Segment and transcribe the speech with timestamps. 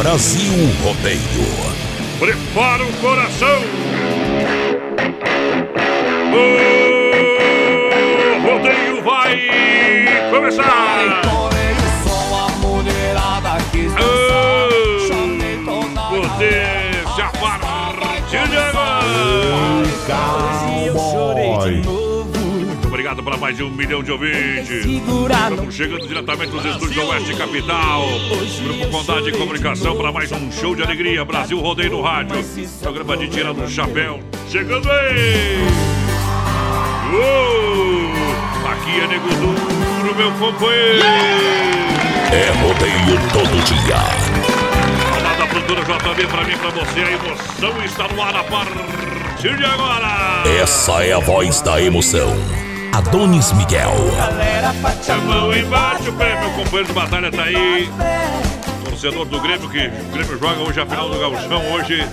[0.00, 1.20] Brasil Rodeio.
[2.18, 3.60] Prepara o coração.
[6.32, 6.44] O
[8.40, 9.36] rodeio vai
[10.30, 11.20] começar.
[16.08, 18.90] Potência a partir de agora.
[21.60, 21.99] Muito
[23.10, 24.84] obrigado para mais de um milhão de ouvintes.
[24.84, 28.04] Estamos chegando diretamente dos estúdios Oeste Capital.
[28.62, 31.24] Grupo Condade de Comunicação para mais um show de alegria.
[31.24, 32.36] Brasil Rodeio no Rádio.
[32.80, 34.20] Programa de Tira do Chapéu.
[34.48, 35.58] Chegando aí!
[37.12, 38.10] Uou!
[38.70, 41.04] Aqui é Nego Duro, meu companheiro.
[42.32, 43.96] É rodeio todo dia.
[45.18, 47.00] Olá da produtora JB para mim, para você.
[47.00, 50.44] A emoção está no ar a partir de agora.
[50.62, 52.69] Essa é a voz da emoção.
[52.92, 53.92] Adonis Miguel.
[55.08, 57.88] A mão embaixo, o prêmio, companheiro de batalha tá aí.
[58.84, 61.72] Torcedor do Grêmio, que o Grêmio joga hoje a final do Gauchão.
[61.72, 62.04] Hoje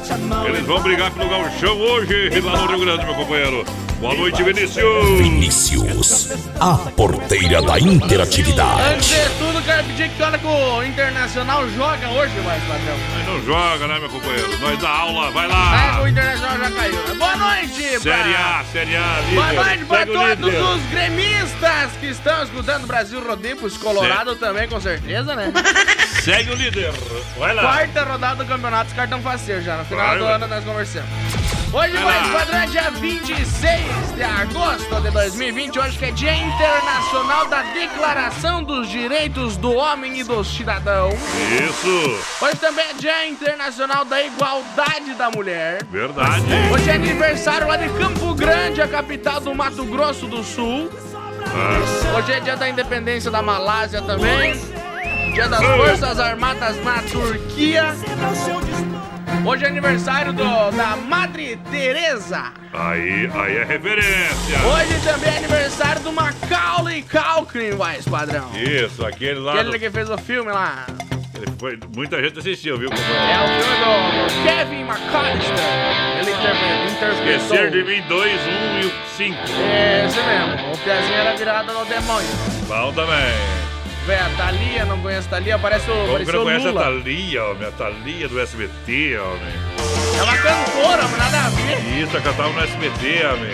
[0.46, 3.66] eles vão brigar pelo Gauchão hoje lá no Rio Grande, meu companheiro.
[4.00, 5.18] Boa noite, Vinícius.
[5.18, 6.30] Vinícius,
[6.60, 9.08] a porteira da Antes interatividade.
[9.10, 12.96] de tudo, quero pedir que olha que o Internacional joga hoje, mais padrão.
[13.16, 14.48] Mas não joga, né, meu companheiro?
[14.60, 16.02] Nós dá aula, vai É, lá.
[16.04, 16.94] o Internacional já caiu.
[16.94, 17.16] né?
[17.18, 19.36] Boa noite, Série pra- A, Série A, líder.
[19.36, 20.62] Boa noite pra Segue todos líder.
[20.64, 25.52] os gremistas que estão escutando o Brasil Rodeio, os Colorado também, com certeza, né?
[26.22, 26.92] Segue o líder.
[27.38, 27.62] Vai lá.
[27.62, 29.78] Quarta rodada do campeonato, os cartão faceiro já.
[29.78, 30.34] No final Vai, do vai.
[30.34, 31.10] ano nós conversamos.
[31.74, 35.78] Hoje, mais padrão, é dia 26 de agosto de 2020.
[35.80, 41.10] Hoje que é Dia Internacional da Declaração dos Direitos do Homem e do Cidadão.
[41.10, 42.20] Isso.
[42.42, 45.84] Hoje também é Dia Internacional da Igualdade da Mulher.
[45.92, 46.46] Verdade.
[46.74, 50.90] Hoje é aniversário lá de Campo Grande, a capital do Mato Grosso do Sul.
[51.48, 54.54] Ah, Hoje é dia da independência da Malásia também.
[55.38, 57.94] Dia das Forças Armadas na Turquia.
[59.46, 62.52] Hoje é aniversário do- da Madre Teresa.
[62.74, 64.58] aí, aí é referência.
[64.66, 68.50] Hoje também é aniversário do Macaulay Culkin, vai, padrão.
[68.56, 69.54] Isso, aquele lá.
[69.54, 70.88] Aquele do- que fez o filme lá.
[71.60, 75.54] foi- muita gente assistiu, viu, É o filme do Kevin McAllister.
[76.20, 77.36] Ele interpre- interpretou.
[77.36, 79.38] Esquecer de mim, 2, 1 e o 5.
[79.72, 80.74] É, esse mesmo.
[80.74, 82.28] O Piazinho era virado no demônio.
[82.68, 83.67] Bom também.
[84.08, 86.66] Véi, a Thalia, não conheço a Thalia, parece o, Como que parece não o conhece
[86.68, 86.84] a Lula.
[86.84, 87.68] Thalia, homem?
[87.68, 89.54] A Thalia do SBT, homem.
[90.18, 92.02] É uma cantora, mas nada a ver.
[92.02, 93.52] Isso, ela cantava no SBT, homem.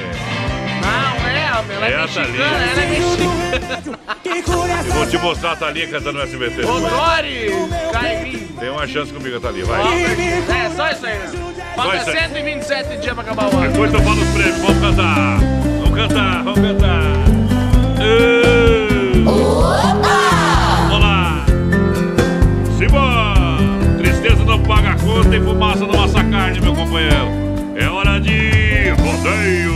[0.83, 2.45] Não, é, homem, ela é, É a mexicana, Thalia.
[2.45, 3.99] ela é mexicana.
[4.85, 6.61] Eu vou te mostrar a Thalia cantando no SBT.
[6.65, 6.93] Ô, depois.
[6.93, 7.49] Dori,
[7.91, 8.47] cai em mim.
[8.59, 9.81] Tem uma chance comigo, Thalia, vai.
[10.03, 11.31] É, só isso aí, né?
[11.75, 12.17] Falta isso aí.
[12.19, 13.71] 127 dias pra acabar o ano.
[13.71, 15.39] Depois eu falo os prêmios, vamos cantar.
[15.81, 17.01] Vamos cantar, vamos cantar.
[18.01, 19.92] Ê!
[25.13, 27.27] Conta e fumaça não assa carne, meu companheiro.
[27.75, 29.73] É hora de rodeio.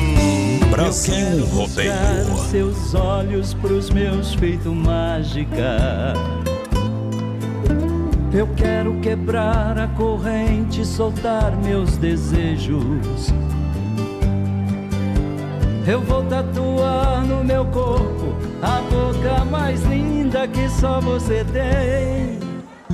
[0.72, 2.38] Brasil Rodeio.
[2.50, 6.14] seus olhos pros meus feito mágica.
[8.34, 13.34] Eu quero quebrar a corrente te soltar meus desejos.
[15.88, 22.47] Eu vou tatuar no meu corpo a boca mais linda que só você tem.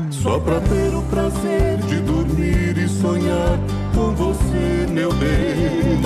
[0.10, 3.60] Só pra ter o prazer de dormir e sonhar
[3.94, 6.02] com você, meu bem.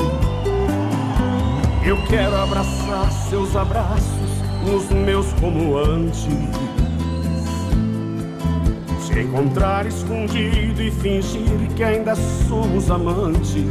[1.85, 4.29] Eu quero abraçar seus abraços,
[4.75, 6.27] os meus como antes.
[8.99, 13.63] Se encontrar escondido e fingir que ainda somos amantes.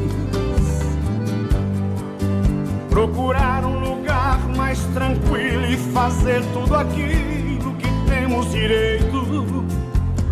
[2.89, 9.66] Procurar um lugar mais tranquilo e fazer tudo aquilo que temos direito.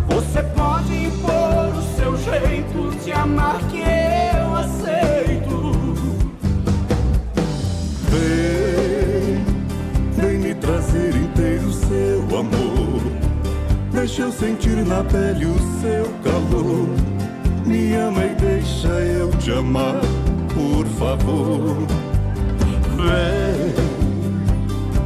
[0.07, 5.71] Você pode impor o seu jeito de amar que eu aceito.
[8.09, 9.43] Vem,
[10.13, 13.01] vem me trazer inteiro seu amor.
[13.91, 16.87] Deixa eu sentir na pele o seu calor.
[17.65, 20.01] Me ama e deixa eu te amar,
[20.53, 21.77] por favor.
[22.95, 23.73] Vem,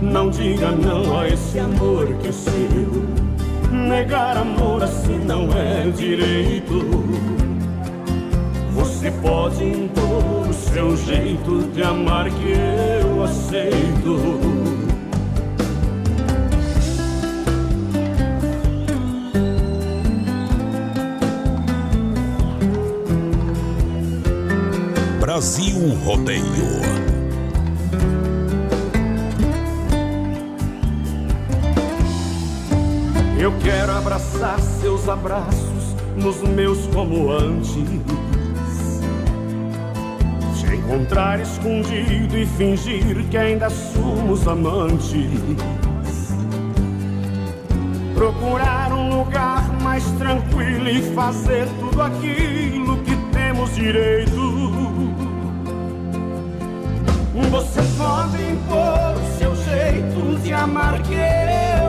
[0.01, 3.28] não diga não a esse amor que é seu.
[3.71, 6.79] Negar amor assim não é direito.
[8.73, 14.39] Você pode impor o seu jeito de amar que eu aceito.
[25.19, 27.18] Brasil Rodeio.
[33.39, 37.73] Eu quero abraçar seus abraços nos meus como antes.
[40.59, 45.31] Te encontrar escondido e fingir que ainda somos amantes.
[48.13, 54.35] Procurar um lugar mais tranquilo e fazer tudo aquilo que temos direito.
[57.51, 61.88] Você pode impor o seu jeito de amar que eu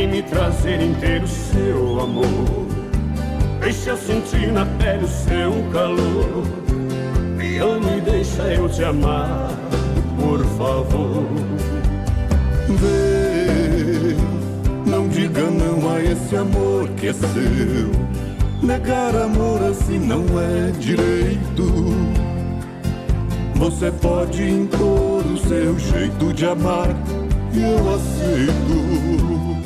[0.00, 2.66] Vem me trazer inteiro seu amor.
[3.60, 6.44] Deixa eu sentir na pele o seu calor.
[7.36, 9.50] Me ama e deixa eu te amar,
[10.18, 11.26] por favor.
[12.68, 14.16] Vem,
[14.86, 17.90] não diga não a esse amor que é seu.
[18.62, 21.94] Negar amor assim não é direito.
[23.54, 26.88] Você pode impor o seu jeito de amar
[27.52, 29.59] e eu aceito.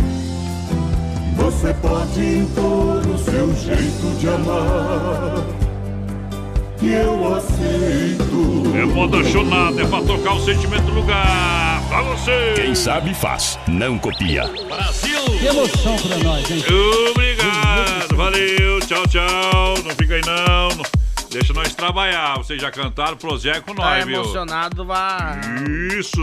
[1.44, 5.44] Você pode impor o seu jeito de amar
[6.80, 8.62] e eu aceito.
[8.74, 11.82] É moda chonada, é pra tocar o sentimento no lugar.
[11.88, 12.54] Pra você!
[12.56, 14.44] Quem sabe faz, não copia.
[14.68, 15.20] Brasil!
[15.38, 16.64] Que emoção pra nós, hein?
[17.10, 19.74] Obrigado, valeu, tchau, tchau.
[19.84, 20.82] Não fica aí não.
[21.30, 22.38] Deixa nós trabalhar.
[22.38, 24.20] Vocês já cantaram Projeto com nós, tá viu?
[24.22, 25.40] emocionado, vai.
[25.98, 26.20] Isso!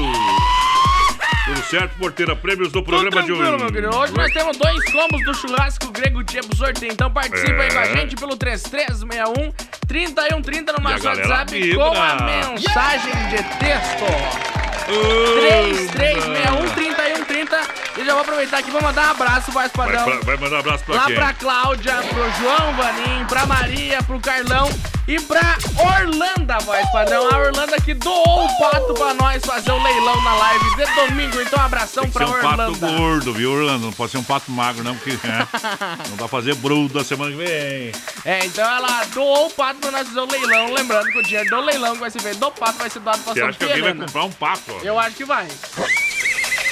[1.53, 2.33] Tudo certo, porteira?
[2.33, 3.57] Prêmios do programa de hoje.
[3.57, 3.93] Meu querido.
[3.93, 6.93] Hoje nós temos dois combos do churrasco grego Tia pro sorteio.
[6.93, 7.97] Então participa aí com a É.
[7.97, 9.51] gente pelo 3361
[9.85, 11.83] 3130 no E a nosso galera WhatsApp vibra.
[11.83, 14.60] com a mensagem de texto.
[14.91, 17.61] 3361 3130
[17.97, 20.03] E já vou aproveitar aqui, vou mandar um abraço, Vai, padrão.
[20.03, 21.15] pra- vai mandar um abraço pra Lá quem?
[21.15, 24.69] pra Cláudia, pro João Vanim, pra Maria, pro Carlão
[25.07, 27.27] e pra Orlanda, voz padrão.
[27.31, 31.41] A Orlanda que doou o pato pra nós fazer o leilão na live de domingo.
[31.41, 32.87] Então, abração Tem que pra ser um pato Orlanda.
[32.97, 33.85] gordo, viu, Orlando?
[33.87, 35.47] Não pode ser um pato magro, não, porque né?
[36.09, 37.91] não dá pra fazer bruto da semana que vem.
[38.25, 40.71] É, então ela doou o pato pra nós fazer o leilão.
[40.73, 43.19] Lembrando que o dinheiro do leilão que vai ser feito do pato vai ser doado
[43.19, 44.71] pra Você acha que alguém vai comprar um pato?
[44.83, 45.47] Eu acho que vai.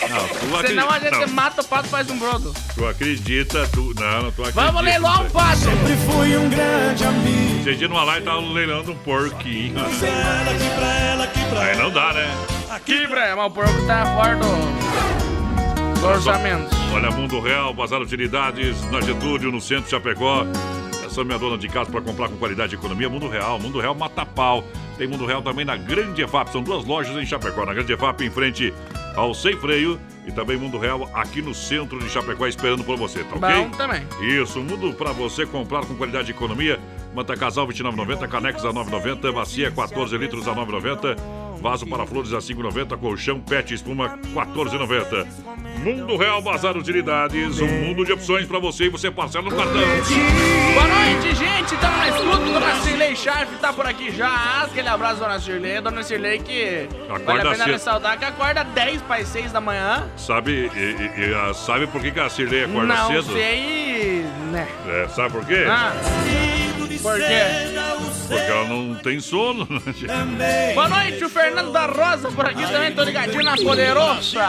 [0.10, 0.28] Não,
[0.62, 1.16] tu Senão a acredita.
[1.20, 2.54] gente Não, mata o pato e faz um brodo.
[2.74, 3.94] tu acredita, tu.
[4.00, 4.66] Não, não, tu acredita.
[4.66, 5.58] Vamos leiloar um pato!
[5.58, 7.60] Sempre fui um grande amigo.
[7.70, 9.76] Esse dia numa live tava leilando um porquinho.
[11.62, 12.28] Aí não dá, né?
[12.72, 16.70] Aqui, Brian, mas o porco tá fora do, do orçamento.
[16.94, 20.46] Olha, Mundo Real, Bazar Utilidades, na Getúlio, no centro de Chapecó.
[21.20, 23.10] Atenção, minha dona de casa, para comprar com qualidade e economia.
[23.10, 24.64] Mundo Real, Mundo Real Mata Pau.
[24.98, 26.52] Tem Mundo Real também na Grande EFAP.
[26.52, 27.66] São duas lojas em Chapecó.
[27.66, 28.74] Na Grande EFAP, em frente
[29.16, 30.00] ao Sem Freio.
[30.26, 33.64] E também Mundo Real aqui no centro de Chapecó, esperando por você, tá ok?
[33.64, 34.06] Bom também.
[34.22, 36.80] Isso, mundo para você comprar com qualidade e economia.
[37.14, 41.18] Manta Casal 29,90, Canex a 9,90, Bacia 14 litros a 9,90.
[41.62, 45.28] Vaso para flores a 5,90, colchão pet espuma 14,90.
[45.84, 49.74] Mundo Real Bazar Utilidades, um mundo de opções para você e você parcela no cartão.
[49.74, 51.74] Boa noite, gente.
[51.74, 52.38] Estamos na escuta.
[52.60, 54.64] Dona Cirlei Sharp tá por aqui já.
[54.64, 55.82] Aquele abraço, Dona Cirlei.
[55.82, 57.72] Dona Cirlei que Acorda vale a pena cedo.
[57.74, 60.08] ressaltar que acorda 10 para 6 da manhã.
[60.16, 63.34] Sabe, e- e- e, ah, sabe por que, que a Cirlei acorda Não cedo?
[63.34, 64.68] sei, né?
[64.88, 65.66] É, sabe por quê?
[65.70, 65.92] Ah,
[67.02, 67.42] por quê?
[68.28, 69.68] Porque ela não tem sono.
[70.74, 72.92] Boa noite, o Fernando da Rosa por aqui também.
[72.94, 74.40] Tô ligadinho na Poderosa.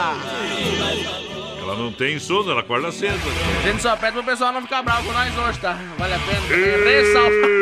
[1.61, 3.19] ela não tem sono, ela acorda cedo.
[3.59, 5.77] A gente só pede pro pessoal não ficar bravo com nós hoje, tá?
[5.97, 7.61] Vale a pena ressaltar.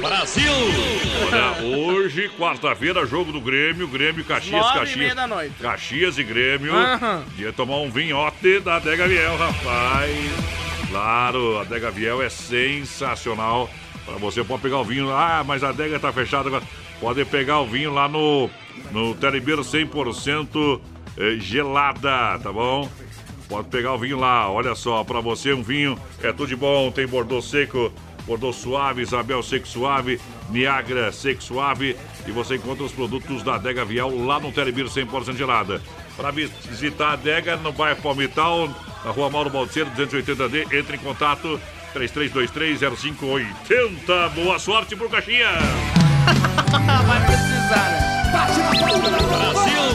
[0.00, 0.52] Brasil!
[1.26, 4.96] Olha, hoje, quarta-feira, jogo do Grêmio, Grêmio, Caxias, Nove e Caxias.
[4.98, 5.54] meia da noite.
[5.60, 6.74] Caxias e Grêmio.
[6.74, 7.24] Aham.
[7.38, 10.63] Ia tomar um vinhote da Adega Viel, rapaz.
[10.94, 13.68] Claro, a Adega Viel é sensacional.
[14.06, 15.10] Para você pode pegar o vinho.
[15.10, 16.62] Ah, mas a adega tá fechada agora.
[17.00, 18.48] Pode pegar o vinho lá no,
[18.92, 20.80] no Telebeiro 100%
[21.18, 22.88] eh, gelada, tá bom?
[23.48, 26.92] Pode pegar o vinho lá, olha só, para você um vinho é tudo de bom,
[26.92, 27.92] tem Bordeaux seco,
[28.24, 33.84] Bordeaux suave, Isabel seco suave, Niagara seco suave e você encontra os produtos da Adega
[33.84, 35.82] Vial lá no Telebir 100% gelada.
[36.16, 38.68] Para visitar a adega no bairro Palmital,
[39.04, 41.60] na rua Mauro Balseiro 280D, entre em contato
[41.94, 44.30] 33230580.
[44.34, 45.50] Boa sorte pro Caxias!
[47.06, 48.14] Vai precisar, né?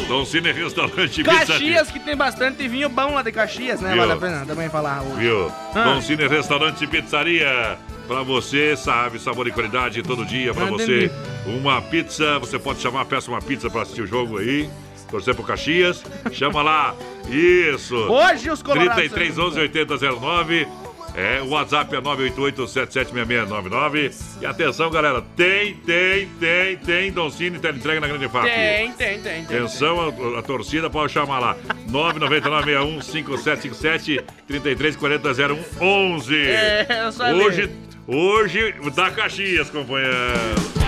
[0.07, 1.23] Dom Cine Restaurante.
[1.23, 3.89] Caxias, que tem bastante vinho bom lá de Caxias, né?
[3.89, 3.99] Viu?
[3.99, 5.19] Vale a pena também falar hoje.
[5.19, 5.51] Viu?
[5.75, 5.83] Ah.
[5.83, 7.77] Dom Cine Restaurante Pizzaria.
[8.07, 10.51] Pra você, sabe, sabor e qualidade todo dia.
[10.51, 11.11] Pra você,
[11.45, 12.39] uma pizza.
[12.39, 14.67] Você pode chamar, peça uma pizza pra assistir o jogo aí.
[15.09, 16.03] Torcer pro Caxias.
[16.31, 16.95] Chama lá.
[17.27, 17.95] Isso.
[17.95, 18.95] Hoje os colorados...
[18.95, 20.67] 33 11 8009.
[21.15, 24.13] É, o WhatsApp é 988-776699.
[24.41, 28.45] E atenção, galera, tem, tem, tem, tem Doncini Teleentrega na Grande FAP.
[28.45, 29.57] Tem, tem, tem, tem.
[29.57, 30.07] Atenção, a,
[30.39, 31.57] a torcida pode chamar lá.
[31.89, 36.47] 999-61-5777 3340-0111.
[36.47, 37.43] É, eu sabia.
[37.43, 37.69] Hoje,
[38.09, 40.13] hoje, da Caxias, companheiro.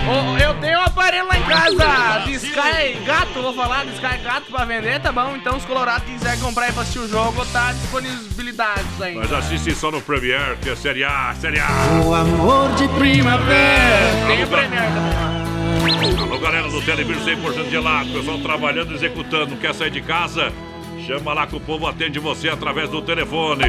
[0.04, 4.18] Ô, eu tenho um aparelho lá em casa de Sky Gato, vou falar de Sky
[4.18, 5.36] Gato pra vender, tá bom?
[5.36, 9.14] Então os colorados que quiserem comprar e pra assistir o jogo, tá disponibilidades aí.
[9.14, 11.68] Mas assiste só no Premiere, que é Série A, Série A.
[12.04, 14.26] O amor de primavera.
[14.26, 16.22] Tem o Premier também.
[16.22, 18.10] Alô, galera do Telebir 100% gelado.
[18.10, 19.56] Pessoal trabalhando, executando.
[19.56, 20.52] Quer sair de casa?
[21.06, 23.64] Chama lá que o povo atende você através do telefone.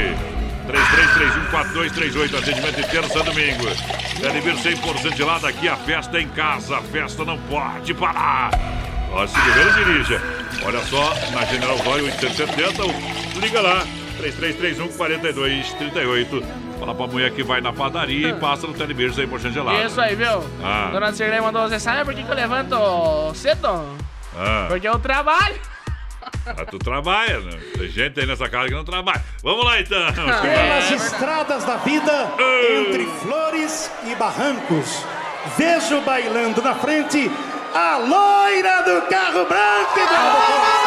[0.68, 3.66] 33314238, atendimento de terça a domingo.
[4.20, 6.78] Telebir 100% gelado, aqui a festa é em casa.
[6.78, 8.52] A festa não pode parar.
[9.12, 10.22] Ó, se beber, dirija.
[10.66, 12.84] Olha só, na General Zóio 870,
[13.40, 13.86] liga lá.
[14.20, 16.44] 33314238.
[16.80, 19.86] Fala pra mulher que vai na padaria e passa no Telebir 100% gelado.
[19.86, 20.44] Isso aí, viu?
[20.64, 20.90] Ah.
[20.92, 22.76] Dona Cirlei mandou, você sabe por que, que eu levanto
[23.36, 23.86] cedo?
[24.36, 24.66] Ah.
[24.70, 25.56] Porque eu trabalho.
[26.46, 27.58] Ah, tu trabalha, né?
[27.78, 29.24] Tem gente aí nessa casa que não trabalha.
[29.42, 30.00] Vamos lá então.
[30.42, 32.32] Pelas estradas da vida,
[32.80, 35.06] entre flores e barrancos,
[35.58, 37.32] vejo bailando na frente
[37.74, 40.00] a loira do carro branco.
[40.00, 40.83] Eduardo Costa.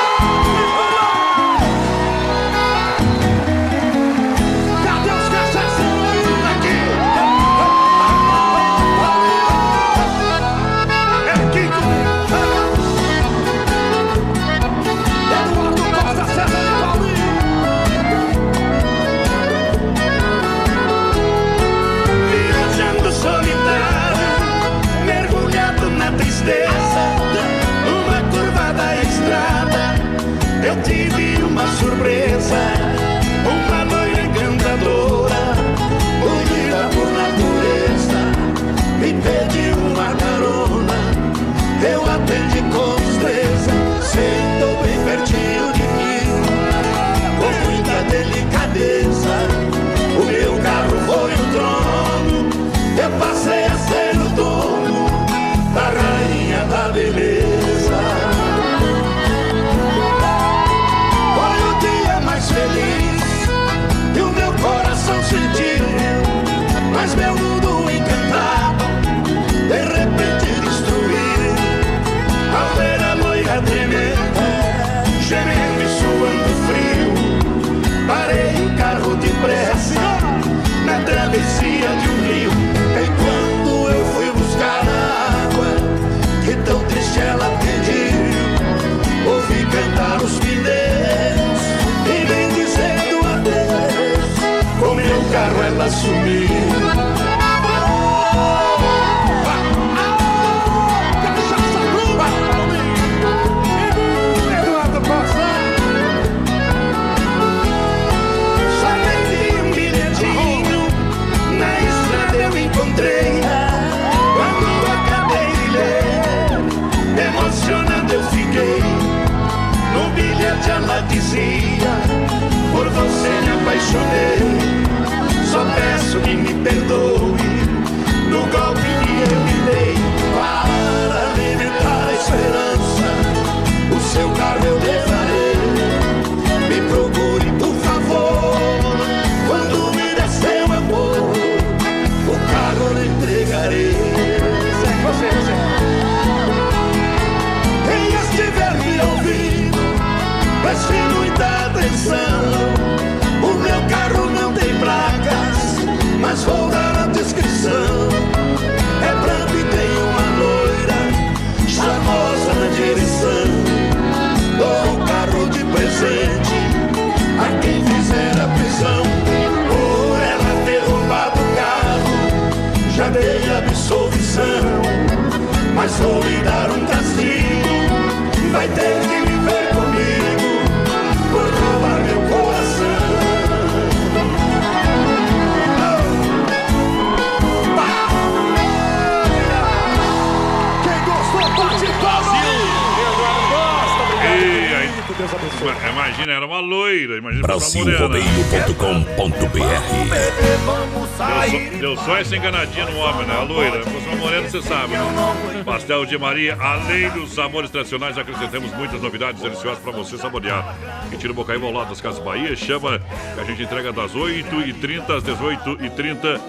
[206.59, 210.75] Além dos sabores tradicionais, acrescentamos muitas novidades deliciosas para você saborear.
[211.13, 212.57] E tira o Bocaíba ao lado das Casas Bahia.
[212.57, 213.01] Chama
[213.35, 216.41] que a gente entrega das 8h30 às 18h30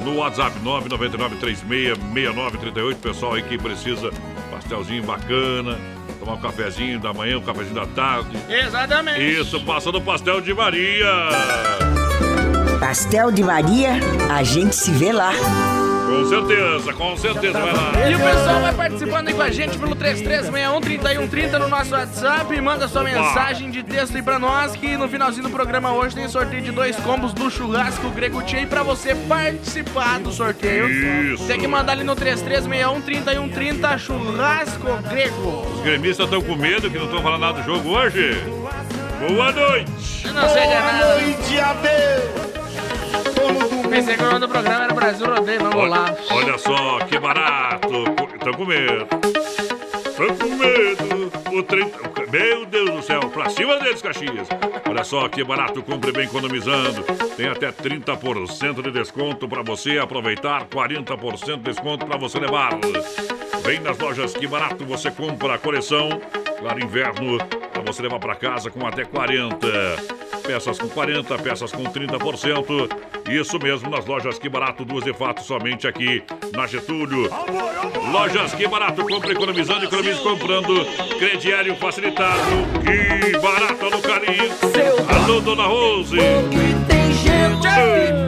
[0.00, 2.96] no WhatsApp 999-366938.
[2.96, 4.10] Pessoal aí que precisa
[4.50, 5.78] pastelzinho bacana,
[6.18, 8.36] tomar um cafezinho da manhã, um cafezinho da tarde.
[8.48, 9.20] Exatamente.
[9.20, 11.06] Isso, passa no Pastel de Maria.
[12.80, 15.32] Pastel de Maria, a gente se vê lá.
[16.06, 17.58] Com certeza, com certeza.
[17.60, 18.10] Vai lá.
[18.10, 22.60] E o pessoal vai participando aí com a gente pelo 3361-3130 no nosso WhatsApp.
[22.60, 26.28] Manda sua mensagem de texto aí pra nós, que no finalzinho do programa hoje tem
[26.28, 30.88] sorteio de dois combos do churrasco Grego Tchê pra você participar do sorteio.
[31.34, 31.46] Isso.
[31.46, 35.66] Tem que mandar ali no 3361-3130 churrasco grego.
[35.74, 38.40] Os gremistas estão com medo que não estão falando nada do jogo hoje.
[39.28, 40.26] Boa noite.
[40.26, 41.14] Eu não sei de Boa nada.
[41.14, 42.45] noite, adeus.
[43.96, 46.14] Pensei que o nome do programa era Brasil Rodeio, vamos lá.
[46.28, 47.88] Olha, olha só, que barato.
[48.34, 49.06] Estão com medo.
[50.04, 51.58] Estão com medo.
[51.58, 52.30] O 30...
[52.30, 54.48] Meu Deus do céu, pra cima deles, Caxias.
[54.86, 57.04] Olha só que barato, compre bem economizando.
[57.38, 62.72] Tem até 30% de desconto para você aproveitar, 40% de desconto para você levar.
[63.64, 66.20] Vem nas lojas Que Barato, você compra a coleção.
[66.58, 67.38] Claro, inverno,
[67.72, 69.66] para você levar para casa com até 40.
[70.46, 72.88] Peças com 40, peças com 30%.
[73.28, 76.22] Isso mesmo, nas lojas Que Barato, duas de fato, somente aqui
[76.54, 77.28] na Getúlio.
[78.12, 80.86] Lojas Que Barato, compra economizando, economiza comprando.
[81.18, 82.40] Crediário facilitado.
[82.82, 84.52] Que barato no carinho.
[85.08, 86.16] Alô, Dona Rose.
[86.16, 88.25] Lembrando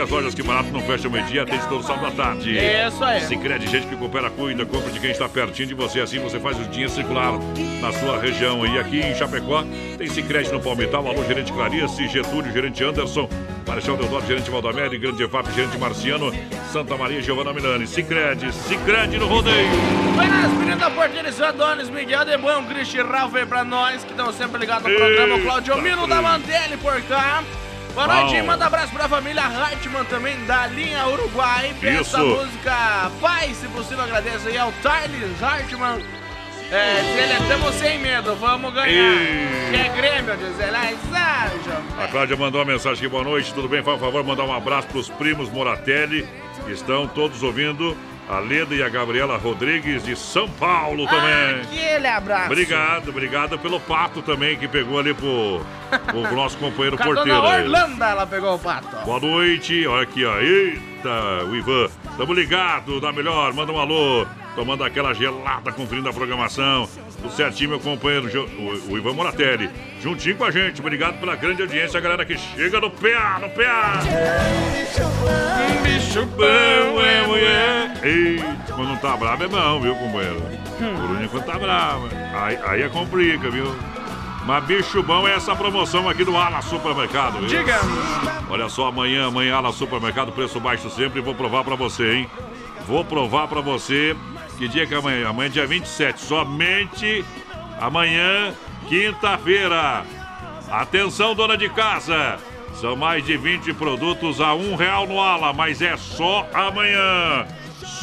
[0.00, 2.56] que as lojas Que Barato não fecham meio-dia, atende todo sábado à tarde.
[2.56, 3.20] Isso aí.
[3.20, 6.00] Se crede gente que coopera, cuida, compra de quem está pertinho de você.
[6.00, 7.32] Assim você faz o dinheiro circular
[7.80, 8.64] na sua região.
[8.66, 9.64] E aqui em Chapecó
[9.98, 13.28] tem Sicredi no Palmital, alô, gerente Clarice, Getúlio, gerente Anderson,
[13.66, 16.32] Marechal Deodoro, gerente Valdomero, Grande EFAP, gerente Marciano,
[16.72, 17.86] Santa Maria, Giovana Milani.
[17.86, 19.68] Sicredi, Sicredi no rodeio.
[20.16, 24.12] Vai nas meninas da Porteira Adonis, Miguel de Bom, Cristi Ralph aí pra nós, que
[24.12, 25.34] estão sempre ligados no programa.
[25.34, 26.30] O Claudio Mino da Cris.
[26.30, 27.42] Mantelli por cá.
[27.94, 28.46] Boa noite, Bom.
[28.46, 31.74] manda abraço pra família Hartmann também, da linha Uruguai.
[31.80, 36.00] Peça a música Pai, se possível, agradeço aí ao Thales Hartmann.
[36.70, 38.88] É, ele, estamos sem medo, vamos ganhar.
[38.88, 39.70] Ei.
[39.70, 40.76] Que é Grêmio, diz ele.
[40.76, 40.96] Ai.
[41.98, 43.82] A Cláudia mandou uma mensagem aqui, boa noite, tudo bem?
[43.82, 46.26] Por favor, mandar um abraço para os primos Moratelli,
[46.64, 47.96] que estão todos ouvindo.
[48.28, 51.62] A Leda e a Gabriela Rodrigues de São Paulo também.
[51.62, 52.46] Aquele abraço.
[52.46, 55.60] Obrigado, obrigado pelo pato também que pegou ali pro,
[56.06, 57.42] pro nosso companheiro Com a porteiro.
[57.42, 57.62] aí.
[57.64, 59.04] Orlando, ela pegou o pato.
[59.04, 60.38] Boa noite, olha aqui, ó.
[60.38, 61.88] Eita, o Ivan.
[62.16, 64.24] Tamo ligado, dá melhor, manda um alô.
[64.54, 66.88] Tomando aquela gelada, conferindo a programação.
[67.20, 68.28] Tudo certinho, meu companheiro,
[68.58, 69.68] o, o Ivan Moratelli.
[70.00, 73.50] Juntinho com a gente, obrigado pela grande audiência, a galera que chega no PA, no
[73.50, 74.00] PA.
[75.70, 78.00] Um bicho bom é mulher.
[78.02, 80.42] Eita, quando não tá bravo é bom, viu, companheiro?
[80.78, 82.08] Por único quando tá bravo.
[82.34, 83.66] Aí, aí é complica, viu?
[84.46, 87.38] Mas bicho bom é essa promoção aqui do Ala Supermercado.
[87.40, 87.48] Viu?
[87.48, 87.78] Diga!
[88.48, 91.20] Olha só, amanhã, amanhã Ala Supermercado, preço baixo sempre.
[91.20, 92.30] Vou provar pra você, hein?
[92.86, 94.16] Vou provar pra você.
[94.60, 95.26] Que dia que é amanhã?
[95.26, 96.20] Amanhã é dia 27.
[96.20, 97.24] Somente
[97.80, 98.52] amanhã,
[98.90, 100.04] quinta-feira.
[100.70, 102.38] Atenção, dona de casa.
[102.74, 107.46] São mais de 20 produtos a um real no ala, mas é só amanhã.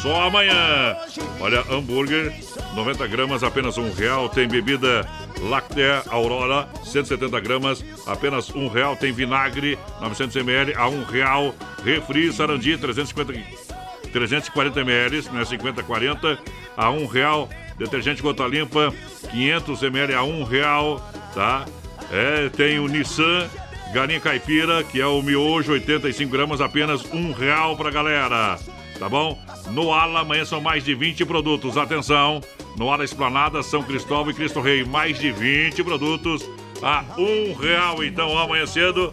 [0.02, 0.96] Só amanhã.
[1.38, 2.34] Olha, hambúrguer,
[2.74, 4.28] 90 gramas, apenas um real.
[4.28, 5.08] Tem bebida
[5.42, 8.96] láctea Aurora, 170 gramas, apenas um real.
[8.96, 11.54] Tem vinagre, 900 ml, a um real.
[11.84, 13.67] Refri Sarandi, 350
[14.08, 16.38] 340 ml, né, 50 40
[16.76, 17.48] a um real.
[17.78, 18.92] Detergente gota limpa,
[19.30, 21.00] 500 ml a um real,
[21.34, 21.64] tá?
[22.10, 23.48] É, tem o Nissan
[23.92, 28.58] Galinha caipira, que é o miojo, 85 gramas, apenas um real pra galera.
[28.98, 29.38] Tá bom?
[29.70, 31.76] No Ala, amanhã são mais de 20 produtos.
[31.76, 32.40] Atenção!
[32.76, 36.48] No Ala Esplanada, São Cristóvão e Cristo Rei, mais de 20 produtos
[36.82, 38.04] a um real.
[38.04, 39.12] Então, amanhã cedo,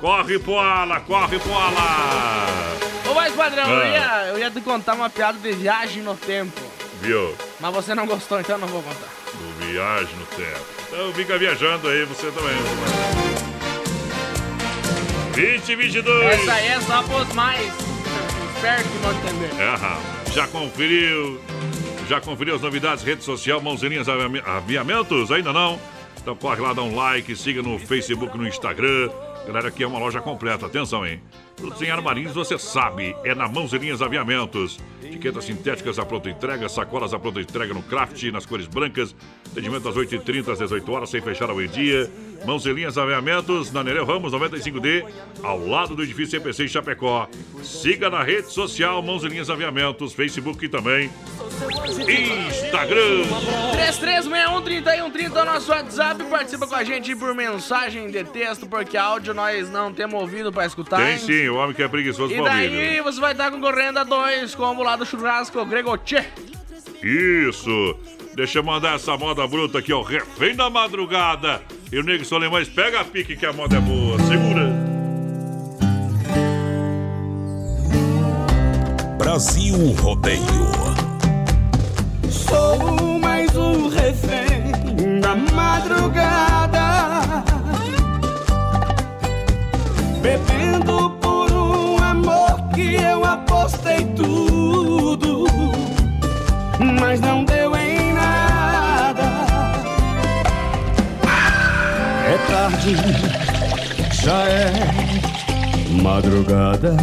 [0.00, 2.76] corre pro Ala, corre pro Ala!
[3.10, 3.68] Ô, mas padrão, Ah.
[3.70, 6.60] eu, ia, eu ia te contar uma piada de viagem no tempo.
[7.00, 7.34] Viu?
[7.60, 9.08] Mas você não gostou, então eu não vou contar.
[9.34, 10.64] Do Viagem no Tempo.
[10.88, 12.54] Então fica viajando aí, você também.
[15.34, 16.24] 2022.
[16.40, 17.60] Essa aí é só pros mais
[18.54, 19.62] espertos que vão entender.
[19.62, 19.98] Aham.
[20.32, 21.40] Já conferiu?
[22.08, 23.02] Já conferiu as novidades?
[23.04, 25.30] Rede social, mãozinhas aviame- aviamentos?
[25.32, 25.78] Ainda não?
[26.24, 29.10] Então corre lá, dá um like, siga no Facebook, no Instagram.
[29.46, 31.20] Galera, aqui é uma loja completa, atenção, hein?
[31.54, 34.80] Produtos em armarinhos, você sabe, é na Mãozinhas Aviamentos.
[35.02, 39.14] Etiquetas sintéticas à pronta entrega, sacolas à pronta entrega no craft, nas cores brancas.
[39.54, 42.10] Atendimento às 8h30, às 18 horas, sem fechar ao meio-dia.
[42.44, 45.04] Mãozinhas Aviamentos, na Nereu Ramos 95D,
[45.44, 47.28] ao lado do edifício CPC em Chapecó.
[47.62, 51.08] Siga na rede social Mãozinhas Aviamentos, Facebook e também
[52.48, 53.22] Instagram.
[53.76, 56.24] 33613130 é o nosso WhatsApp.
[56.24, 60.66] Participa com a gente por mensagem de texto, porque áudio nós não temos ouvido pra
[60.66, 60.96] escutar.
[60.96, 62.70] Tem sim, o homem que é preguiçoso E pra ouvir.
[62.70, 66.16] daí você vai estar concorrendo a dois combo lá do churrasco Gregoche.
[67.00, 67.96] Isso!
[68.34, 70.02] Deixa eu mandar essa moda bruta aqui, ó.
[70.02, 71.62] Refém da madrugada.
[71.92, 74.18] E o Nego Solimões pega a pique que a moda é boa.
[74.24, 74.94] Segura!
[79.16, 80.42] Brasil Rodeio.
[82.28, 87.44] Sou mais um refém da madrugada,
[90.20, 95.46] bebendo por um amor que eu apostei tudo,
[97.00, 97.44] mas não
[102.84, 102.96] tarde,
[104.22, 104.72] já é
[106.02, 106.94] madrugada.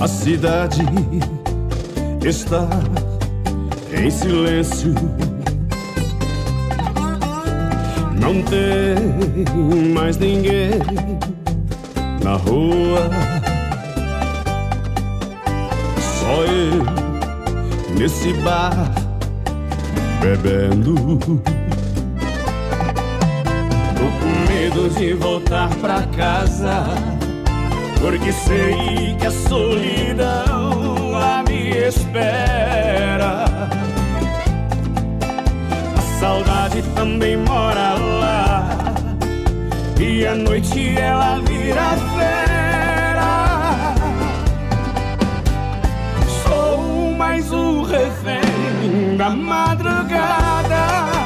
[0.00, 0.82] A cidade
[2.24, 2.68] está
[3.92, 4.94] em silêncio.
[8.20, 10.70] Não tem mais ninguém
[12.24, 13.10] na rua.
[15.98, 16.84] Só eu
[17.96, 18.90] nesse bar
[20.20, 21.20] bebendo.
[24.72, 26.84] Medo de voltar pra casa.
[28.00, 33.44] Porque sei que a solidão lá me espera.
[35.96, 38.68] A saudade também mora lá.
[40.00, 43.94] E à noite ela vira fera.
[46.42, 51.21] Sou mais um refém da madrugada.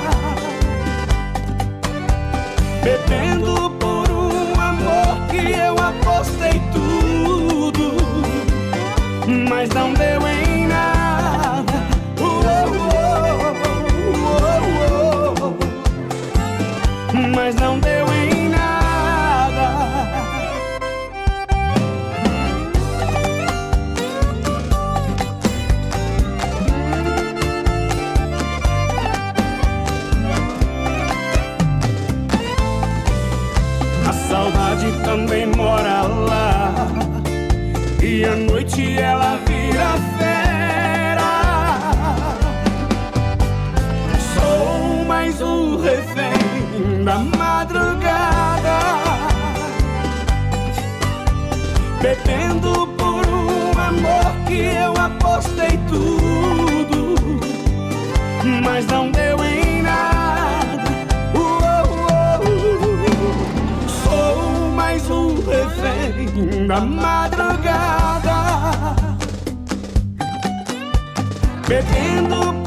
[2.87, 7.97] Bebendo por um amor que eu apostei tudo,
[9.51, 11.73] mas não deu em nada.
[17.35, 17.81] Mas não
[52.07, 57.17] Bebendo por um amor que eu apostei tudo.
[58.63, 60.85] Mas não deu em nada.
[61.35, 61.51] Uou,
[61.99, 62.45] uou.
[64.05, 68.37] Sou mais um refém da madrugada.
[71.67, 72.66] Bebendo por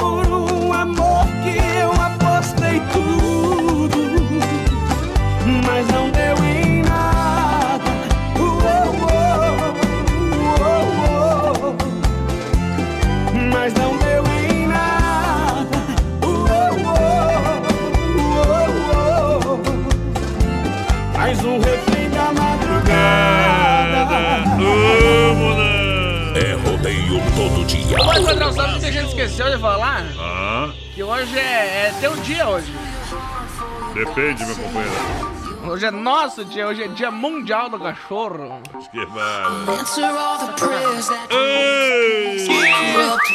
[27.40, 27.98] todo dia.
[28.06, 30.04] Mas, Padrão, sabe o que a gente esqueceu de falar?
[30.20, 32.74] Ah, Que hoje é, é teu dia hoje.
[33.94, 35.40] depende, meu companheiro.
[35.66, 38.62] Hoje é nosso dia, hoje é dia mundial do cachorro.
[38.92, 39.66] Que vale.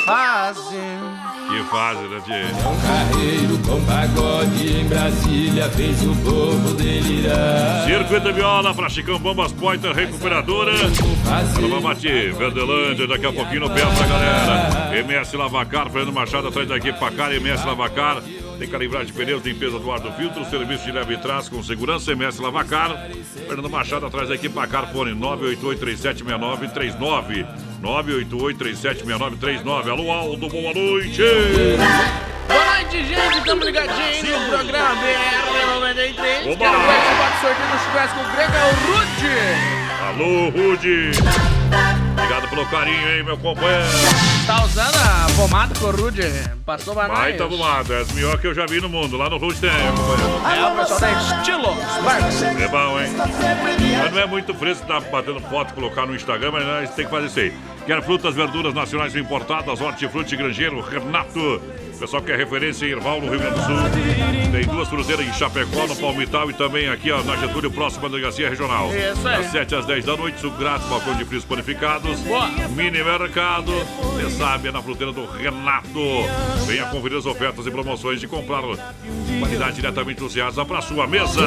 [0.04, 0.98] Fazem.
[1.46, 2.42] Que fase, né, Tchê?
[2.82, 7.84] Carreiro com pagode em Brasília fez o povo delirar.
[7.84, 10.72] Circuito Viola pra Chicão Bombas Pointer Recuperadora.
[11.56, 14.98] Alô, Mati, Verdelândia, daqui a pouquinho no pé pra galera.
[14.98, 18.22] MS Lavacar, Fernando Machado atrás da equipe Pacar, MS Lavacar.
[18.58, 21.60] Tem calibragem de pneus, limpeza do ar do filtro, serviço de leve e trás com
[21.62, 23.10] segurança, MS Lavacar.
[23.46, 27.44] Fernando Machado atrás da equipe Pacar, fone 988-376939.
[27.84, 29.90] 988-376939.
[29.90, 31.20] Alô, Aldo, boa noite.
[32.48, 33.36] Boa noite, gente.
[33.38, 36.52] Estamos ligadinhos no programa BR-93.
[36.52, 36.56] Oba!
[36.56, 39.34] Quero participar do sorteio do churrasco grego é o Rude.
[40.08, 41.10] Alô, Rude.
[42.12, 43.84] Obrigado pelo carinho, hein, meu companheiro.
[44.46, 46.22] Tá usando a pomada que o Rude
[46.64, 47.18] passou pra nós?
[47.18, 47.92] Vai, tá arrumado.
[47.92, 49.16] É as melhores que eu já vi no mundo.
[49.16, 50.40] Lá no Rude tem, companheiro.
[50.46, 52.42] É o pessoal da Estilo Sparks.
[52.42, 53.10] É bom, hein?
[53.98, 57.04] Mas não é muito fresco estar batendo foto e colocar no Instagram, mas nós tem
[57.04, 57.52] que fazer isso aí.
[57.86, 61.83] Quer frutas, verduras nacionais importadas, hortifruti grangeiro, Renato.
[61.94, 63.76] O pessoal quer referência em Irval, no Rio Grande do Sul.
[64.50, 68.48] Tem duas fruteiras em Chapecó, no Palmital e também aqui ó, na Getúlio, próxima delegacia
[68.50, 68.90] regional.
[68.94, 69.42] Isso aí.
[69.42, 72.20] Das 7 às 10 da noite, suco grátis, balcão de frios panificados.
[72.20, 72.48] Boa.
[72.70, 73.72] Mini mercado.
[74.14, 75.88] Você sabe, é na fruteira do Renato.
[76.66, 78.62] Venha conferir as ofertas e promoções de comprar
[79.38, 81.40] qualidade diretamente do Ceasa para sua mesa.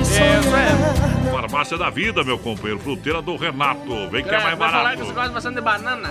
[0.00, 1.30] Isso é.
[1.30, 2.78] Farmácia da Vida, meu companheiro.
[2.78, 4.08] Fruteira do Renato.
[4.10, 5.04] Vem que é mais Vai falar que barato.
[5.04, 6.10] você gosta bastante de banana.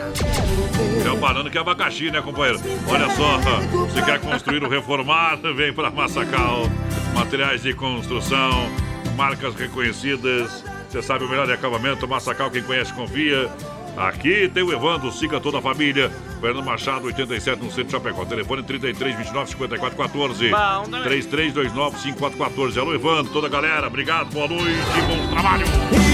[1.05, 2.59] É o banana que é abacaxi, né, companheiro?
[2.87, 3.39] Olha só,
[3.71, 5.37] você quer construir ou reformar?
[5.55, 6.69] Vem para Massacal.
[7.13, 8.69] Materiais de construção,
[9.15, 10.63] marcas reconhecidas.
[10.89, 12.07] Você sabe o melhor de acabamento.
[12.07, 13.49] Massacal, quem conhece, confia.
[13.97, 16.09] Aqui tem o Evandro, siga toda a família.
[16.39, 18.25] Fernando Machado, 87, no centro de Chapecó.
[18.25, 20.49] Telefone 33 29 54 14.
[20.49, 21.03] Bom também.
[21.03, 22.79] 3329 5414.
[22.79, 23.87] Alô, Evandro, toda a galera.
[23.87, 25.65] Obrigado, boa noite, bom trabalho.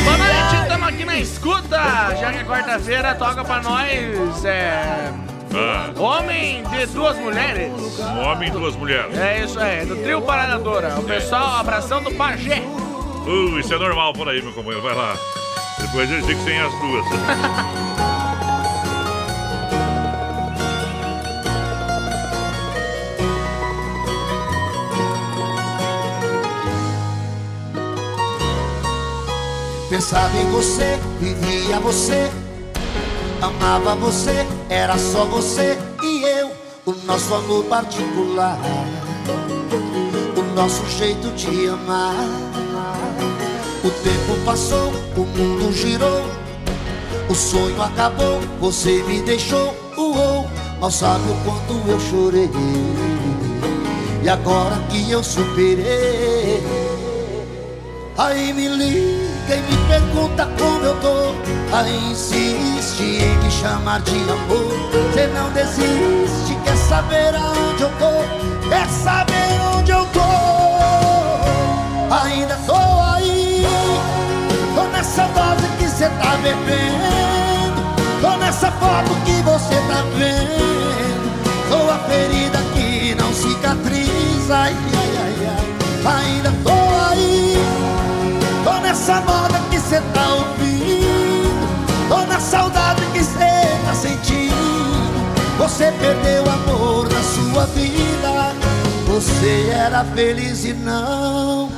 [0.04, 1.78] Boa noite, estamos aqui na escuta.
[2.20, 4.43] Já que é quarta-feira, toca pra nós.
[4.43, 5.37] É.
[5.54, 7.72] Ah, Homem de duas mulheres.
[8.00, 9.18] um homem e duas mulheres.
[9.18, 10.96] É isso aí, do trio Paradadora.
[11.00, 12.62] O pessoal abraçando o Pajé.
[13.26, 14.82] Uh, isso é normal por aí, meu companheiro.
[14.82, 15.16] Vai lá.
[15.80, 17.06] Depois eles ficam sem as duas.
[29.90, 32.30] Pensava em você, vivia você,
[33.41, 36.52] amava você, era só você e eu,
[36.86, 38.58] o nosso amor particular,
[40.36, 42.15] o nosso jeito de amar.
[43.84, 46.23] O tempo passou, o mundo girou,
[47.30, 50.47] o sonho acabou, você me deixou, uou,
[50.80, 52.50] mal sabe o quanto eu chorei.
[54.23, 56.62] E agora que eu superei,
[58.17, 61.47] aí me liga e me pergunta como eu tô.
[61.73, 62.87] Aí insiste
[63.78, 64.90] chamar de amor.
[65.12, 68.68] Você não desiste, quer saber aonde eu tô?
[68.68, 70.20] Quer saber onde eu tô?
[72.24, 72.76] Ainda tô
[73.16, 73.66] aí,
[74.76, 77.88] tô nessa dose que você tá bebendo.
[78.22, 81.28] Tô nessa foto que você tá vendo.
[81.70, 84.58] Tô a ferida que não cicatriza.
[84.58, 86.24] Ai, ai, ai, ai.
[86.24, 87.58] Ainda tô aí.
[88.63, 90.68] Tô nessa moda que cê tá ouvindo
[92.10, 92.77] Tô na saudade
[93.88, 94.54] tá sentindo
[95.58, 98.54] Você perdeu amor na sua vida.
[99.08, 101.69] Você era feliz e não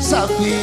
[0.00, 0.60] sabia.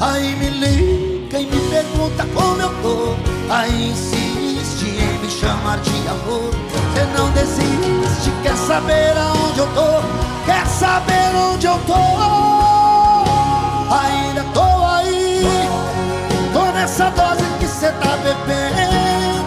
[0.00, 3.14] Aí me liga e me pergunta como eu tô.
[3.52, 6.50] Aí insiste em me chamar de amor.
[6.70, 10.44] Você não desiste, quer saber aonde eu tô?
[10.44, 11.94] Quer saber onde eu tô?
[13.94, 14.83] Ainda Tô
[16.84, 19.42] nessa dose que cê tá bebendo.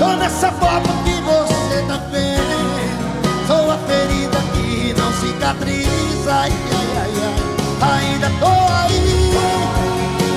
[0.00, 3.46] Tô nessa foto que você tá vendo.
[3.46, 6.32] Sou a ferida que não cicatriza.
[6.32, 8.00] Ai, ai, ai, ai.
[8.00, 8.50] Ainda tô
[8.82, 9.30] aí.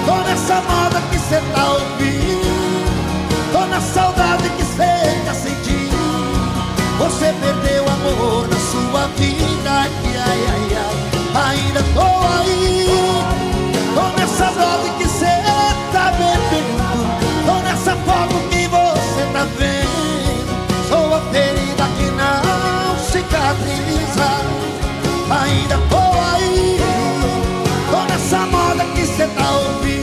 [0.06, 3.52] Tô nessa moda que cê tá ouvindo.
[3.52, 5.96] Tô na saudade que cê tá sentindo.
[7.00, 9.72] Você perdeu amor na sua vida.
[9.72, 11.50] Ai, ai, ai.
[11.50, 12.65] Ainda tô aí
[23.62, 24.30] brisa
[25.30, 26.78] ainda por aí.
[27.92, 29.96] Toda essa moda que cê tá ouvindo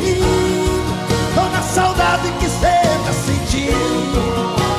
[1.34, 4.22] Toda a saudade que cê tá sentindo.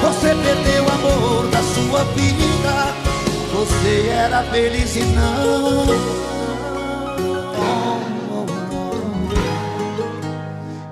[0.01, 2.93] Você perdeu o amor da sua vida
[3.53, 6.33] Você era feliz e não.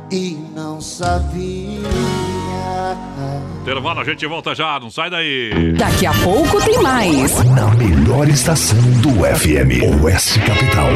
[0.10, 2.11] E não sabia.
[3.62, 5.74] Intervalo, a gente volta já, não sai daí.
[5.78, 7.32] Daqui a pouco tem mais.
[7.46, 10.90] Na melhor estação do FM, Oeste Capital.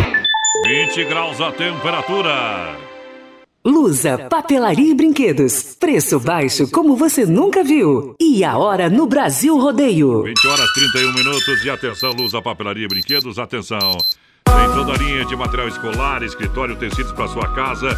[0.65, 2.75] 20 graus a temperatura.
[3.63, 5.75] Lusa, papelaria e brinquedos.
[5.79, 8.15] Preço baixo como você nunca viu.
[8.19, 10.23] E a hora no Brasil Rodeio.
[10.23, 13.91] 20 horas 31 minutos e atenção, Lusa, papelaria e brinquedos, atenção.
[14.55, 17.89] Tem toda a linha de material escolar, escritório, tecidos para sua casa.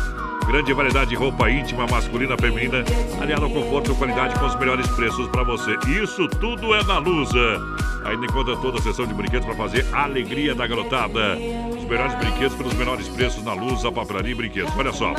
[0.47, 2.83] Grande variedade de roupa íntima, masculina, feminina,
[3.21, 5.77] aliado ao conforto e qualidade com os melhores preços para você.
[6.01, 7.61] Isso tudo é na Lusa.
[8.05, 11.37] Ainda encontra toda a seção de brinquedos para fazer a alegria da garotada.
[11.77, 14.73] Os melhores brinquedos pelos menores preços na Lusa, papelaria e brinquedos.
[14.75, 15.13] Olha só.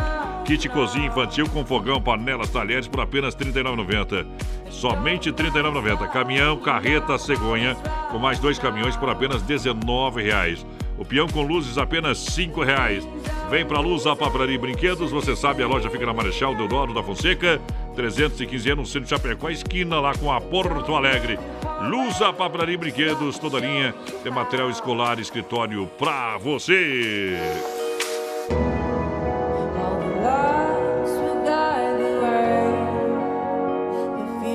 [0.44, 4.27] Kit cozinha infantil com fogão, panelas, talheres por apenas R$ 39,90.
[4.70, 6.09] Somente R$ 39,90.
[6.11, 7.77] Caminhão, carreta, cegonha,
[8.11, 10.88] com mais dois caminhões por apenas R$ 19,00.
[10.98, 13.06] O peão com luzes apenas R$ 5,00.
[13.48, 15.11] Vem pra Luz, a e Brinquedos.
[15.11, 17.61] Você sabe, a loja fica na Marechal Deodoro da Fonseca,
[17.94, 21.38] 315 anos, no centro de Chapecó, esquina lá com a Porto Alegre.
[21.82, 22.34] Luz, a
[22.68, 27.38] e Brinquedos, toda linha de material escolar, escritório pra você.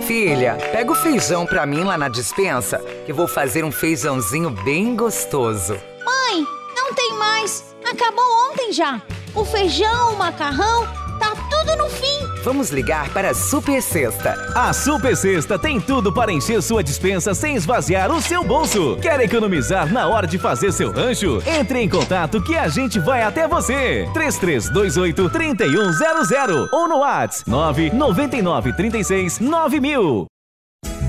[0.06, 4.96] Filha, pega o feijão pra mim lá na dispensa, que vou fazer um feijãozinho bem
[4.96, 5.93] gostoso.
[6.14, 6.46] Mãe,
[6.76, 7.76] não tem mais.
[7.90, 9.02] Acabou ontem já.
[9.36, 10.86] O feijão, o macarrão,
[11.20, 12.20] tá tudo no fim.
[12.44, 14.36] Vamos ligar para a Super Sexta.
[14.54, 18.98] A Super Sexta tem tudo para encher sua dispensa sem esvaziar o seu bolso.
[19.02, 21.42] Quer economizar na hora de fazer seu rancho?
[21.48, 24.08] Entre em contato que a gente vai até você.
[24.14, 30.28] 3328 3100 ou no WhatsApp 999 36 9000.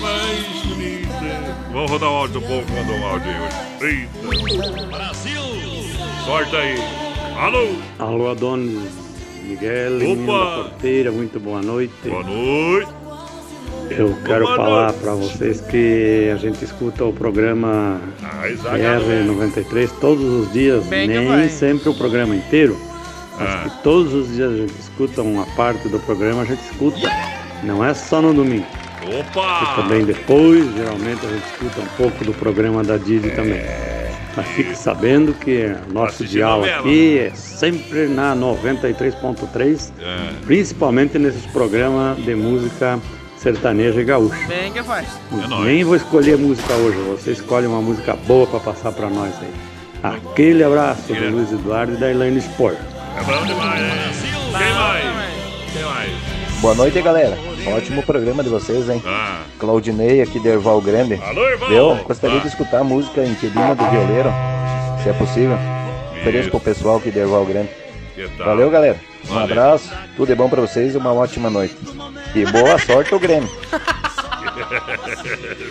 [0.00, 1.56] Mais bonita!
[1.72, 4.08] Vamos rodar o áudio do povo, mandou um áudio aí hoje.
[4.60, 4.86] Eita!
[4.86, 5.42] Brasil!
[6.26, 6.76] Sorte aí!
[7.38, 7.68] Alô!
[7.98, 8.92] Alô, Adonis
[9.42, 10.32] Miguel, Opa!
[10.32, 11.94] da porteira, muito boa noite.
[12.04, 12.99] Boa noite!
[13.88, 19.36] Eu quero Boa falar para vocês que a gente escuta o programa Ah, exagerou.
[19.36, 22.76] BR93 todos os dias, Bem nem sempre o programa inteiro,
[23.38, 23.64] mas Ah.
[23.68, 26.98] que todos os dias a gente escuta uma parte do programa, a gente escuta.
[27.62, 28.66] Não é só no domingo.
[29.18, 29.74] Opa!
[29.76, 33.30] Também depois, geralmente a gente escuta um pouco do programa da Didi É.
[33.34, 33.60] também.
[34.36, 40.30] Mas fique sabendo que o nosso dial aqui é sempre na 93.3, É.
[40.46, 42.98] principalmente nesses programas de música
[43.40, 44.46] sertaneja e gaúcha.
[44.46, 45.06] Bem que faz.
[45.32, 45.64] É nóis.
[45.66, 49.50] Nem vou escolher música hoje, você escolhe uma música boa para passar para nós aí.
[50.02, 52.76] Aquele abraço do Luiz Eduardo e da Elaine Sport.
[53.18, 53.90] É bom demais, hein?
[54.58, 55.04] Quem mais?
[55.72, 56.10] Quem mais?
[56.60, 57.36] Boa noite, galera.
[57.66, 59.02] Ótimo programa de vocês, hein?
[59.06, 59.40] Ah.
[59.58, 61.14] Claudinei aqui de Erval Grande.
[61.22, 61.42] Alô!
[61.70, 62.40] Eu gostaria Ah.
[62.40, 64.30] de escutar a música Inquilino do Violeiro,
[65.02, 65.58] se é possível.
[66.20, 66.50] Ofereço Isso.
[66.50, 67.70] pro pessoal aqui de Erval Grande.
[68.38, 68.98] Valeu, galera.
[69.24, 69.44] Um Valeu.
[69.44, 71.74] abraço, tudo de bom pra vocês e uma ótima noite.
[72.34, 73.50] E boa sorte ao Grêmio.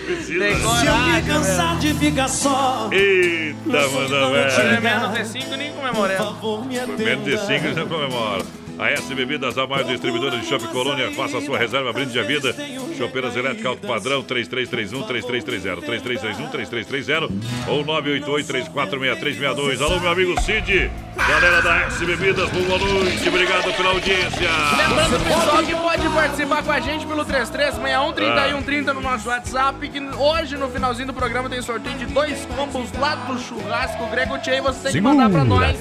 [0.05, 0.39] Precisa.
[0.39, 0.59] Tem né?
[0.61, 2.89] coragem, Cansar de ficar só.
[2.91, 4.51] Eita, manda velho.
[4.51, 4.81] Foi velho.
[4.81, 6.35] menos de 5, nem comemorando.
[6.35, 8.43] Por menos de 5 já comemora.
[8.79, 12.23] A S Bebidas, a mais distribuidora de Shopping Colônia, faça a sua reserva, brinde de
[12.23, 12.55] vida.
[12.97, 17.29] Chopeiras elétricas alto padrão, 3331-3330, 3331-3330
[17.67, 19.81] ou 988-346362.
[19.81, 24.49] Alô, meu amigo Cid, galera da S Bebidas, boa noite, obrigado pela audiência.
[24.77, 30.55] Lembrando, pessoal, que pode participar com a gente pelo 3361-3130 no nosso WhatsApp, que hoje,
[30.55, 34.83] no finalzinho do programa, tem sorteio de dois combos lá do churrasco grego Tchê, você
[34.83, 35.77] tem que mandar pra nós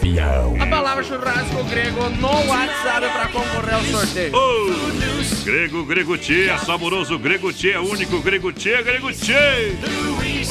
[0.61, 4.35] a palavra churrasco grego no WhatsApp pra concorrer ao sorteio.
[4.35, 4.89] Ô,
[5.45, 6.17] Grego,
[6.49, 9.73] é saboroso Grego Tchê, é único Grego Tchê, Grego Tchê.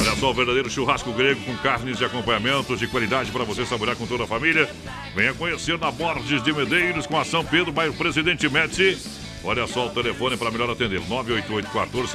[0.00, 3.96] Olha só, o verdadeiro churrasco grego com carnes e acompanhamentos de qualidade para você saborear
[3.96, 4.68] com toda a família.
[5.14, 8.96] Venha conhecer na Borges de Medeiros com a São Pedro, bairro Presidente Médici.
[9.44, 12.08] Olha só o telefone para melhor atender: 988 14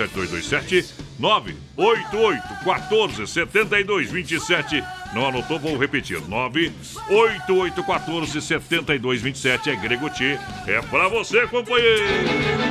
[5.14, 5.60] 7227 988 14 7227 Não anotou?
[5.60, 10.40] Vou repetir: 988 14 7227 é Grego Tchê.
[10.68, 12.04] É pra você, companheiro.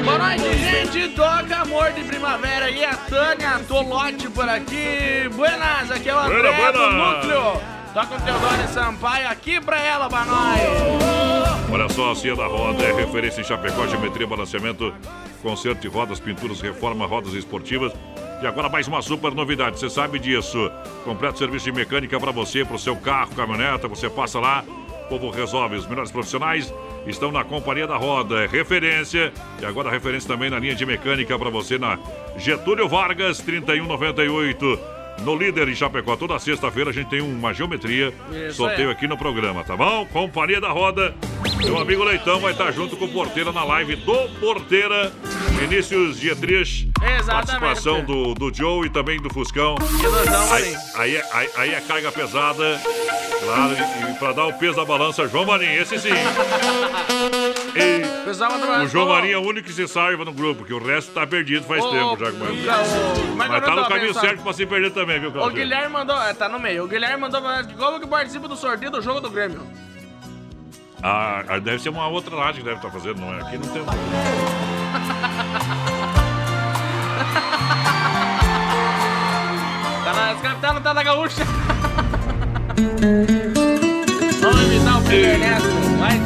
[0.04, 1.08] Boa noite, gente.
[1.14, 5.28] Toca Amor de Primavera e a Tânia Tolote por aqui.
[5.34, 7.14] Buenas, aqui é o André Buena, do buena.
[7.16, 7.81] Núcleo.
[7.92, 11.70] Toca o Teodoro Sampaio aqui pra ela, pra nós.
[11.70, 14.94] Olha só, a Cia da Roda é referência em Chapecó, geometria, balanceamento,
[15.42, 17.92] conserto de rodas, pinturas, reforma, rodas esportivas.
[18.40, 20.70] E agora mais uma super novidade, você sabe disso.
[21.04, 24.64] Completo serviço de mecânica para você, para o seu carro, caminhoneta, você passa lá,
[25.04, 25.76] o povo resolve.
[25.76, 26.72] Os melhores profissionais
[27.06, 29.30] estão na Companhia da Roda, é referência.
[29.60, 31.98] E agora referência também na linha de mecânica para você na
[32.38, 36.16] Getúlio Vargas, 3198 no líder em Chapecó.
[36.16, 38.12] Toda sexta-feira a gente tem uma geometria
[38.48, 38.94] Isso sorteio aí.
[38.94, 40.06] aqui no programa, tá bom?
[40.06, 41.14] Companhia da Roda.
[41.64, 45.12] Meu amigo Leitão vai estar junto com o Porteira na live do Porteira.
[45.60, 46.90] Vinícius Dietrich.
[47.00, 47.26] Exatamente.
[47.60, 49.76] Participação do, do Joe e também do Fuscão.
[50.02, 52.80] Ilusão, Aí, aí, é- aí, aí é carga pesada.
[53.44, 56.08] Claro, e, e pra dar o peso da balança, João Marinho, esse sim.
[57.74, 61.12] E o João Marinho é o único que se salva no grupo, que o resto
[61.12, 62.68] tá perdido faz Ô, tempo já com o- ele.
[62.68, 65.56] o- Mas eu tá não no caminho certo pra se perder também, viu, O Claudio?
[65.56, 66.20] Guilherme mandou.
[66.22, 66.84] é, Tá no meio.
[66.84, 67.40] O Guilherme mandou
[67.78, 69.62] como que participa do sorteio do jogo do Grêmio.
[71.02, 73.40] Ah, deve ser uma outra rádio que deve estar fazendo, não é?
[73.42, 73.82] Aqui não tem.
[80.04, 81.42] Tá na capitana, tá na gaúcha.
[84.40, 85.68] Vamos imitar o Pedro Ernesto.
[85.98, 86.20] Vai.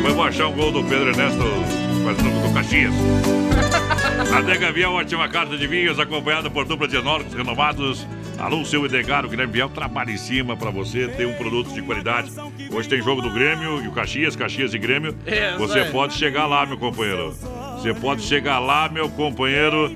[0.00, 1.44] Depois vou achar um gol do Pedro Ernesto
[2.02, 2.94] fazendo do Caxias.
[4.34, 8.06] Adega Viel, ótima carta de vinhos, acompanhada por dupla de enormes renovados.
[8.38, 11.82] Alô, seu Edgar, o Guilherme Viel trabalha em cima pra você ter um produto de
[11.82, 12.32] qualidade.
[12.72, 15.14] Hoje tem jogo do Grêmio e o Caxias, Caxias e Grêmio.
[15.26, 17.36] Isso Você pode chegar lá, meu companheiro.
[17.74, 19.94] Você pode chegar lá, meu companheiro,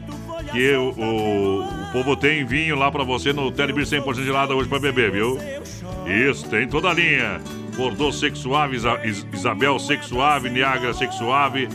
[0.52, 4.68] que o, o, o povo tem vinho lá pra você no Telebir 100% gelada hoje
[4.68, 5.38] pra beber, viu?
[6.06, 7.40] Isso, tem toda a linha.
[7.76, 11.68] Bordeaux Sexuave, Isa- Is- Isabel Sexuave, Niagara Sexuave.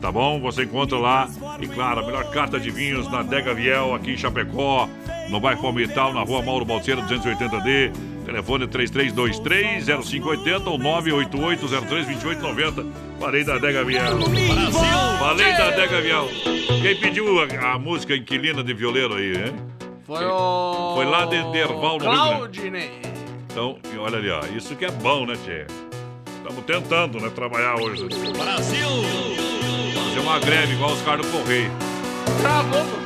[0.00, 0.40] Tá bom?
[0.40, 1.28] Você encontra lá.
[1.60, 4.88] E claro, a melhor carta de vinhos na Dega Viel, aqui em Chapecó,
[5.30, 7.92] no bairro Palmital, na rua Mauro Balseiro, 280D.
[8.26, 12.84] Telefone 3323-0580 ou 988-03-2890.
[13.20, 14.00] Falei da Dega Viel.
[15.18, 16.28] Falei da Dega Viel.
[16.82, 17.44] Quem pediu a,
[17.74, 19.54] a música Inquilina de Violeiro aí, hein?
[20.06, 20.94] Foi o.
[20.96, 22.60] Foi lá de Derval, no Rio Grande.
[23.56, 24.40] Então, e olha ali, ó.
[24.54, 25.64] Isso que é bom, né, Tchê?
[26.36, 28.04] Estamos tentando, né, trabalhar hoje.
[28.36, 28.86] Brasil!
[29.94, 31.72] Fazer uma greve igual os caras do Correio.
[32.42, 32.96] Travou, pô.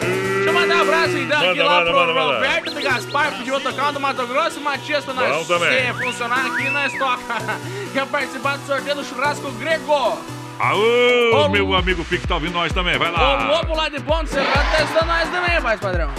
[0.00, 2.34] Deixa eu mandar um abraço então aqui Manda, lá manda, pro manda, manda.
[2.34, 5.94] Roberto de Gaspar, pediu tocar o do Mato Grosso e Matias pra nós Bom ser
[5.94, 7.34] funcionário aqui nós toca.
[7.94, 10.18] Quer participar do sorteio do churrasco grego?
[10.58, 13.46] Aô, Ô, meu amigo Fique tá ouvindo nós também, vai O lá.
[13.46, 16.10] Lobo lá de Ponte Serrano tá estando nós também, paz padrão.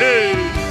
[0.00, 0.67] Ei!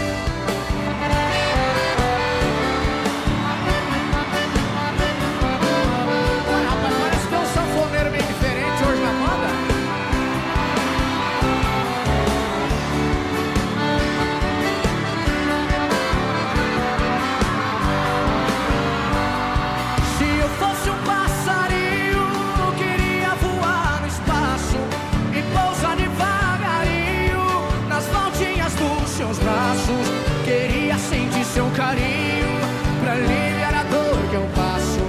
[31.57, 32.59] Seu carinho
[33.01, 35.01] pra aliviar a dor que eu passo.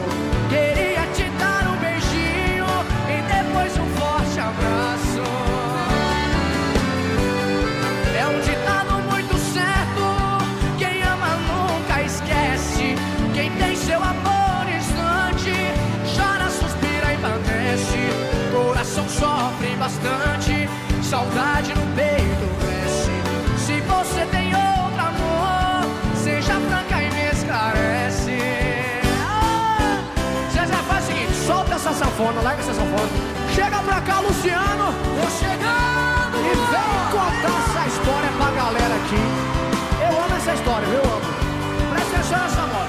[0.49, 2.65] Queria te dar um beijinho
[3.15, 5.25] e depois um forte abraço.
[8.19, 10.05] É um ditado muito certo.
[10.79, 12.95] Quem ama nunca esquece.
[13.35, 15.53] Quem tem seu amor instante,
[16.17, 18.01] chora, suspira e padece.
[18.55, 20.67] Coração sofre bastante,
[21.03, 21.78] saudade no
[32.19, 33.09] sanfona, larga essa sanfona.
[33.55, 34.93] Chega pra cá, Luciano.
[34.93, 36.37] Tô chegando.
[36.37, 39.23] E vem contar essa história pra galera aqui.
[40.03, 41.21] Eu amo essa história, eu amo.
[41.93, 42.88] Presta atenção nessa.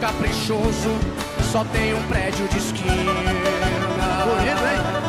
[0.00, 0.90] Caprichoso,
[1.52, 3.12] só tem um prédio de esquina.
[4.24, 4.99] Bonito, hein?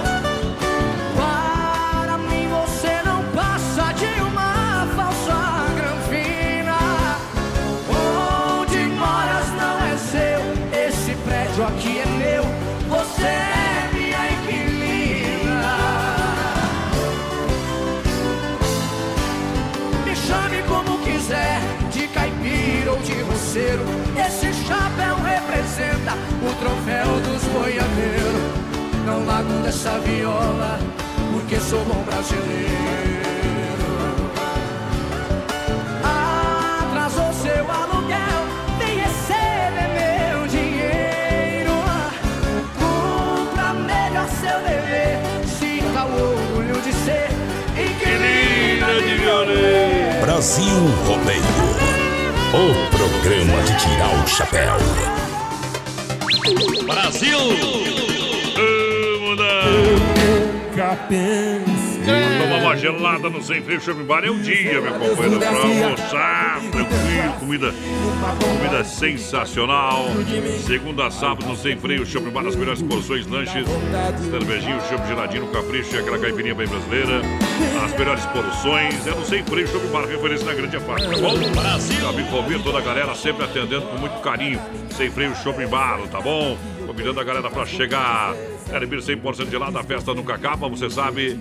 [23.51, 23.83] De roceiro.
[24.15, 28.41] Esse chapéu representa o troféu dos boiadeiros.
[29.05, 30.79] Não largo dessa viola,
[31.31, 32.71] porque sou bom brasileiro.
[36.03, 38.41] Atrasou seu aluguel,
[38.77, 41.73] vem receber meu dinheiro.
[42.79, 47.29] Cumpra melhor seu dever, sinta o orgulho de ser
[47.75, 50.21] inquilina de violeiro.
[50.21, 51.91] Brasil Rodeio.
[52.53, 54.77] O programa de tirar o chapéu.
[56.87, 57.37] Brasil!
[60.75, 61.70] Vamos
[62.03, 66.59] Tomar uma gelada no Sem Freio Shopping Bar é um dia, meu companheiro, pra almoçar,
[66.71, 67.73] tranquilo, comida,
[68.39, 70.05] comida sensacional.
[70.65, 73.65] Segunda a sábado no Sem Freio Shopping Bar, as melhores porções, lanches,
[74.31, 77.21] cervejinho, chopp geladinho, capricho e aquela caipirinha bem brasileira.
[77.85, 81.51] As melhores porções é no Sem Freio Shopping Bar, referência na grande FAC, tá bom?
[81.51, 82.13] Brasil!
[82.13, 84.59] Me convido toda a galera sempre atendendo com muito carinho.
[84.89, 86.57] Sem Freio Shopping Bar, tá bom?
[86.87, 88.33] Convidando a galera pra chegar.
[88.71, 91.37] Hermir 100% gelada, a festa nunca acaba, você sabe.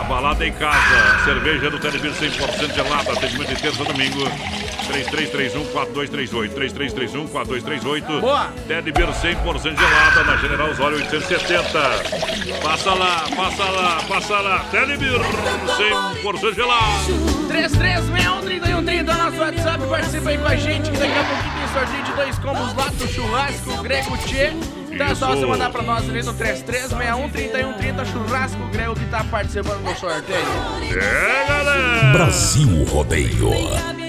[0.00, 4.24] A balada em casa, cerveja do Telebir 100% gelada, atendimento de terça a domingo.
[4.92, 8.20] 3331-4238, 3331-4238.
[8.20, 8.52] Boa!
[8.66, 11.62] Telebir 100% gelada na General Osório 870.
[12.62, 14.58] Passa lá, passa lá, passa lá.
[14.70, 16.82] Telebir 100% gelado.
[17.48, 22.12] 3361-3130 nosso WhatsApp, participa aí com a gente que daqui a pouquinho tem sorteio de
[22.12, 24.52] dois combos lá do churrasco Grego Tchê.
[24.92, 29.82] Então é só você mandar pra nós ali no 3361-3130 churrasco Grego que tá participando
[29.82, 30.38] do sorteio.
[31.00, 32.12] É, galera!
[32.12, 33.50] Brasil Rodeio.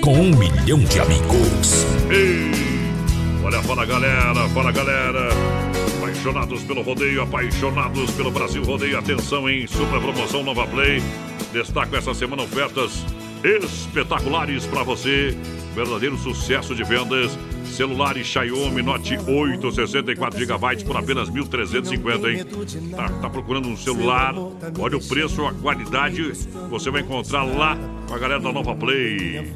[0.02, 1.86] Com um milhão de amigos.
[2.10, 2.52] Ei,
[3.44, 5.30] Olha, fala galera, fala galera.
[5.98, 8.98] Apaixonados pelo rodeio, apaixonados pelo Brasil Rodeio.
[8.98, 11.02] Atenção em super promoção Nova Play.
[11.52, 13.06] Destaco essa semana ofertas
[13.44, 15.38] espetaculares para você.
[15.76, 17.38] Verdadeiro sucesso de vendas.
[17.74, 22.92] Celulares Xiaomi Note 8, 64 GB por apenas 1.350, hein?
[22.92, 24.36] Tá, tá procurando um celular?
[24.80, 26.22] Olha o preço, a qualidade.
[26.70, 27.76] Você vai encontrar lá
[28.08, 29.52] com a galera da Nova Play.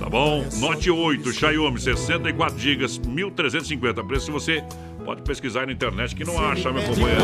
[0.00, 0.44] Tá bom?
[0.56, 4.04] Note 8, Xiaomi, 64 GB, 1.350.
[4.04, 4.64] Preço você
[5.04, 7.22] pode pesquisar na internet que não acha, meu companheiro.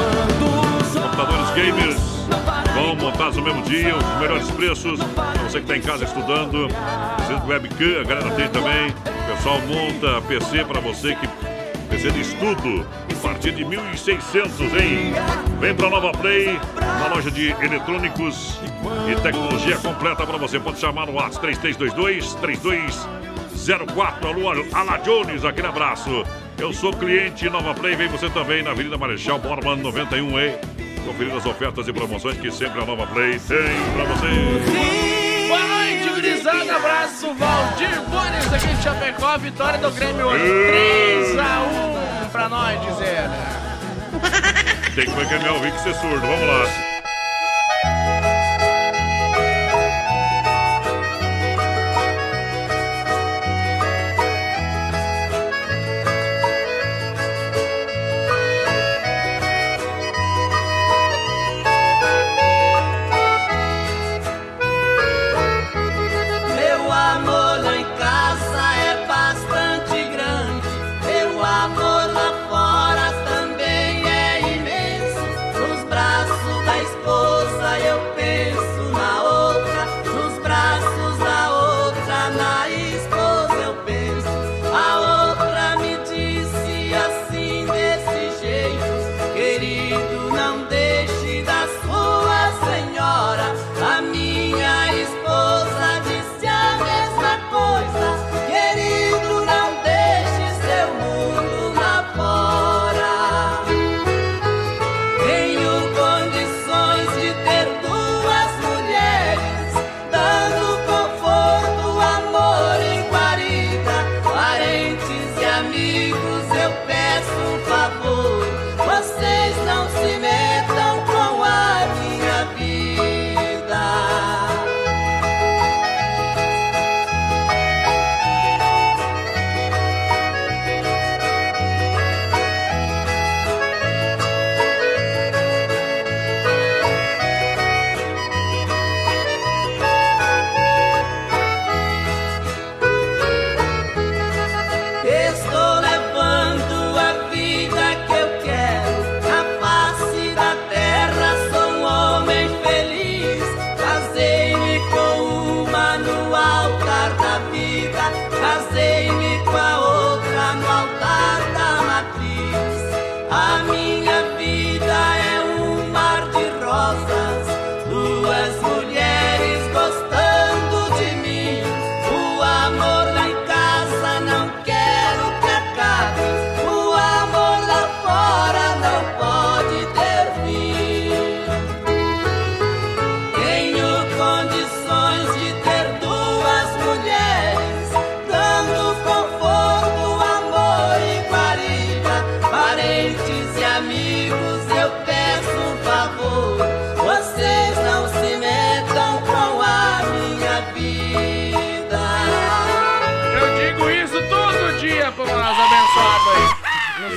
[0.93, 2.01] Computadores gamers
[2.73, 5.01] vão montados no mesmo dia, os melhores preços.
[5.03, 6.69] Pra você que está em casa estudando,
[7.49, 9.16] webcam, a galera tem também.
[9.27, 11.29] Pessoal monta PC para você que
[11.89, 15.13] PC de estudo, a partir de 1.600, hein?
[15.61, 18.61] Vem pra Nova Play, na loja de eletrônicos
[19.11, 20.59] e tecnologia completa para você.
[20.59, 24.29] Pode chamar no WhatsApp 3322 3204.
[24.29, 26.25] Alô, Ala Jones, aquele abraço.
[26.59, 30.55] Eu sou cliente Nova Play, vem você também na Avenida Marechal Borman 91, hein?
[31.05, 33.59] Conferir as ofertas e promoções que sempre a Nova Play tem
[33.95, 35.26] pra você.
[36.27, 36.77] Gurizada.
[36.77, 39.39] Abraço, Valdir Bones aqui de Chapecó.
[39.39, 40.45] Vitória do Grêmio hoje.
[40.45, 43.31] 3x1 pra nós dizer.
[44.95, 46.96] Tem que pegar meu ouvido que ser surdo, vamos lá.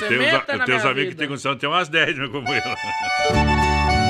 [0.09, 2.67] Tenho, meta eu tenho minha amigos que tem condição de ter umas 10, meu companheiro.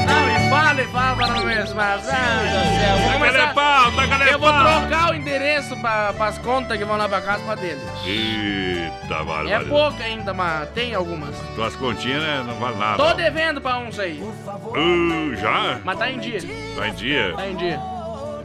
[0.06, 1.76] Não, e fala e fala pra não mesmo.
[1.76, 3.14] Mas, ah, meu Deus do céu.
[3.20, 7.22] Começar- pau, taca-lhe Eu vou trocar o endereço pra, pras contas que vão lá pra
[7.22, 7.82] casa pra deles.
[8.06, 9.66] Eita, É barbaridade.
[9.66, 11.36] pouco ainda, mas tem algumas.
[11.56, 12.97] Tuas continhas, né, não vale nada.
[12.97, 14.20] Tô devendo pra uns aí.
[14.22, 15.80] Uh, já?
[15.84, 16.39] Mas tá em dia.
[16.76, 17.34] Tá em dia?
[17.36, 17.80] Tá em dia.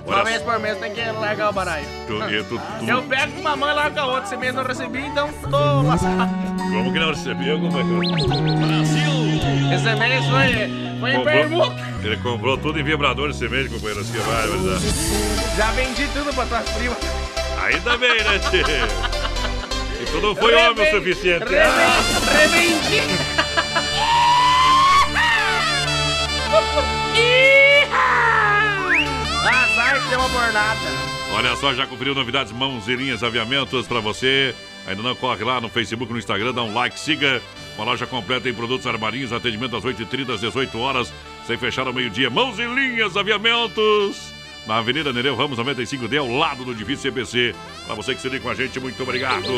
[0.06, 1.86] Uma Olha vez por mês tem que largar o baralho.
[2.06, 4.24] Tu, e tu, tu- Eu pego com uma mão e largo com a outra.
[4.24, 6.30] Esse mês não recebi, então tô lascado.
[6.70, 8.00] Como que não recebeu, companheiro?
[8.58, 9.74] Brasil!
[9.74, 11.74] Esse mês foi, foi em permuta.
[12.02, 14.00] Ele comprou tudo em vibrador esse mês, companheiro.
[14.00, 15.56] Assim, vai, dar.
[15.56, 16.98] Já vendi tudo pra tuas primas.
[17.64, 20.02] Ainda bem, né, tchê?
[20.02, 21.44] E tu não foi homem o Reven- suficiente.
[21.44, 23.24] reven- Revendi.
[29.74, 30.80] Azar que deu uma bornada.
[31.32, 34.54] Olha só, já conferiu novidades Mãos e Linhas Aviamentos pra você.
[34.86, 37.42] Ainda não corre lá no Facebook, no Instagram, dá um like, siga.
[37.74, 41.12] Uma loja completa em produtos armarinhos, atendimento às 8h30, às 18 horas,
[41.44, 42.30] sem fechar ao meio-dia.
[42.30, 44.32] Mãos e Linhas Aviamentos.
[44.64, 47.54] Na Avenida Nereu Ramos 95D, ao lado do edifício CBC.
[47.84, 49.50] Pra você que se liga com a gente, muito obrigado.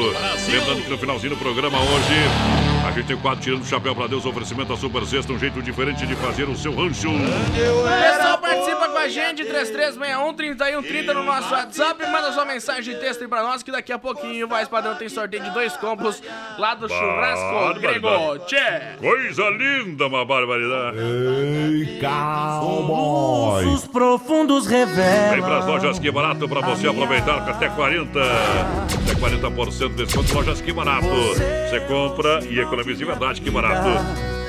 [0.51, 3.95] Lembrando que no finalzinho do programa hoje, a gente tem o quadro Tirando o Chapéu
[3.95, 7.11] pra Deus, oferecimento da Super Sexta, um jeito diferente de fazer o seu rancho.
[7.11, 12.07] O pessoal participa com a gente, 3361-3130 no nosso WhatsApp.
[12.07, 15.09] Manda sua mensagem de texto aí pra nós, que daqui a pouquinho Voz Padrão tem
[15.09, 16.23] sorteio de dois combos
[16.59, 17.81] lá do Churrasco.
[17.81, 18.39] Grego.
[18.47, 18.97] Tchê!
[18.99, 20.99] Coisa linda, uma barbaridade.
[20.99, 23.67] Ei, cowboy.
[23.67, 25.31] Os profundos revelam.
[25.31, 28.07] Vem pras lojas Que Barato pra você aproveitar com até 40%.
[28.17, 30.35] Até 40% de desconto.
[30.35, 31.07] Lojas Que Barato.
[31.07, 33.41] Você compra e economiza de verdade.
[33.41, 33.89] Que Barato.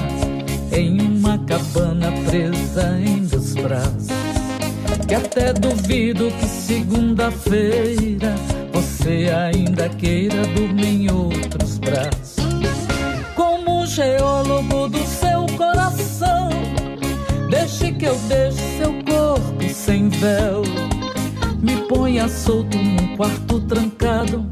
[0.73, 4.09] em uma cabana presa em meus braços.
[5.07, 8.35] Que até duvido que segunda-feira
[9.05, 12.37] você ainda queira dormir em outros braços.
[13.35, 16.49] Como geólogo do seu coração,
[17.51, 20.63] deixe que eu deixe seu corpo sem véu.
[21.61, 24.47] Me ponha solto num quarto trancado,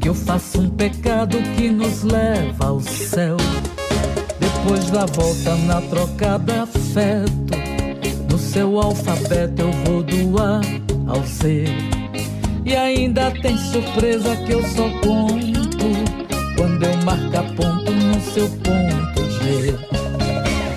[0.00, 3.36] que eu faça um pecado que nos leva ao céu.
[4.38, 7.58] Depois da volta na trocada afeto,
[8.30, 10.60] no seu alfabeto eu vou do A
[11.12, 11.99] ao Z.
[12.64, 15.50] E ainda tem surpresa que eu só conto
[16.56, 19.74] quando eu marcar ponto no seu ponto G.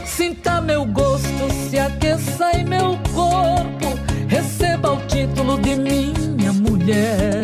[0.06, 7.44] Sinta meu gosto, se aqueça em meu corpo, receba o título de minha mulher.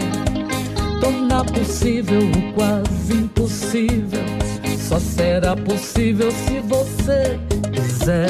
[1.01, 4.23] Tornar possível o quase impossível,
[4.77, 7.39] só será possível se você
[7.73, 8.29] quiser.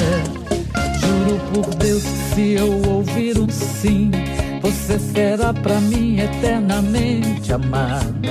[1.00, 4.10] Juro por Deus que se eu ouvir um sim,
[4.70, 8.28] você será pra mim eternamente amada.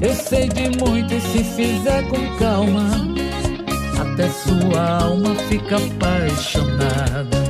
[0.00, 2.90] Eu sei de muito e se fizer com calma,
[3.98, 7.47] até sua alma fica apaixonada.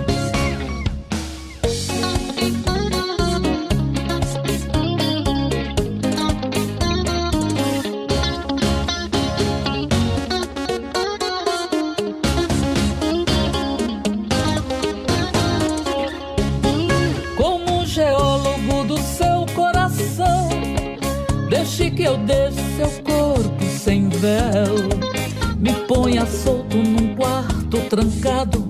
[27.89, 28.69] Trancado,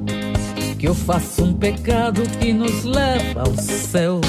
[0.79, 4.21] que eu faço um pecado que nos leva ao céu.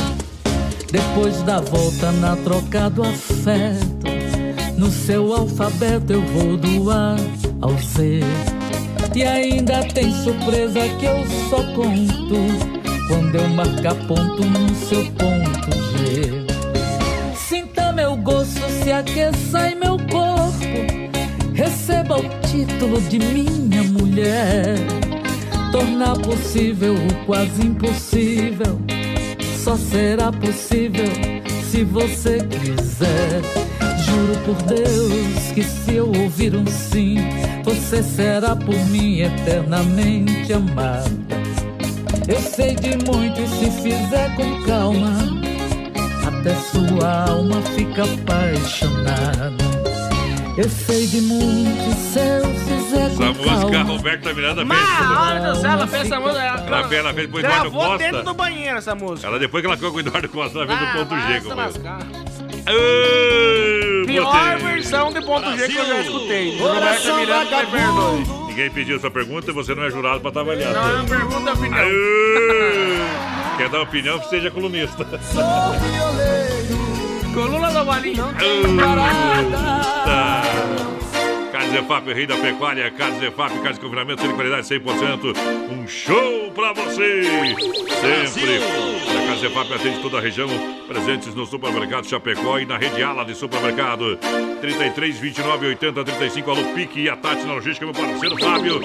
[0.92, 4.08] Depois da volta na troca do afeto,
[4.76, 7.16] no seu alfabeto eu vou do A
[7.62, 8.22] ao Z.
[9.16, 15.72] E ainda tem surpresa que eu só conto quando eu marcar ponto no seu ponto
[15.98, 16.46] G.
[17.36, 21.00] Sinta meu gosto, se aqueça em meu corpo.
[21.54, 24.76] Receba o título de minha mulher.
[25.72, 28.80] Tornar possível o quase impossível.
[29.64, 31.06] Só será possível
[31.70, 33.42] se você quiser.
[34.04, 37.18] Juro por Deus que se eu ouvir um sim,
[37.64, 41.10] você será por mim eternamente amada.
[42.28, 45.18] Eu sei de muito e se fizer com calma,
[46.26, 49.69] até sua alma fica apaixonada.
[50.62, 53.84] Eu sei de muito se eu fizer Essa música, a calma.
[53.94, 54.68] Roberta Miranda fez.
[54.68, 56.40] Mas, olha do céu, ela fez essa música.
[56.42, 58.26] Ela fez, ela fez depois do Eduardo Gravou dentro Costa.
[58.26, 59.28] do banheiro essa música.
[59.28, 61.42] Ela depois que ela ficou com o Eduardo Costa, ela fez Ah, do ponto G.
[61.42, 61.62] como.
[61.62, 62.00] Ah,
[64.06, 64.26] Pior
[64.58, 64.68] botei.
[64.74, 66.58] versão de ponto G que eu já escutei.
[66.60, 68.24] Roberta Miranda me perdoe.
[68.50, 70.74] Ninguém pediu essa pergunta e você não é jurado pra estar avaliando.
[70.74, 71.86] Não, é uma pergunta, opinião.
[73.58, 75.06] Quer dar opinião que seja colunista.
[77.34, 78.26] Coluna do Valinho.
[78.26, 79.49] Tá.
[81.80, 85.36] Carnes EFAP, rei da pecuária, Carnes EFAP, carnes de confinamento, sem qualidade 100%.
[85.72, 87.24] Um show pra você!
[87.24, 88.58] Sempre!
[88.58, 90.50] A Carnes EFAP atende toda a região,
[90.88, 94.18] presentes no supermercado Chapecó e na rede Ala de supermercado.
[94.62, 98.82] 33, 29, 80, 35, alô Pique e a Tati na logística, meu parceiro Fábio.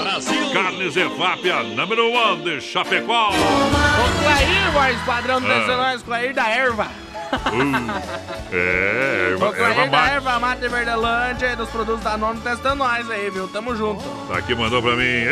[0.52, 3.30] Carnes EFAP, a number one de Chapecó.
[3.30, 5.96] O Clair, voz padrão do Ah.
[6.04, 7.13] Clair da Erva.
[8.52, 10.14] É, erva, erva mate.
[10.14, 13.48] Erva Mate Verdelândia e dos produtos da Nono testando nós aí, viu?
[13.48, 14.02] Tamo junto.
[14.28, 15.24] Tá aqui, mandou pra mim.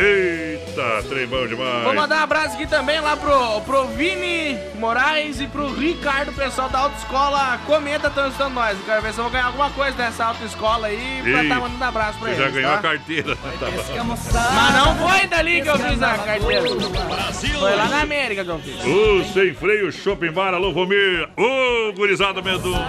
[0.72, 1.84] Eita, trem bom demais.
[1.84, 6.70] Vou mandar um abraço aqui também lá pro, pro Vini Moraes e pro Ricardo, pessoal
[6.70, 8.78] da autoescola Cometa, estão estando nós.
[8.78, 11.84] Eu Quero ver se eu vou ganhar alguma coisa dessa autoescola aí pra estar mandando
[11.84, 12.42] abraço pra eles.
[12.42, 12.78] já ganhou tá?
[12.78, 13.36] a carteira.
[13.36, 14.16] Tá bom.
[14.54, 16.62] Mas não foi dali que eu fiz a carteira.
[16.62, 18.84] Foi lá na América que eu fiz.
[18.84, 21.28] Ô, sem freio, Shopping Bar, alô, Romir.
[21.36, 22.82] Ô, gurizada Mendonça.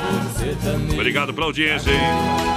[0.93, 1.99] Obrigado pela audiência, hein?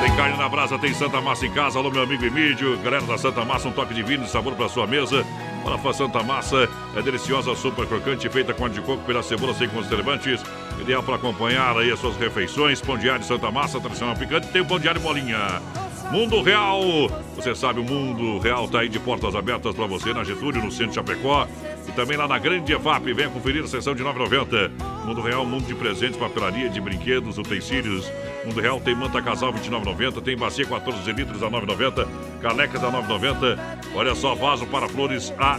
[0.01, 1.79] Tem carne na brasa, tem Santa Massa em casa.
[1.79, 2.79] Alô, meu amigo Emílio.
[2.79, 5.16] Galera da Santa Massa, um toque de vinho e sabor pra sua mesa.
[5.65, 10.41] Olha, Santa Massa é deliciosa, super crocante, feita com de coco pela cebola sem conservantes.
[10.81, 12.81] Ideal para acompanhar aí as suas refeições.
[12.81, 14.49] Pão diário Santa Massa, tradicional picante.
[14.49, 15.61] Tem o pão diário bolinha.
[16.11, 16.81] Mundo Real,
[17.35, 20.71] você sabe, o Mundo Real tá aí de portas abertas para você na Getúlio, no
[20.71, 21.49] centro de Chapecó.
[21.89, 24.71] E também lá na Grande EFAP, venha conferir a sessão de 9,90.
[25.05, 28.11] Mundo Real, mundo de presentes, papelaria, de brinquedos, utensílios.
[28.45, 32.07] Mundo Real tem manta casal 29,90, tem bacia 14 litros a 9,90,
[32.43, 33.59] canecas a 9,90.
[33.95, 35.59] Olha só, vaso para flores a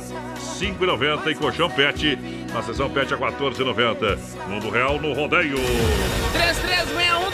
[0.60, 2.18] 5,90 e colchão pet
[2.54, 4.18] na sessão pet a 14,90.
[4.48, 5.58] Mundo Real no rodeio.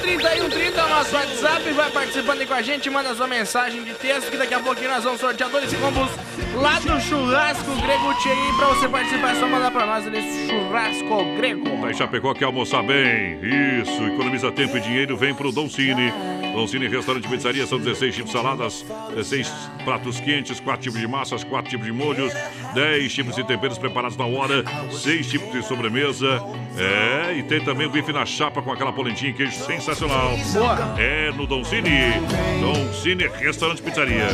[0.03, 1.71] 3361-3130 é o nosso WhatsApp.
[1.71, 4.89] Vai participando aí com a gente, manda sua mensagem de texto que daqui a pouquinho
[4.89, 6.09] nós vamos sortear dois combos
[6.55, 8.29] lá do Churrasco Grego Tchê.
[8.57, 11.81] Pra você participar é só mandar pra nós ali Churrasco Grego.
[11.81, 13.39] Tá em Chapecó quer almoçar bem.
[13.81, 16.11] Isso, economiza tempo e dinheiro, vem pro Dom Cine.
[16.53, 19.49] Dom Cine Restaurante Pizzaria, são 16 tipos de saladas, 16
[19.83, 22.33] pratos quentes, 4 tipos de massas, 4 tipos de molhos,
[22.73, 26.41] 10 tipos de temperos preparados na hora, 6 tipos de sobremesa.
[26.77, 30.37] É, e tem também o bife na chapa com aquela polentinha e queijo sensacional.
[30.53, 30.95] Boa.
[30.97, 31.53] É no.
[31.53, 34.27] Dom Cine Restaurante Pizzaria.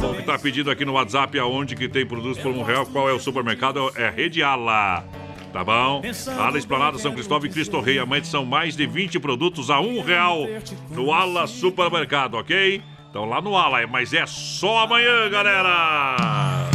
[0.00, 3.08] Bom, que tá pedindo aqui no WhatsApp aonde que tem produtos por um real, qual
[3.08, 3.90] é o supermercado?
[3.96, 5.21] É Rede Ala.
[5.52, 6.02] Tá bom?
[6.38, 7.98] Ala Esplanada São Cristóvão e Cristo Rei.
[7.98, 10.46] Amanhã são mais de 20 produtos a um real
[10.90, 12.82] no Ala Supermercado, ok?
[13.10, 16.70] Então lá no Ala, mas é só amanhã, galera!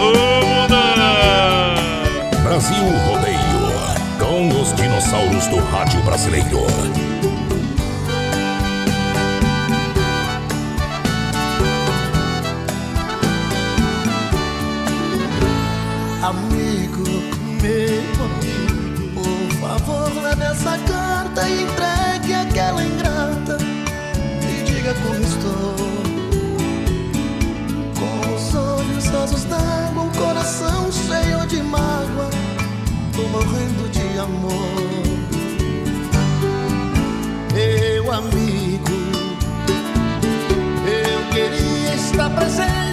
[0.00, 0.38] Ô!
[2.58, 3.38] Brasil Rodeio.
[4.18, 6.66] Com os dinossauros do rádio brasileiro.
[20.68, 23.56] essa carta e entregue aquela ingrata
[24.42, 25.76] e diga como estou.
[27.98, 32.30] Com os olhos rasos d'água, um coração cheio de mágoa,
[33.14, 34.98] tô morrendo de amor.
[37.54, 38.92] Meu amigo,
[40.86, 42.87] eu queria estar presente.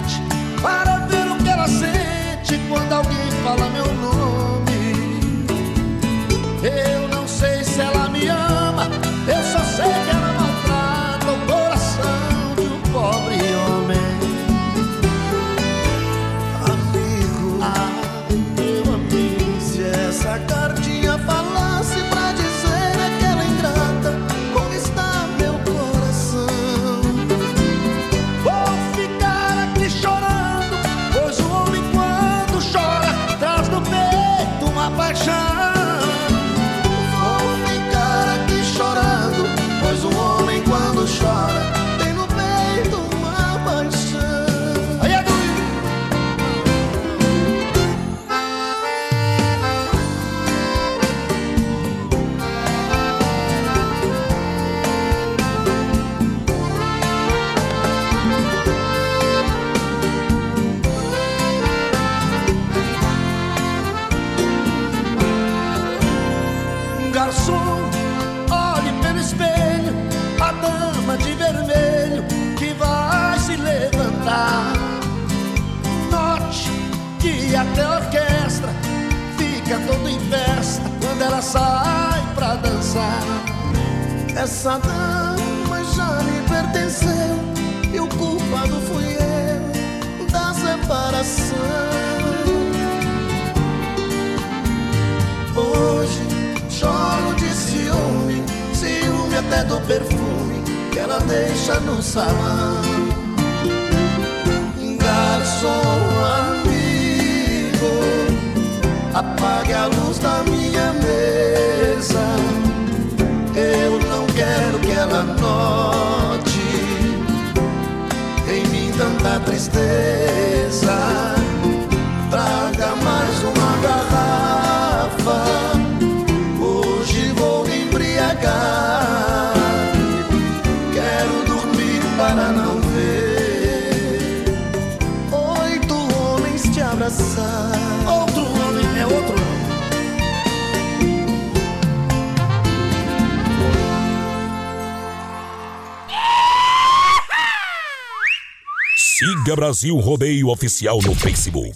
[149.66, 151.72] Brasil Rodeio Oficial no Facebook.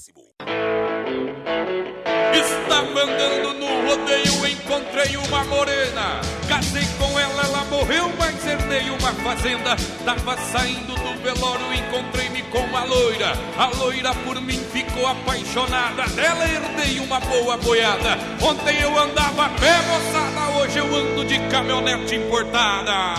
[2.33, 6.21] Está mandando no rodeio, encontrei uma morena.
[6.49, 9.75] Casei com ela, ela morreu, mas herdei uma fazenda.
[10.05, 13.33] Tava saindo do velório, encontrei-me com uma loira.
[13.59, 16.05] A loira por mim ficou apaixonada.
[16.11, 18.17] Dela herdei uma boa boiada.
[18.41, 23.15] Ontem eu andava pé, moçada, hoje eu ando de caminhonete importada.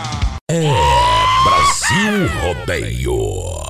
[0.50, 0.62] É
[1.44, 3.61] Brasil Rodeio.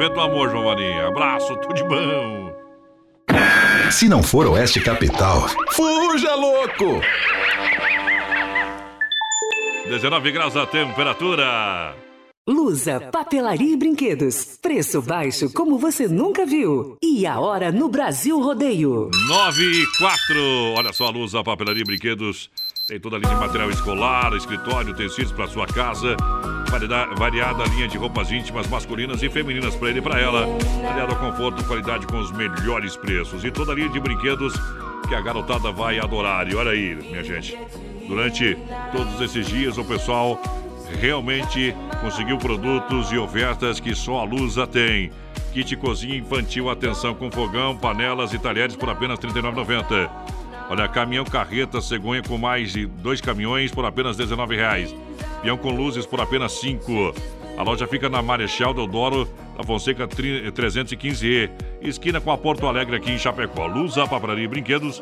[0.00, 0.14] Vento.
[0.14, 0.92] Do amor, Giovanni.
[1.00, 2.52] Abraço, tudo de bom.
[3.90, 7.00] Se não for Oeste Capital, fuja louco!
[9.86, 11.94] 19 graus a temperatura.
[12.48, 14.58] Lusa, papelaria e brinquedos.
[14.60, 16.96] Preço baixo como você nunca viu.
[17.02, 19.10] E a hora no Brasil Rodeio.
[19.28, 20.74] 9 e 4.
[20.76, 22.50] Olha só a Lusa, papelaria e brinquedos.
[22.88, 26.16] Tem toda a linha de material escolar, escritório, tecidos para sua casa.
[27.16, 30.46] Variada, linha de roupas íntimas masculinas e femininas para ele e para ela.
[30.88, 33.44] Aliado ao conforto e qualidade com os melhores preços.
[33.44, 34.54] E toda a linha de brinquedos
[35.08, 36.48] que a garotada vai adorar.
[36.48, 37.56] E olha aí, minha gente.
[38.06, 38.56] Durante
[38.92, 40.40] todos esses dias, o pessoal
[41.00, 45.12] realmente conseguiu produtos e ofertas que só a Lusa tem.
[45.52, 50.10] Kit cozinha infantil, atenção com fogão, panelas e talheres por apenas R$ 39,90.
[50.70, 55.09] Olha, caminhão carreta cegonha com mais de dois caminhões por apenas R$ 19,00.
[55.42, 57.14] Peão com luzes por apenas 5.
[57.56, 61.50] A loja fica na Marechal Deodoro, da Fonseca 315E,
[61.82, 63.66] esquina com a Porto Alegre aqui em Chapecó.
[63.66, 65.00] Lusa, papelaria e brinquedos,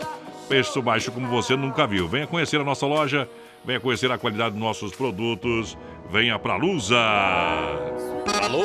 [0.48, 2.08] preço baixo como você nunca viu.
[2.08, 3.28] Venha conhecer a nossa loja,
[3.64, 5.76] venha conhecer a qualidade dos nossos produtos.
[6.10, 6.98] Venha pra Lusa.
[8.42, 8.64] Alô,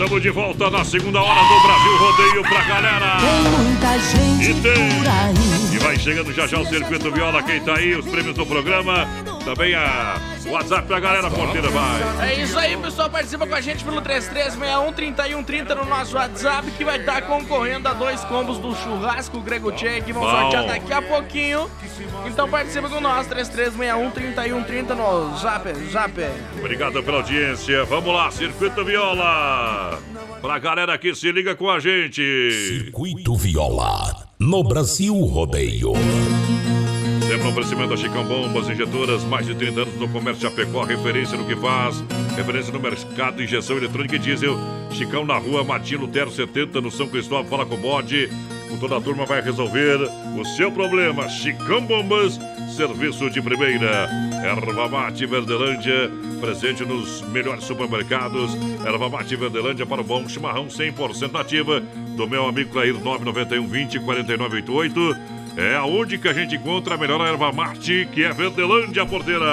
[0.00, 3.18] Estamos de volta na segunda hora do Brasil Rodeio pra galera.
[3.20, 4.98] Tem muita gente E tem.
[4.98, 5.74] por aí.
[5.74, 9.06] E vai chegando já já o Circuito Viola, quem tá aí, os prêmios do programa.
[9.44, 10.16] Também a
[10.46, 12.30] WhatsApp pra galera, porteira vai.
[12.30, 13.08] É isso aí, pessoal.
[13.10, 18.22] Participa com a gente pelo 3361-3130 no nosso WhatsApp, que vai estar concorrendo a dois
[18.24, 20.30] combos do churrasco Grego Tchê, que vão Bom.
[20.30, 21.70] sortear daqui a pouquinho.
[22.26, 26.12] Então participa com nós, 3361-3130 no Zap, Zap.
[26.58, 27.84] Obrigado pela audiência.
[27.84, 29.98] Vamos lá, Circuito Viola.
[30.40, 32.22] Pra galera que se liga com a gente.
[32.82, 35.92] Circuito Viola, no Brasil Rodeio.
[37.40, 41.38] Sempre um oferecimento da Chicão Bombas, injetoras, mais de 30 anos no comércio Chapecó, referência
[41.38, 42.04] no que faz,
[42.36, 44.58] referência no mercado injeção eletrônica e diesel.
[44.90, 48.28] Chicão na rua Matinho Lutero 70, no São Cristóvão, fala com o bode.
[48.68, 49.96] Com toda a turma vai resolver
[50.38, 51.30] o seu problema.
[51.30, 52.38] Chicão Bombas,
[52.76, 54.10] serviço de primeira.
[54.44, 56.10] Erva Mate Verdelândia,
[56.42, 58.54] presente nos melhores supermercados.
[58.84, 61.80] Erva Mate Verdelândia para o bom chimarrão 100% nativa.
[62.14, 65.39] Do meu amigo Clair 991 20 4988.
[65.56, 69.44] É aonde que a gente encontra a melhor erva mate, que é Verdelândia Porteira.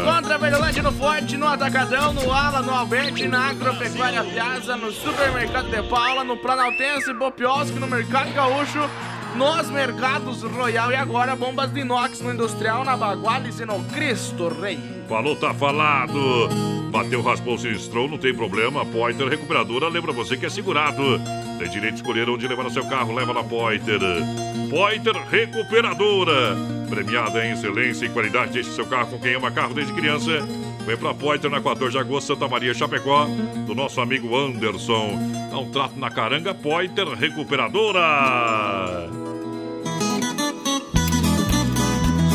[0.00, 4.90] Encontra a Verdelândia no Forte, no Atacadão, no Ala, no Alberti, na Agropecuária Piazza, no
[4.90, 8.88] Supermercado de Paula, no Planaltense, Bopiosque, no Mercado Gaúcho,
[9.36, 14.48] nos Mercados Royal e agora bombas de inox no Industrial, na Baguales e no Cristo
[14.48, 14.78] Rei.
[15.06, 16.48] Falou, tá falado.
[16.90, 18.84] Bateu, raspou, sinistrou, não tem problema.
[18.86, 21.02] Poiter Recuperadora lembra você que é segurado.
[21.58, 24.00] Tem direito de escolher onde levar o seu carro, leva na Poiter.
[24.70, 26.56] Poiter Recuperadora.
[26.88, 28.52] Premiada em excelência e qualidade.
[28.52, 30.30] Deixe seu carro com quem ama carro desde criança.
[30.86, 33.26] Vem pra Poiter na 14 de agosto, Santa Maria, Chapecó.
[33.66, 35.18] Do nosso amigo Anderson.
[35.50, 39.10] Dá um trato na caranga, Poiter Recuperadora.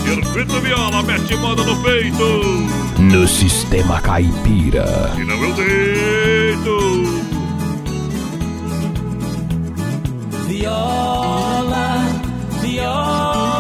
[0.04, 2.26] Circuito Viola, mete moda no peito.
[3.00, 5.14] No Sistema Caipira.
[5.18, 7.32] E não eu deito.
[10.48, 12.06] Viola,
[12.62, 13.51] viola,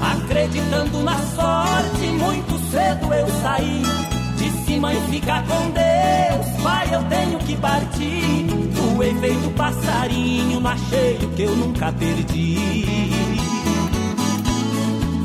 [0.00, 3.82] Acreditando na sorte, muito cedo eu saí.
[4.36, 8.46] Disse, mãe, fica com Deus, pai, eu tenho que partir.
[8.72, 12.84] Voei feito passarinho, não achei o que eu nunca perdi.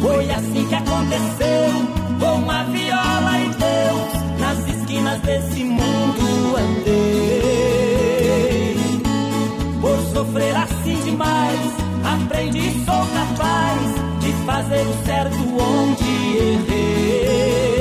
[0.01, 4.39] Foi assim que aconteceu com a viola e Deus.
[4.39, 7.58] Nas esquinas desse mundo andei.
[10.29, 11.59] Sofrer assim demais,
[12.05, 13.81] aprendi, sou capaz
[14.19, 17.78] de fazer o certo onde errei.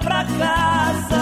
[0.00, 1.19] pra casa.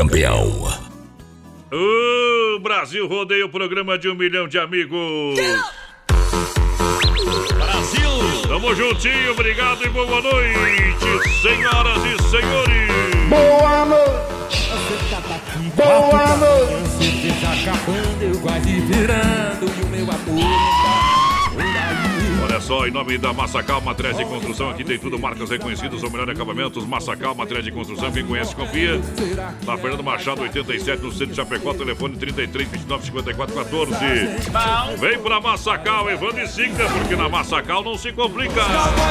[0.00, 0.66] Campeão.
[1.70, 5.38] O Brasil rodeia o programa de um milhão de amigos.
[7.52, 8.10] Brasil!
[8.48, 12.88] Tamo juntinho, obrigado e boa noite, senhoras e senhores.
[13.28, 14.70] Boa noite.
[15.76, 16.82] Boa noite.
[16.82, 20.79] Você esteja acabando, eu quase virando e o meu amor
[22.70, 26.30] só, em nome da Massacal Materiais de Construção, aqui tem tudo, marcas reconhecidas, o melhor
[26.30, 29.00] acabamentos, Massacal Materiais de Construção, quem conhece, confia.
[29.66, 33.92] Na Fernando Machado, 87, no centro de Chapecó, telefone 33 29 54 14.
[34.98, 38.62] Vem pra Massacal, Evandro e Sica, porque na Massacal não se complica.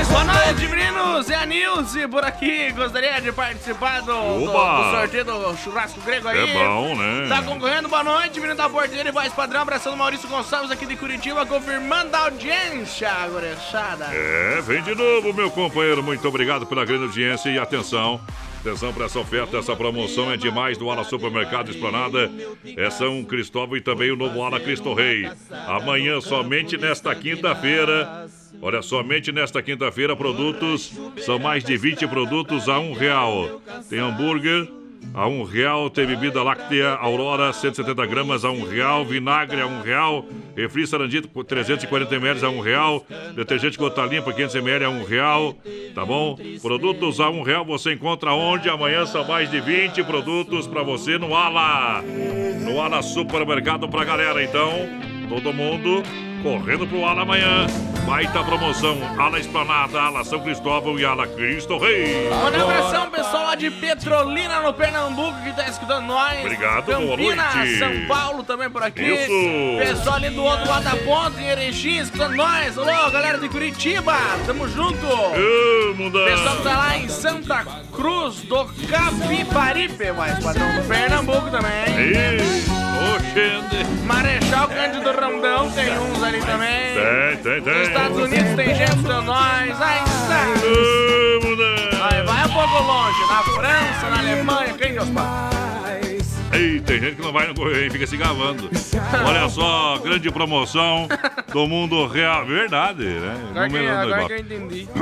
[0.09, 1.29] Boa noite, meninos!
[1.29, 2.71] É a Nilce por aqui.
[2.71, 6.49] Gostaria de participar do, do, do sorteio do churrasco grego aí.
[6.49, 7.27] É bom, né?
[7.27, 9.61] Tá concorrendo, boa noite, menino da porteira e voz padrão.
[9.61, 13.09] Abraçando Maurício Gonçalves aqui de Curitiba, confirmando a audiência,
[13.49, 14.05] gurizada.
[14.13, 16.03] É, vem de novo, meu companheiro.
[16.03, 18.19] Muito obrigado pela grande audiência e atenção.
[18.59, 22.29] Atenção para essa oferta, essa promoção é demais do Ala Supermercado Esplanada.
[22.75, 25.29] É São Cristóvão e também o novo Ala Cristo Rei.
[25.65, 28.27] Amanhã, somente nesta quinta-feira.
[28.61, 30.91] Olha, somente nesta quinta-feira, produtos,
[31.25, 33.61] são mais de 20 produtos a um real.
[33.89, 34.67] Tem hambúrguer,
[35.13, 35.89] a um real.
[35.89, 39.05] Tem bebida láctea Aurora, 170 gramas a um real.
[39.05, 40.25] Vinagre a um real.
[40.55, 43.05] Refri Sarandito, 340 ml a um real.
[43.35, 45.55] Detergente Gota Limpa, 500 ml a um real.
[45.93, 46.37] Tá bom?
[46.61, 48.69] Produtos a um real você encontra onde?
[48.69, 52.01] Amanhã são mais de 20 produtos para você no Ala.
[52.01, 54.43] No Ala Supermercado pra galera.
[54.43, 54.71] Então,
[55.27, 56.03] todo mundo
[56.43, 57.67] correndo pro Ala amanhã.
[58.09, 58.97] Baita promoção.
[59.19, 62.27] Ala Esplanada, Ala São Cristóvão e Ala Cristo Rei.
[62.27, 66.39] Manda um abração, pessoal lá de Petrolina, no Pernambuco, que tá escutando nós.
[66.39, 67.77] Obrigado, boa Campinas, noite.
[67.77, 69.03] São Paulo também por aqui.
[69.03, 69.77] Isso.
[69.77, 72.75] Pessoal ali do outro lado da ponta, em Erechim, escutando nós.
[72.77, 75.05] Alô, galera de Curitiba, tamo junto.
[75.95, 76.25] Mundão.
[76.25, 77.63] Pessoal que tá lá em Santa
[77.93, 81.95] Cruz do Capibaribe, mais padrão do Pernambuco também.
[81.95, 82.39] Ei,
[83.13, 83.87] oxente.
[84.03, 86.95] Marechal Cândido Rondão tem uns ali também.
[86.95, 87.98] Tem, tem, tem.
[87.99, 89.81] Estados Unidos tem gente escutando nós.
[89.81, 90.45] Aí está.
[92.05, 96.39] Aí vai um pouco longe, na França, na Alemanha, quem Deus faz.
[96.53, 98.69] Ei, tem gente que não vai no correio e fica se gavando.
[99.25, 101.07] Olha só, grande promoção
[101.51, 102.45] do mundo real.
[102.45, 103.35] Verdade, né?
[103.51, 104.87] Agora que, agora que eu entendi.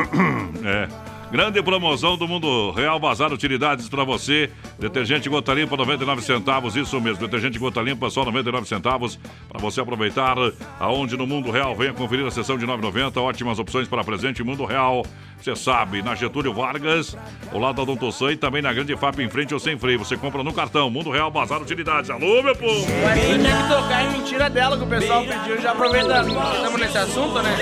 [0.65, 1.16] É.
[1.29, 4.49] Grande promoção do Mundo Real Bazar Utilidades para você.
[4.79, 6.75] Detergente Gota Limpa, 99 centavos.
[6.77, 9.19] Isso mesmo, detergente Gota Limpa, só 99 centavos.
[9.49, 10.35] Para você aproveitar
[10.79, 11.75] aonde no Mundo Real.
[11.75, 13.17] Venha conferir a sessão de 9,90.
[13.21, 14.41] Ótimas opções para presente.
[14.41, 15.05] Mundo Real,
[15.37, 17.17] você sabe, na Getúlio Vargas,
[17.51, 19.99] ao lado da Odontosan e também na Grande FAP em frente ou sem freio.
[19.99, 20.89] Você compra no cartão.
[20.89, 22.09] Mundo Real Bazar Utilidades.
[22.09, 22.85] Alô, meu povo!
[23.03, 25.61] Mas tem que tocar em mentira dela que o pessoal pediu.
[25.61, 27.57] Já aproveitando, estamos nesse assunto, né?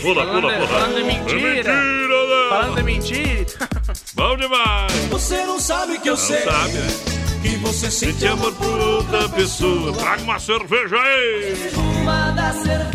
[0.00, 0.66] Pula, pula, pula.
[0.68, 1.40] falando de É mentira.
[1.40, 2.48] mentira, né?
[2.48, 2.99] Falando de mentira.
[4.14, 4.92] Bom demais.
[5.10, 6.42] Você não sabe que eu Não sei.
[6.42, 6.88] sabe, né?
[7.42, 9.92] Que você sente amor por outra pessoa.
[9.94, 11.70] Traga uma cerveja aí.
[12.02, 12.90] Uma da cerveja.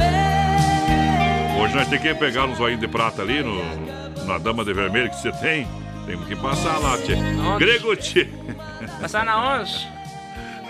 [1.60, 3.60] Hoje nós temos que pegar um zoinho de prata ali no,
[4.26, 5.68] na dama de vermelho que você tem.
[6.06, 7.16] Temos que passar lá, tchê.
[7.58, 8.30] Grego, tchê.
[9.02, 9.88] Passar na onde?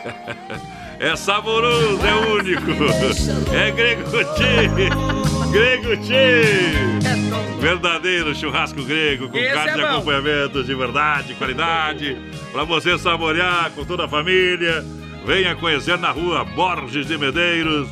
[0.97, 2.71] É saboroso, é único.
[3.53, 4.03] É grego,
[4.33, 5.44] tchê.
[5.55, 6.41] Grego, tchê.
[7.61, 12.17] Verdadeiro churrasco grego com Esse carne é de acompanhamento de verdade, qualidade.
[12.51, 14.83] Pra você saborear com toda a família.
[15.25, 17.87] Venha conhecer na rua Borges de Medeiros.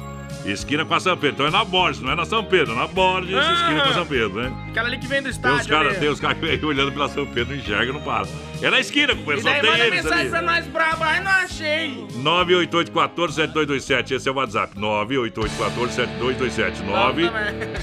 [0.46, 1.36] Esquina com a São Pedro.
[1.36, 3.54] Então é na Borges, não é na São Pedro, na Borges, Ah.
[3.54, 4.54] esquina com a São Pedro, né?
[4.70, 5.70] Aquela ali que vem do Tem os estádio.
[5.70, 8.28] caras, tem os caras aí olhando pela São Pedro, não enxerga, não para.
[8.64, 10.30] É na esquina, companheiro, daí só tem manda eles mensagem ali.
[10.30, 12.06] pra nós braba, ai não achei.
[12.24, 14.74] 988-14-7227, esse é o WhatsApp.
[14.80, 16.74] 988-14-7227.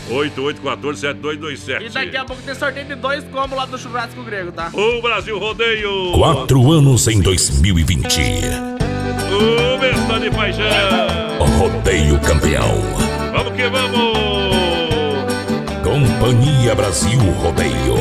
[0.08, 1.82] 988-14-7227.
[1.84, 4.70] E daqui a pouco tem sorteio de dois combos lá do churrasco grego, tá?
[4.72, 6.12] O Brasil Rodeio.
[6.12, 8.06] Quatro anos em 2020.
[9.32, 10.64] O Besta de Paixão.
[11.58, 12.80] Rodeio campeão.
[13.32, 14.18] Vamos que vamos.
[15.84, 17.96] Companhia Brasil Rodeio.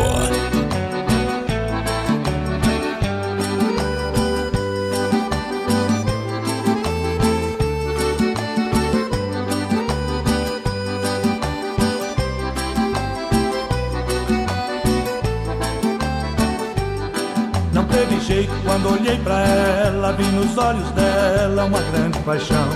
[18.00, 22.70] Teve jeito quando olhei pra ela, vi nos olhos dela uma grande paixão.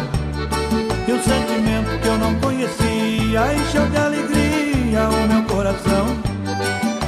[1.08, 6.08] E um sentimento que eu não conhecia encheu de alegria o meu coração.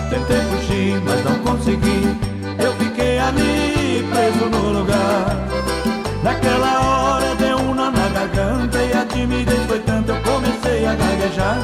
[0.09, 2.17] Tentei fugir, mas não consegui.
[2.57, 5.35] Eu fiquei ali preso no lugar.
[6.23, 10.95] Naquela hora deu um nó na garganta e a timidez foi tanta, eu comecei a
[10.95, 11.57] gaguejar.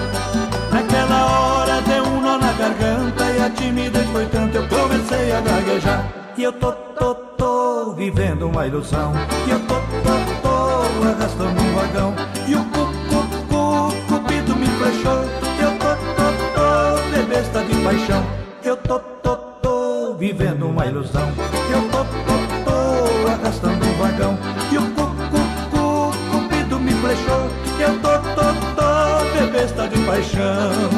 [0.69, 5.40] Naquela hora deu um nó na garganta e a timidez foi tanta, eu comecei a
[5.40, 6.20] gaguejar.
[6.41, 9.13] E eu tô, tô, tô vivendo uma ilusão.
[9.45, 12.15] E eu tô, tô, tô arrastando um vagão.
[12.47, 15.22] E o cu, cu, cu, cupido me flechou.
[15.61, 18.26] Eu tô, tô, tô de besta de paixão.
[18.63, 21.30] Eu tô, tô, tô vivendo uma ilusão.
[21.72, 24.35] Eu tô, tô, tô arrastando um vagão.
[24.72, 27.51] E o cu, cu, cu, cupido me flechou.
[27.80, 28.47] Eu tô, tô,
[28.81, 30.90] tô de besta de paixão.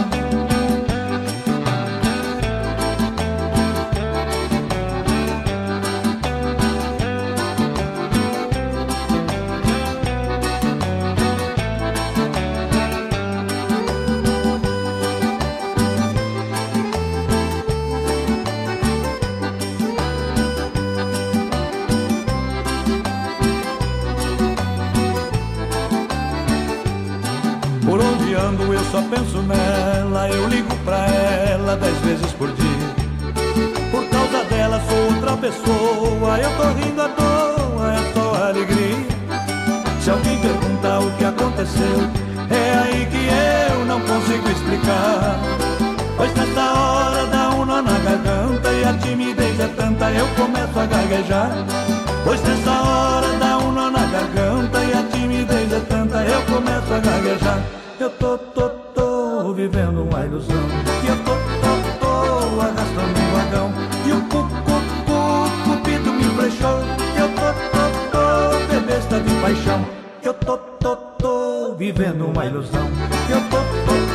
[51.34, 51.52] Gaguejar.
[52.24, 56.94] Pois nessa hora dá um nó na garganta e a timidez é tanta, eu começo
[56.94, 57.62] a gaguejar.
[58.00, 60.64] Eu tô, tô, tô vivendo uma ilusão.
[61.04, 61.32] E eu tô,
[61.64, 63.74] tô, tô arrastando um vagão.
[64.06, 66.80] E o cu, cu, cu, cupido me flechou.
[67.18, 69.86] Eu tô, tô, tô de besta de paixão.
[70.24, 72.88] Eu tô, tô, tô vivendo uma ilusão.
[73.30, 74.12] Eu tô, tô, tô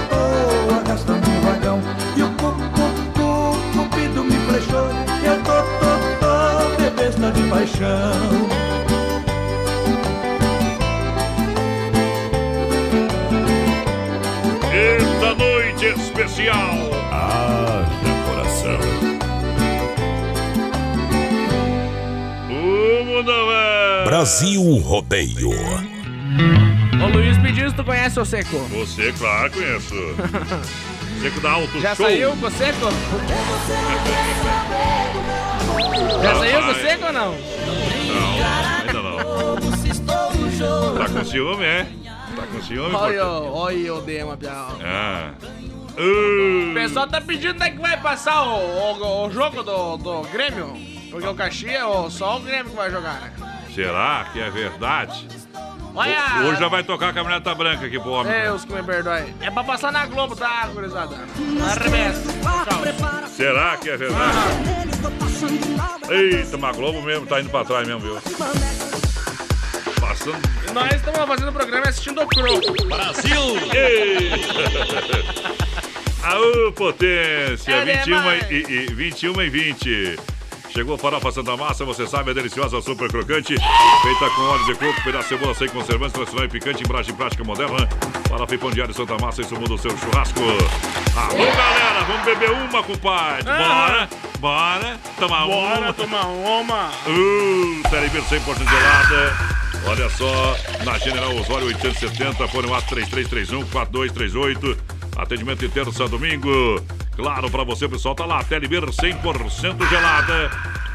[24.18, 25.50] Brasil Rodeio.
[25.50, 28.58] Ô Luiz pediu se tu conhece o Seco.
[28.70, 29.94] Você, claro, conheço.
[31.22, 32.04] Seco da Alto Já Show.
[32.04, 32.90] saiu com o Seco?
[36.20, 36.82] Já saiu com o Rapaz.
[36.82, 37.30] Seco ou não?
[38.08, 38.34] Não,
[38.80, 40.98] ainda não.
[40.98, 41.86] Tá com ciúme, é?
[42.34, 42.94] Tá com ciúme?
[42.96, 43.52] Olha, portanto?
[43.54, 44.78] olha o Dema, Piau.
[44.82, 45.30] Ah.
[45.96, 50.22] O pessoal tá pedindo onde é que vai passar o, o, o jogo do, do
[50.22, 50.74] Grêmio.
[51.08, 53.32] Porque o Caxias, só o Grêmio que vai jogar, né?
[53.74, 55.28] Será que é verdade?
[55.94, 56.46] Olha!
[56.48, 58.32] Hoje já vai tocar a caminhoneta branca aqui pro homem.
[58.32, 59.34] Deus que me perdoe.
[59.40, 61.16] É pra passar na Globo, tá, gurizada?
[61.70, 62.32] Arremessa.
[62.32, 63.28] Tchau.
[63.28, 64.36] Será que é verdade?
[66.10, 68.14] Eita, mas a Globo mesmo tá indo pra trás mesmo, viu?
[70.00, 70.38] Passando.
[70.72, 72.72] Nós estamos fazendo o programa e assistindo o Croco.
[72.86, 73.58] Brasil!
[76.22, 77.72] Aô, potência!
[77.72, 78.50] É 21 demais.
[78.50, 80.16] e, e, 21 e 20.
[80.78, 85.02] Chegou farofa Santa Massa, você sabe, é deliciosa, super crocante, feita com óleo de coco,
[85.02, 87.88] pedaço de cebola sem conservantes, tradicional e picante, embalagem prática moderna.
[88.28, 90.38] Farofa e pão diário Santa Massa, isso muda o seu churrasco.
[90.38, 93.42] Alô, galera, vamos beber uma, compadre.
[93.42, 95.74] Bora, bora, tomar uma.
[95.74, 96.90] Bora tomar uma.
[97.08, 99.36] Uh, Telebir 100% gelada.
[99.84, 104.78] Olha só, na General Osório 870, fone no 3331 4238.
[105.16, 106.80] Atendimento inteiro São Domingo.
[107.18, 108.44] Claro, pra você, pessoal, tá lá.
[108.44, 110.50] Telebir 100% gelada.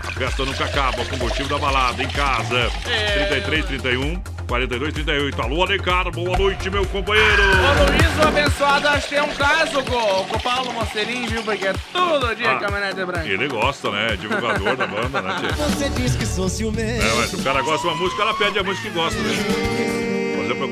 [0.08, 1.04] A festa nunca acaba.
[1.04, 2.72] Combustível da balada em casa.
[3.14, 5.42] 33 31 42 38.
[5.42, 7.44] Alô, Alencar, boa noite, meu companheiro.
[7.44, 11.44] Ô Luiz, o abençoado, acho que tem um caso com, com o Paulo Mosteirinho, viu?
[11.44, 13.28] Porque é todo dia Ah, caminhonete branca.
[13.28, 14.16] Ele gosta, né?
[14.16, 15.52] Divulgador da banda, né, tia?
[15.66, 17.04] Você diz que sou ciumento.
[17.04, 19.20] É, mas se o cara gosta de uma música, ela pede a música que gosta,
[19.20, 19.73] né?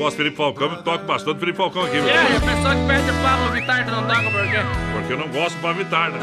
[0.01, 3.11] Gosto de Felipe Falcão e toco bastante Felipe Falcão aqui, aí, a pessoa que perde
[3.11, 4.57] o Pablo Vittar, não toca por quê?
[4.93, 6.19] Porque eu não gosto pra evitar, né?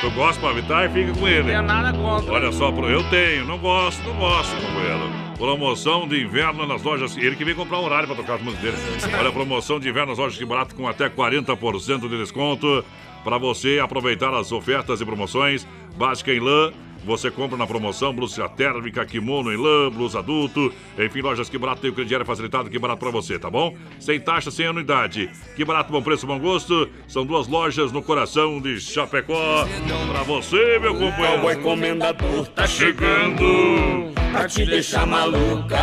[0.00, 1.38] Tu gosta pra evitar, fica com ele.
[1.38, 2.32] Não tenho nada contra.
[2.32, 5.10] Olha só, eu tenho, não gosto, não gosto, companheiro.
[5.36, 7.16] Promoção de inverno nas lojas.
[7.16, 9.16] Ele que vem comprar um horário pra tocar as músicas dele.
[9.18, 12.84] Olha, promoção de inverno nas lojas que barato com até 40% de desconto.
[13.24, 15.66] Pra você aproveitar as ofertas e promoções.
[15.96, 16.72] Básica em lã.
[17.04, 20.72] Você compra na promoção blusa térmica, kimono em lã, blusa adulto.
[20.98, 23.76] Enfim, lojas que barato tem o crediário facilitado, que barato pra você, tá bom?
[24.00, 25.30] Sem taxa, sem anuidade.
[25.54, 26.88] Que barato, bom preço, bom gosto.
[27.06, 29.66] São duas lojas no coração de Chapecó.
[30.10, 31.44] Pra você, meu companheiro.
[31.44, 34.12] O encomendador tá chegando.
[34.32, 35.76] Pra te deixar maluca.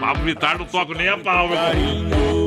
[0.00, 2.45] Pablo Vittar não toca nem a pau, meu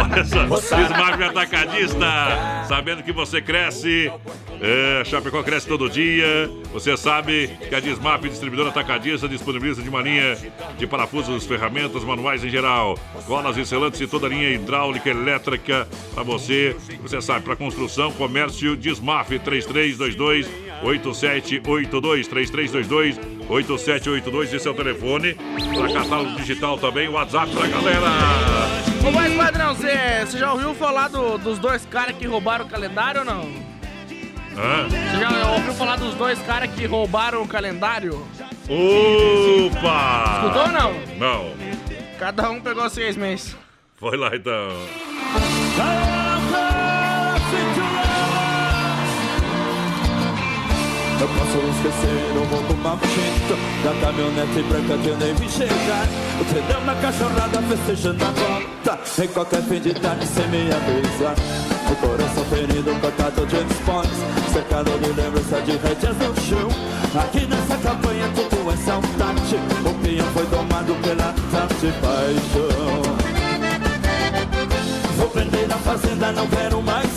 [0.00, 4.10] Olha só, Desmafia Atacadista, sabendo que você cresce,
[4.60, 6.50] é, Chapecó cresce todo dia.
[6.72, 10.36] Você sabe que a Desmaf Distribuidora Atacadista disponibiliza de uma linha
[10.76, 15.86] de parafusos, ferramentas, manuais em geral, colas e selantes e toda a linha hidráulica, elétrica
[16.14, 16.76] para você.
[17.02, 20.46] Você sabe, para construção, comércio, Desmaf 3322
[20.82, 23.18] 8782 3322
[23.48, 25.34] 8782, esse é o telefone.
[25.34, 28.87] Para catálogo digital também, WhatsApp pra galera.
[29.08, 32.68] Ô, mas, padrão, você você já ouviu falar do- dos dois caras que roubaram o
[32.68, 33.40] calendário ou não?
[34.56, 34.88] Hã?
[34.88, 38.26] Você já ouviu falar dos dois caras que roubaram o calendário?
[38.68, 40.42] Opa!
[40.44, 40.92] Escutou ou não?
[41.18, 41.52] Não.
[42.18, 43.56] Cada um pegou seis meses.
[43.96, 44.68] Foi lá então.
[51.20, 52.46] Eu posso esquecer o
[52.88, 56.06] roubo maldito Da caminhonete branca que eu nem vi chegar
[56.40, 61.34] O trem na cachorrada festejando a volta Em qualquer fim de tarde sem me avisar
[61.90, 64.18] O coração ferido, cortado de esportes
[64.52, 66.68] Cercado de lembrança de rédeas no chão
[67.20, 73.38] Aqui nessa campanha tudo é saudade O peão foi tomado pela tarde paixão
[75.16, 77.07] Vou vender na fazenda, não quero mais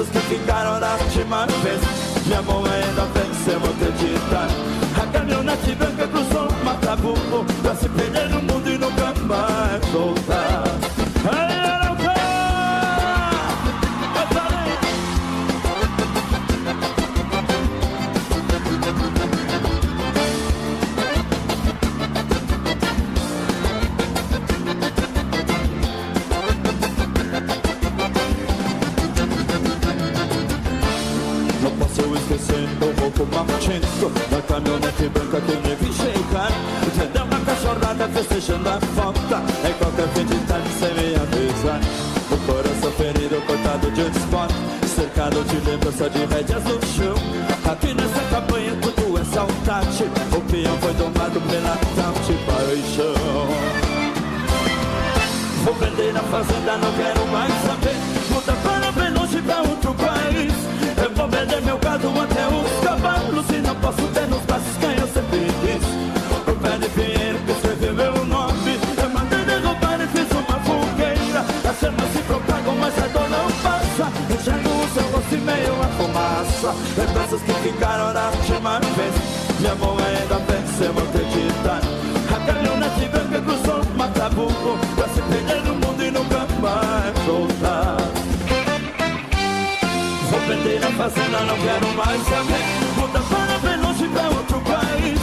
[0.00, 1.80] Lembranças que ficaram da última vez.
[2.26, 4.48] Minha mão ainda vence, eu vou acreditar
[5.02, 10.64] A caminhonete branca cruzou o Matabumbo Pra se perder no mundo e nunca mais voltar
[11.24, 11.79] Ei, Araucá!
[33.20, 36.50] O roubo maldito Da caminhonete branca que me vi chegar
[36.86, 41.80] Entendeu uma cachorrada festejando a falta Em qualquer fim de tarde sem me avisar.
[42.30, 44.50] O coração ferido, cortado de um spot
[44.86, 47.14] Cercado de lembrança de rédeas no chão.
[47.70, 50.04] Aqui nessa campanha tudo é saudade
[50.36, 53.80] O peão foi domado pela tal de paixão.
[55.64, 57.69] Vou vender na fazenda, não quero mais
[62.08, 65.84] até os cavalos E não posso ter nos braços quem eu sempre quis.
[66.46, 71.44] O pé de pinheiro que escreveu meu nome Eu mandei derrubar e fiz uma fogueira.
[71.68, 74.08] As chamas se propagam, mas a dor não passa.
[74.32, 76.74] Enxergo o seu rosto e meio a fumaça.
[76.96, 79.14] Lembranças que ficaram da última vez.
[79.60, 80.88] Minha mão ainda vence,
[91.00, 92.64] fazenda não quero mais saber.
[92.96, 95.18] Muda para bem longe pra outro país.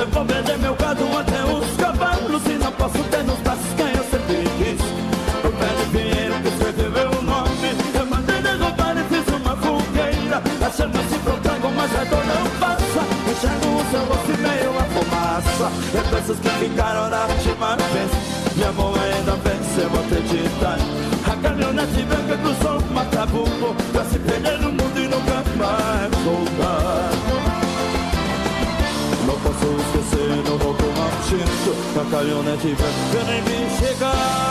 [0.00, 3.92] Eu vou vender meu gado até os cavalos E não posso ter nos braços quem
[3.94, 4.80] eu sempre quis.
[5.46, 7.70] O pé de dinheiro que escreveu meu nome.
[7.94, 10.42] Eu mandei derrubar e fiz uma fogueira.
[10.66, 13.02] A chama-se protago, mas a dor não passa.
[13.30, 15.70] Enxergo o seu rosto e meio a fumaça.
[15.94, 18.10] É Lembranças que ficaram na última vez.
[18.56, 20.78] Minha mão ainda venceu, acreditar.
[21.30, 24.59] A caminhonete branca cruzou o matabumbo Pra se perder
[31.30, 34.50] caminhonete branca eu nem chegar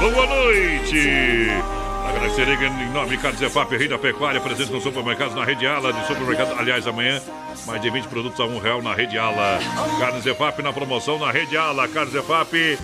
[0.00, 1.48] E eu Boa noite!
[2.08, 5.92] Agradecer em nome de Carlos Zefap, Rei da Pecuária, presente no supermercado, na Rede Ala,
[5.92, 7.20] de supermercado, aliás, amanhã,
[7.66, 9.58] mais de 20 produtos a um real na Rede Ala.
[9.98, 11.88] Carnes Zefap na promoção na Rede Ala.
[11.88, 12.78] Carnes Zefap,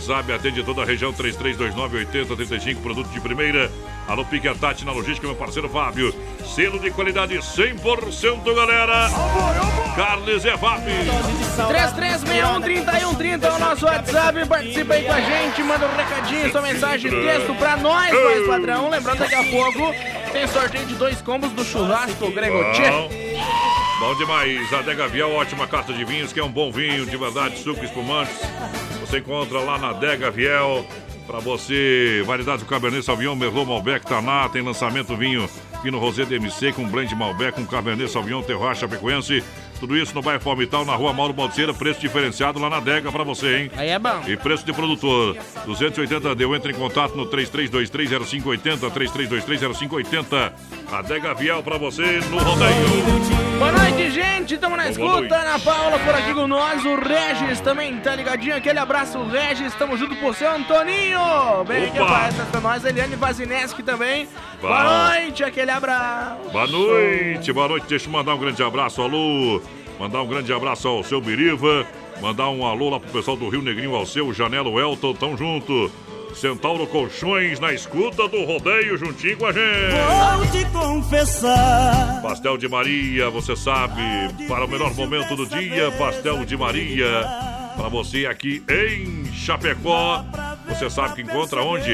[0.00, 3.70] sabe, atende toda a região 3329-8035, produto de primeira.
[4.08, 6.14] Alô, Pique a Tati na logística, meu parceiro Fábio.
[6.44, 9.08] Selo de qualidade 100%, galera.
[9.96, 10.82] Carnes Zefap.
[11.56, 14.46] 3361-3130 é o nosso WhatsApp.
[14.46, 18.88] Participa aí com a gente, manda um recadinho, sua mensagem, texto pra nós, voz padrão.
[18.88, 19.92] Lembrando, daqui a pouco
[20.32, 22.58] tem sorteio de dois combos do churrasco Grego
[23.98, 24.14] Bom.
[24.16, 24.72] Demais.
[24.72, 28.36] Adega Viel, ótima carta de vinhos, que é um bom vinho de verdade, suco espumantes.
[29.08, 30.86] Você encontra lá na Adega Viel.
[31.26, 35.48] Pra você, variedades do Cabernet Sauvignon, Merlot, Malbec, Taná, tem lançamento vinho
[35.82, 39.42] Pino Rosé DMC com blend Malbec, com Cabernet Sauvignon, Terroir, Chapecoense.
[39.80, 43.24] Tudo isso no bairro Palmital, na rua Mauro Balseira, preço diferenciado lá na adega pra
[43.24, 43.70] você, hein?
[43.76, 44.22] Aí é bom.
[44.26, 50.52] E preço de produtor, 280 deu, entre em contato no 33230580, 33230580.
[50.92, 53.45] Adega Viel pra você no rodeio.
[53.58, 54.54] Boa noite, gente.
[54.54, 55.36] Estamos na Boa escuta.
[55.36, 56.84] Ana Paula por aqui com nós.
[56.84, 58.54] O Regis também tá ligadinho.
[58.54, 59.68] Aquele abraço, Regis.
[59.68, 61.64] Estamos junto com seu Antoninho.
[61.66, 62.16] Bem aqui Opa.
[62.16, 62.84] aparece pra nós.
[62.84, 64.28] Eliane Vazineski também.
[64.60, 64.68] Bom.
[64.68, 65.42] Boa noite.
[65.42, 66.50] Aquele abraço.
[66.52, 67.86] Boa noite, boa noite.
[67.88, 69.62] Deixa eu mandar um grande abraço, alô.
[69.98, 71.86] Mandar um grande abraço ao seu Biriva.
[72.20, 75.14] Mandar um alô lá pro pessoal do Rio Negrinho, ao seu Janelo Elton.
[75.14, 75.90] Tamo junto.
[76.36, 79.64] Centauro Colchões na escuta do rodeio juntinho com a gente.
[80.36, 84.02] Vou te confessar Pastel de Maria, você sabe,
[84.46, 87.26] para o melhor momento do dia, Pastel de Maria.
[87.76, 90.24] Para você aqui em Chapecó,
[90.68, 91.92] você sabe que encontra onde?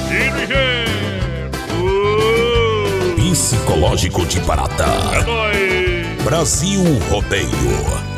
[0.08, 0.92] Dirigente!
[3.18, 4.86] Psicológico de Barata.
[5.12, 6.06] É nóis!
[6.24, 8.15] Brasil Rodeio.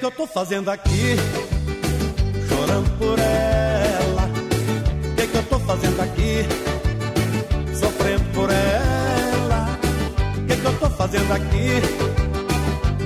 [0.00, 1.14] Que eu tô fazendo aqui?
[2.48, 4.30] Chorando por ela.
[5.04, 6.46] O que que eu tô fazendo aqui?
[7.78, 9.78] Sofrendo por ela.
[10.38, 11.82] O que que eu tô fazendo aqui?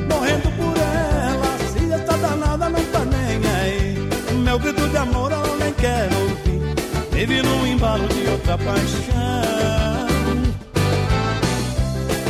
[0.09, 1.59] Morrendo por ela.
[1.73, 4.09] Se essa danada não tá nem aí.
[4.45, 6.63] Meu grito de amor ela nem quer ouvir.
[7.11, 10.05] Vive num embalo de outra paixão.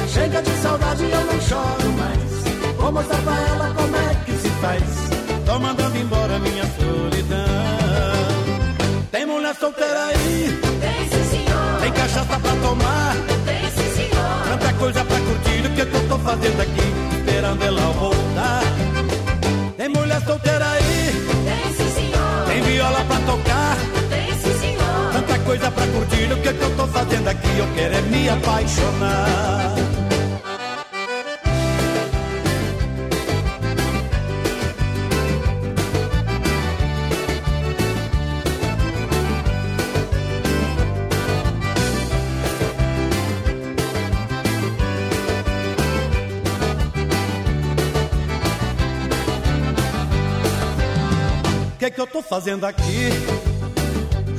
[0.09, 2.45] Chega de saudade, eu não choro mais.
[2.79, 3.74] Vou mostrar pra ela
[4.65, 4.83] faz.
[5.45, 7.39] Tô mandando embora minha solidão.
[9.11, 10.59] Tem mulher solteira aí?
[10.81, 11.81] Tem sim, senhor.
[11.83, 13.15] Tem cachaça pra tomar?
[13.45, 14.49] Tem sim, senhor.
[14.49, 15.67] Tanta coisa pra curtir.
[15.67, 16.87] O que, que eu tô fazendo aqui?
[17.17, 18.63] Esperando ela voltar.
[19.77, 21.29] Tem mulher solteira aí?
[21.49, 22.45] Tem sim, senhor.
[22.49, 23.77] Tem viola pra tocar?
[24.09, 25.13] Tem sim, senhor.
[25.13, 26.33] Tanta coisa pra curtir.
[26.33, 27.59] O que, que eu tô fazendo aqui?
[27.59, 30.04] Eu quero é me apaixonar.
[52.29, 53.11] Fazendo aqui?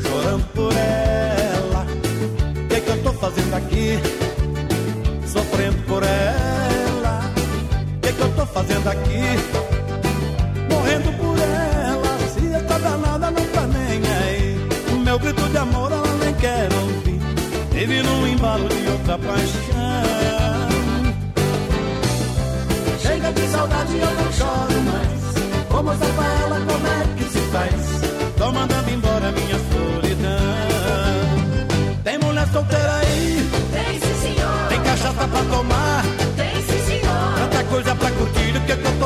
[0.01, 1.85] Chorando por ela.
[1.85, 3.99] O que que eu tô fazendo aqui?
[5.27, 7.31] Sofrendo por ela.
[7.95, 9.21] O que que eu tô fazendo aqui?
[10.69, 12.17] Morrendo por ela.
[12.33, 14.67] Se essa danada não tá nem aí.
[14.93, 17.21] O meu grito de amor ela nem quer ouvir.
[17.71, 19.55] Vive num embalo de outra paixão.
[22.99, 25.15] Chega de saudade, eu não choro mais.
[25.69, 26.34] Vou mostrar pra
[32.55, 33.49] solteira aí?
[33.73, 34.67] Tem sim, senhor.
[34.69, 36.05] Tem cachaça pra tomar?
[36.37, 36.83] Tem sim,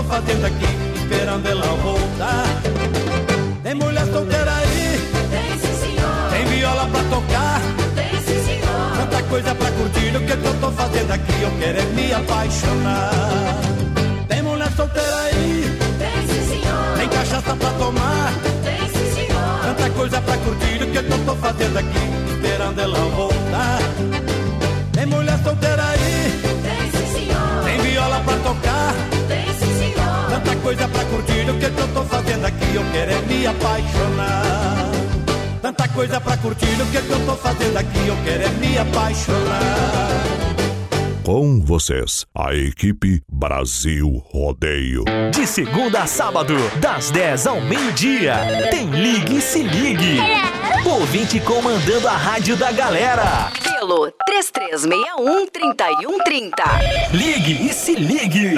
[0.03, 0.65] fazendo aqui,
[0.95, 2.45] esperando ela voltar.
[3.63, 5.11] Tem mulher solteira aí?
[5.31, 6.30] Tem sim, senhor.
[6.30, 7.61] Tem viola pra tocar?
[7.95, 8.97] Tem sim, senhor.
[8.99, 11.41] Tanta coisa pra curtir, o que, que eu tô fazendo aqui?
[11.41, 13.11] Eu quero é me apaixonar.
[14.27, 15.80] Tem mulher solteira aí?
[15.97, 16.97] Tem sim, senhor.
[16.99, 18.31] Tem cachaça pra tomar?
[18.63, 19.59] Tem sim, senhor.
[19.63, 22.28] Tanta coisa pra curtir, o que, que eu tô fazendo aqui?
[22.41, 23.79] Esperando ela voltar.
[24.93, 26.41] Tem mulher solteira aí?
[26.63, 27.63] Tem sim, senhor.
[27.65, 28.95] Tem viola pra tocar?
[29.27, 30.29] Tem sim, senhor.
[30.29, 32.75] Tanta coisa pra curtir, o que, que eu tô fazendo aqui?
[32.75, 34.91] Eu quero é me apaixonar.
[35.61, 38.07] Tanta coisa pra curtir, o que, que eu tô fazendo aqui?
[38.07, 40.09] Eu quero é me apaixonar.
[41.25, 45.03] Com vocês, a equipe Brasil Rodeio.
[45.33, 48.35] De segunda a sábado, das 10 ao meio-dia,
[48.71, 50.48] tem Ligue e Se Ligue.
[50.89, 53.51] Ouvinte comandando a rádio da galera.
[53.61, 56.51] Pelo 3361-3130.
[57.13, 58.55] Ligue e Se Ligue.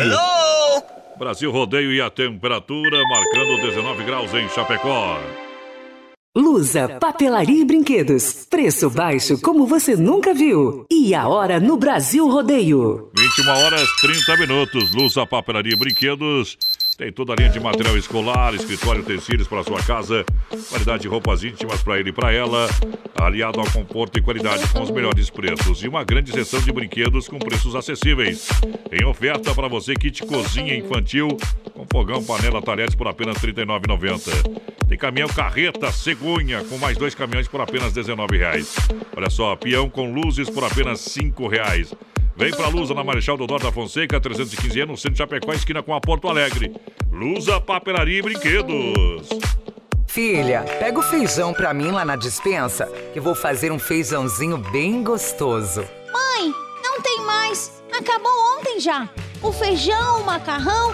[1.20, 5.20] Brasil Rodeio e a temperatura marcando 19 graus em Chapecó.
[6.34, 8.48] Lusa, papelaria e brinquedos.
[8.50, 10.86] Preço baixo como você nunca viu.
[10.90, 13.12] E a hora no Brasil Rodeio.
[13.18, 14.96] 21 horas 30 minutos.
[14.96, 16.58] Lusa, papelaria e brinquedos.
[17.02, 20.24] Tem toda a linha de material escolar, escritório, utensílios para sua casa,
[20.70, 22.70] qualidade de roupas íntimas para ele e para ela,
[23.20, 25.84] aliado ao conforto e qualidade com os melhores preços.
[25.84, 28.50] E uma grande seção de brinquedos com preços acessíveis.
[28.92, 31.30] Em oferta para você, kit cozinha infantil
[31.74, 34.62] com fogão, panela, talheres por apenas R$ 39,90.
[34.88, 38.68] Tem caminhão carreta cegonha com mais dois caminhões por apenas R$ 19,00.
[39.18, 41.98] Olha só, peão com luzes por apenas R$ 5,00.
[42.36, 45.94] Vem pra Lusa na Marechal Dodoro da Fonseca, 315 anos, centro de Chapecó, esquina com
[45.94, 46.74] a Porto Alegre.
[47.12, 49.30] Lusa, papelaria e brinquedos.
[50.08, 54.58] Filha, pega o feijão pra mim lá na dispensa, que eu vou fazer um feijãozinho
[54.58, 55.82] bem gostoso.
[56.12, 56.54] Mãe,
[56.84, 57.82] não tem mais.
[57.98, 59.10] Acabou ontem já.
[59.42, 60.94] O feijão, o macarrão,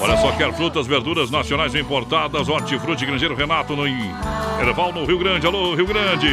[0.00, 5.46] Olha só, quer frutas, verduras nacionais importadas, hortifruti Grangeiro Renato no Erval, no Rio Grande.
[5.46, 6.28] Alô, Rio Grande.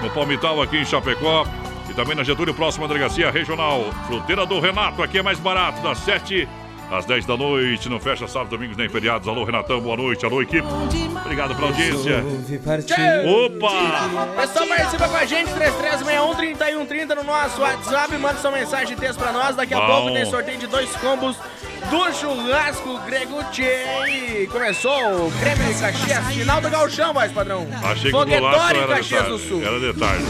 [0.00, 1.44] No Palmital, aqui em Chapecó.
[1.88, 3.90] E também na Getúlio, próxima delegacia regional.
[4.06, 6.48] Fruteira do Renato, aqui é mais barato, das 7
[6.90, 7.88] às 10 da noite.
[7.88, 9.28] Não fecha sábado, domingos nem feriados.
[9.28, 10.24] Alô, Renatão, boa noite.
[10.24, 10.66] Alô, equipe.
[11.24, 12.24] Obrigado pela audiência.
[13.24, 14.40] Opa!
[14.40, 18.18] Pessoal, participa com a gente, 3361-3130 no nosso WhatsApp.
[18.18, 19.56] Manda sua mensagem de texto pra nós.
[19.56, 19.86] Daqui a Bom.
[19.86, 21.36] pouco tem sorteio de dois combos
[21.88, 24.48] do churrasco Grego Tchê.
[24.50, 27.66] Começou o Grêmio de Caxias, final do Gauchão, voz padrão.
[27.82, 29.38] Achei que o golaço Foguetório e era Caxias do.
[29.38, 29.62] Sul.
[29.62, 30.24] Era de tarde.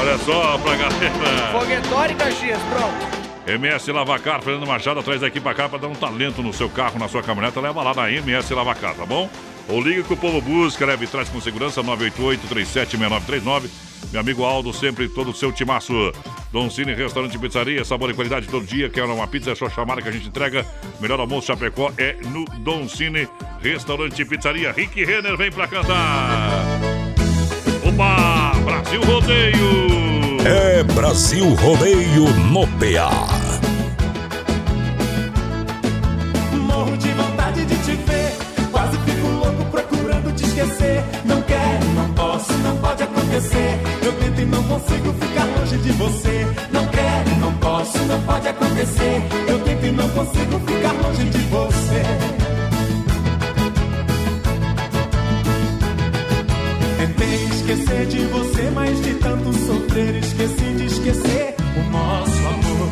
[0.00, 1.52] Olha só pra galera.
[1.52, 3.19] Foguetório e Caxias, pronto.
[3.50, 6.98] MS Lavacar, Fernando Machado, atrás daqui pra cá pra dar um talento no seu carro,
[6.98, 7.60] na sua caminhoneta.
[7.60, 9.28] Leva lá na MS Lavacar, tá bom?
[9.68, 13.68] Ou liga que o povo busca, leve traz com segurança 988-376939.
[14.12, 15.92] Meu amigo Aldo, sempre todo o seu timaço.
[16.52, 18.88] Dom Cine Restaurante e Pizzaria, sabor e qualidade todo dia.
[18.88, 19.52] Quer uma pizza?
[19.52, 20.66] É só chamar que a gente entrega.
[21.00, 23.28] Melhor almoço Chapecó é no Dom Cine
[23.62, 24.72] Restaurante e Pizzaria.
[24.72, 26.64] Rick Renner vem pra cantar.
[27.86, 28.52] Opa!
[28.64, 30.09] Brasil Rodeio!
[30.44, 33.10] É Brasil Rodeio no PA.
[36.56, 38.32] Morro de vontade de te ver.
[38.72, 41.04] Quase fico louco procurando te esquecer.
[41.26, 43.80] Não quero, não posso, não pode acontecer.
[44.02, 46.46] Eu tento e não consigo ficar longe de você.
[46.72, 49.22] Não quero, não posso, não pode acontecer.
[49.46, 52.29] Eu tento e não consigo ficar longe de você.
[57.00, 62.90] Tentei esquecer de você, mas de tanto sofrer, esqueci de esquecer o nosso amor.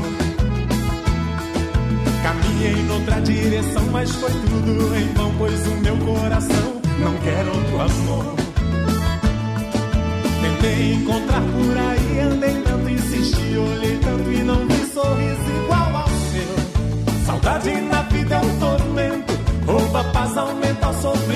[2.22, 7.80] Caminhei noutra direção, mas foi tudo em vão, pois o meu coração não quer outro
[7.82, 8.34] amor.
[10.40, 16.08] Tentei encontrar por aí, andei tanto, insisti, olhei tanto e não vi sorriso igual ao
[16.08, 17.26] seu.
[17.26, 21.27] Saudade na vida é um tormento, rouba paz, aumenta o sofrimento,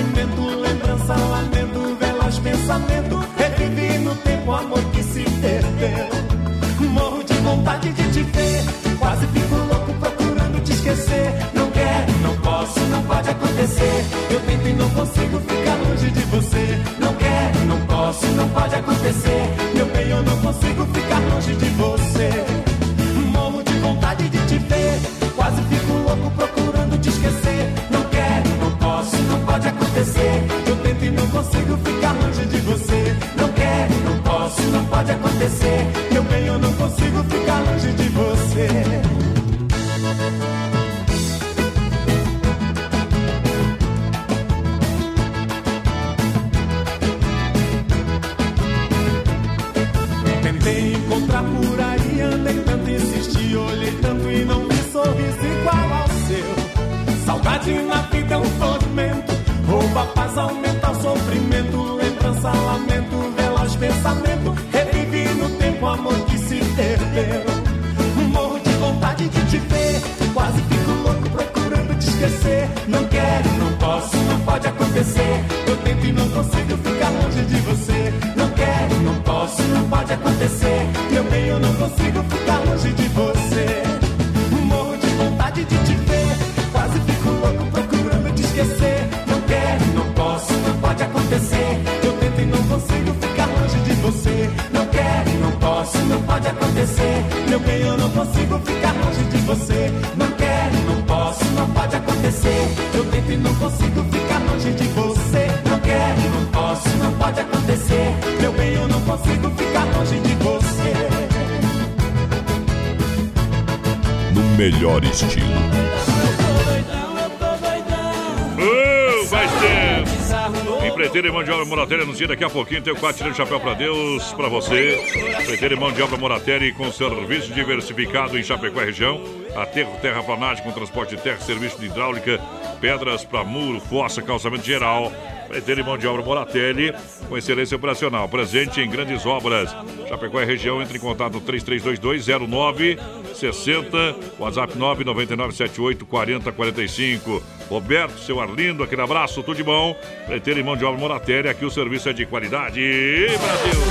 [121.13, 122.81] Empreiteiro e mão de obra Moratéria anuncia daqui a pouquinho.
[122.81, 124.99] Tem o quatro tirando chapéu pra Deus, pra você.
[125.43, 129.23] Empreiteiro e mão de obra Moratéria com serviço diversificado em Chapecó região.
[129.55, 132.41] Aterro, terraplanagem com transporte de terra, serviço de hidráulica,
[132.81, 135.13] pedras para muro, fossa, calçamento geral.
[135.45, 136.91] Empreiteiro e mão de obra Moratelli
[137.29, 138.27] com excelência operacional.
[138.27, 139.69] Presente em grandes obras.
[140.09, 147.39] Chapecó e região, entre em contato no 33220960, WhatsApp 999784045.
[147.73, 149.97] Roberto, seu Arlindo, aquele abraço, tudo de bom.
[150.25, 152.79] Empreiteiro e mão de obra Moratelli, aqui o serviço é de qualidade.
[153.25, 153.81] Brasil!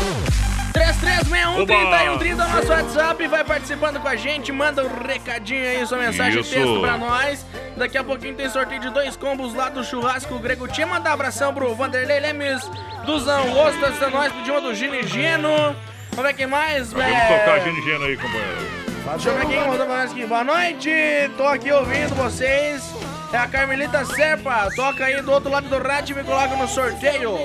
[0.73, 6.41] 3361 no nosso WhatsApp, vai participando com a gente, manda um recadinho aí, sua mensagem
[6.41, 6.55] Isso.
[6.55, 7.45] texto pra nós.
[7.77, 10.87] Daqui a pouquinho tem sorteio de dois combos lá do churrasco Grego Tia.
[10.87, 12.63] Manda um abração pro Vanderlei Lemes,
[13.05, 15.75] do Zangosto, da nós, pediu uma do Gino Gino.
[16.13, 17.39] Vamos ver quem mais, Vamos velho.
[17.41, 18.83] tocar a Gino aí, companheiro.
[19.11, 20.25] Deixa eu ver quem mandou pra nós aqui.
[20.25, 20.91] Boa noite,
[21.37, 23.02] tô aqui ouvindo vocês.
[23.33, 24.69] É a Carmelita Serpa.
[24.75, 27.39] Toca aí do outro lado do rádio e me coloca no sorteio.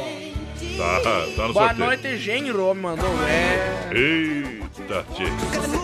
[0.78, 1.00] Tá,
[1.36, 1.86] tá no Boa sorteio.
[1.86, 3.10] noite, Genro, me mandou.
[3.28, 3.90] É.
[3.94, 5.24] Eita, tchê.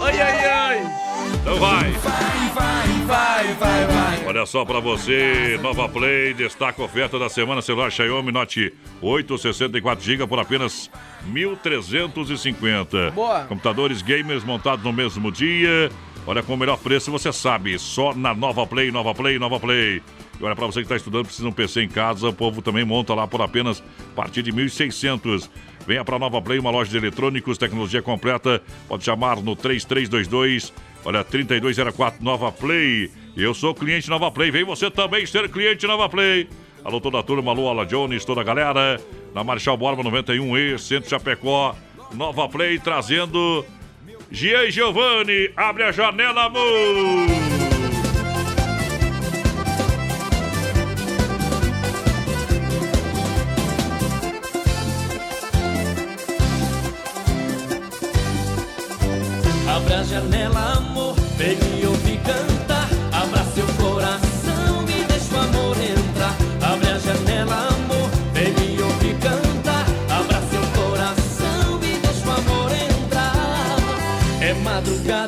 [0.01, 0.93] Ai, ai, ai.
[1.41, 1.91] Então vai.
[1.91, 4.27] Vai, vai, vai, vai.
[4.27, 9.37] Olha só pra você, Nova Play, destaca a oferta da semana, celular Xiaomi Note 8,
[9.37, 10.89] 64 GB por apenas
[11.31, 13.11] 1.350.
[13.11, 13.45] Boa.
[13.45, 15.89] Computadores gamers montados no mesmo dia.
[16.25, 20.01] Olha, com o melhor preço, você sabe, só na Nova Play, Nova Play, Nova Play.
[20.39, 22.85] E olha, pra você que está estudando, precisa um PC em casa, o povo também
[22.85, 25.49] monta lá por apenas a partir de 1.600.
[25.85, 28.61] Venha pra Nova Play, uma loja de eletrônicos, tecnologia completa.
[28.87, 30.71] Pode chamar no 3322
[31.05, 33.11] Olha, 3204 Nova Play.
[33.35, 34.51] Eu sou cliente Nova Play.
[34.51, 36.47] Vem você também ser cliente Nova Play.
[36.83, 38.99] Alô, toda a turma, alô, Ala Jones, toda a galera.
[39.33, 41.75] Na Marechal Borba 91E, Centro Chapecó.
[42.13, 43.65] Nova Play trazendo
[44.33, 45.51] Gia e Giovanni.
[45.55, 47.27] Abre a janela, amor.
[59.67, 61.72] Abre a janela, amor, vem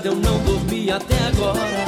[0.05, 1.85] madrugada, eu não dormi até agora.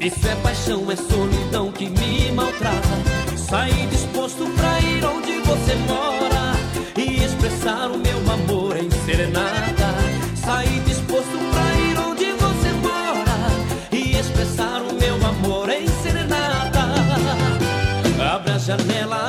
[0.00, 3.36] Isso é paixão, é solidão que me maltrata.
[3.36, 6.54] Saí disposto pra ir onde você mora
[6.96, 9.94] e expressar o meu amor em serenata.
[10.34, 13.36] Saí disposto pra ir onde você mora
[13.92, 16.84] e expressar o meu amor em serenata.
[18.34, 19.23] Abre a janela,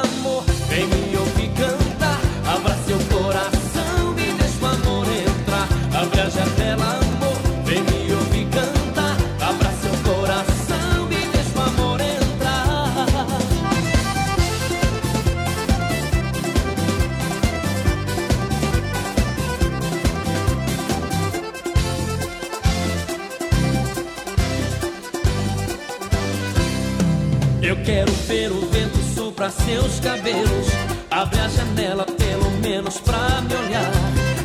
[29.65, 30.67] seus cabelos.
[31.09, 33.91] Abre a janela pelo menos pra me olhar.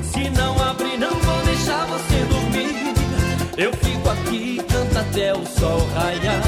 [0.02, 2.94] Se não abrir, não vou deixar você dormir.
[3.56, 6.42] Eu fico aqui, canto até o sol raiar.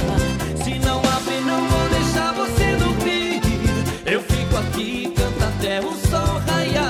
[0.65, 3.41] Se não abrir, não vou deixar você dormir.
[4.07, 6.89] Eu fico aqui, canto até o sol raiar.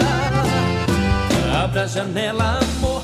[1.64, 3.01] Abre a janela, amor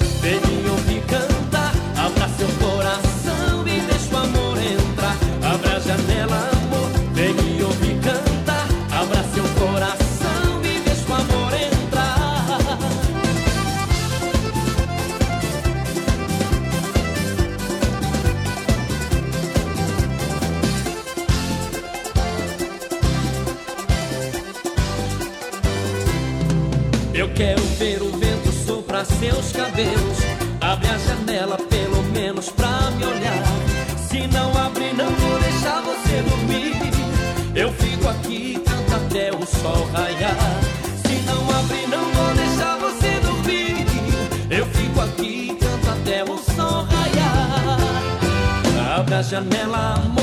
[29.79, 30.19] cabelos.
[30.61, 33.45] Abre a janela, pelo menos pra me olhar.
[33.97, 36.75] Se não abrir, não vou deixar você dormir.
[37.55, 40.37] Eu fico aqui, canto até o sol raiar.
[41.07, 43.87] Se não abrir, não vou deixar você dormir.
[44.51, 47.79] Eu fico aqui, canto até o sol raiar.
[48.99, 50.18] Abre a janela, amor,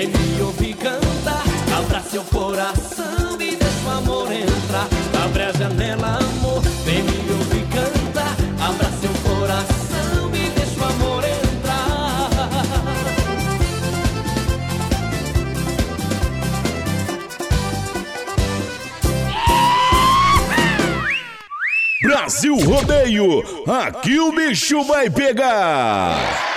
[0.00, 1.42] vem me ouvir cantar.
[1.76, 4.88] Abra seu coração e deixa o amor entrar.
[5.22, 8.34] Abre a janela, amor, vem me ouvir cantar.
[8.66, 12.30] Abra seu coração e deixa o amor entrar.
[22.02, 26.49] Brasil Rodeio, aqui o bicho vai pegar.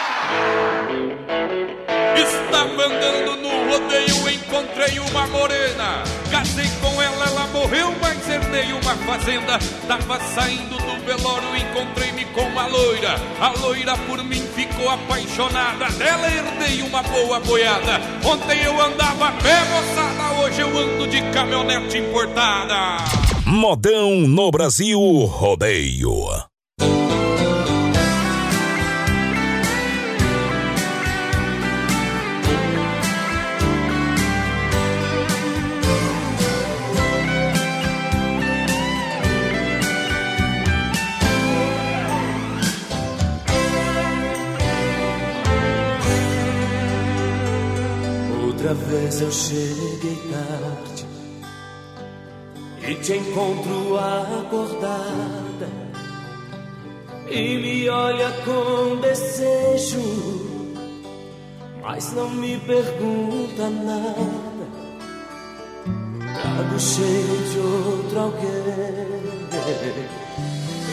[4.54, 6.04] Encontrei uma morena.
[6.30, 9.58] Casei com ela, ela morreu, mas herdei uma fazenda.
[9.88, 13.16] Tava saindo do velório, encontrei-me com a loira.
[13.40, 15.90] A loira por mim ficou apaixonada.
[15.94, 18.00] Dela herdei uma boa boiada.
[18.24, 20.42] Ontem eu andava pé, moçada.
[20.42, 22.98] Hoje eu ando de caminhonete importada.
[23.46, 26.53] Modão no Brasil Rodeio.
[48.74, 51.06] Outra vez eu cheguei tarde
[52.88, 55.70] e te encontro acordada
[57.30, 60.02] e me olha com desejo,
[61.84, 64.64] mas não me pergunta nada.
[66.42, 68.50] Trago cheio de outro alguém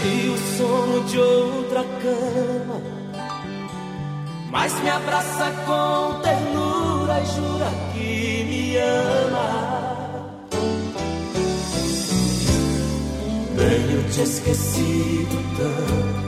[0.05, 3.00] e o sono de outra cama.
[4.51, 9.49] Mas me abraça com ternura e jura que me ama.
[13.57, 16.21] Tenho te esquecido tanto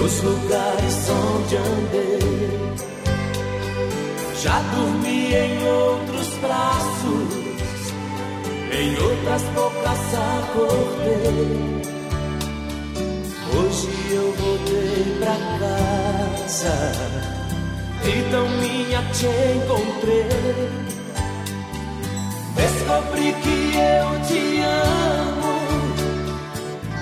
[0.00, 2.72] nos lugares onde andei.
[4.42, 7.92] Já dormi em outros braços,
[8.72, 11.91] em outras bocas acordei.
[13.54, 16.92] Hoje eu voltei pra casa
[18.04, 19.26] e tão minha te
[19.56, 20.26] encontrei.
[22.56, 25.56] Descobri que eu te amo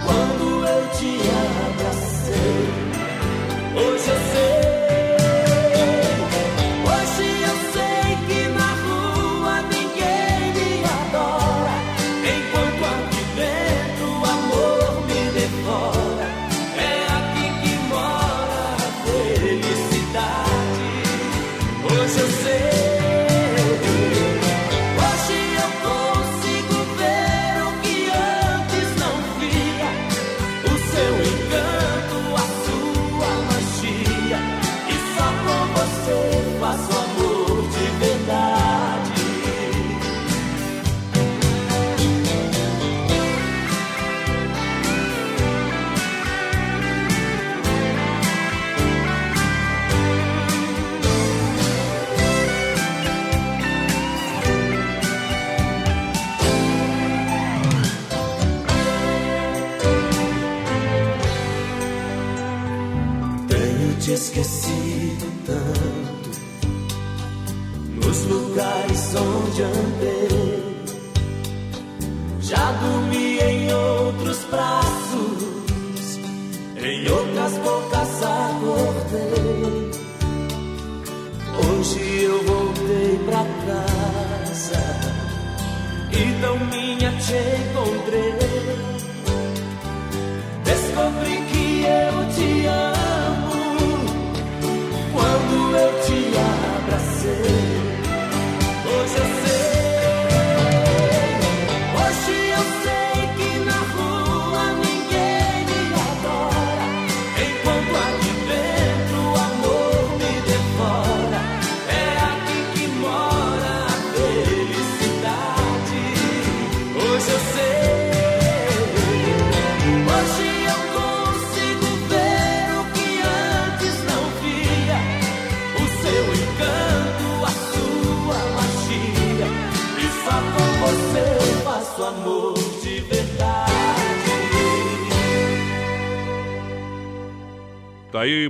[0.04, 1.12] quando eu te
[1.70, 2.64] abracei.
[3.76, 4.59] Hoje eu sei.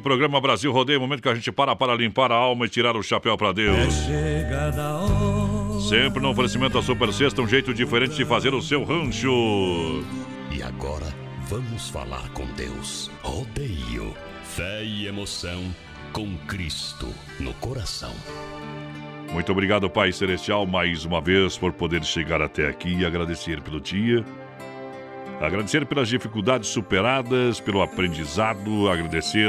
[0.01, 3.02] Programa Brasil Rodeio, momento que a gente para para limpar a alma e tirar o
[3.02, 3.94] chapéu para Deus.
[5.89, 10.05] Sempre no oferecimento da Super Sexta, um jeito diferente de fazer o seu rancho.
[10.51, 11.06] E agora,
[11.48, 13.10] vamos falar com Deus.
[13.22, 14.14] Rodeio,
[14.44, 15.62] fé e emoção
[16.12, 17.09] com Cristo
[17.39, 18.14] no coração.
[19.32, 23.81] Muito obrigado, Pai Celestial, mais uma vez por poder chegar até aqui e agradecer pelo
[23.81, 24.24] dia.
[25.40, 29.48] Agradecer pelas dificuldades superadas, pelo aprendizado, agradecer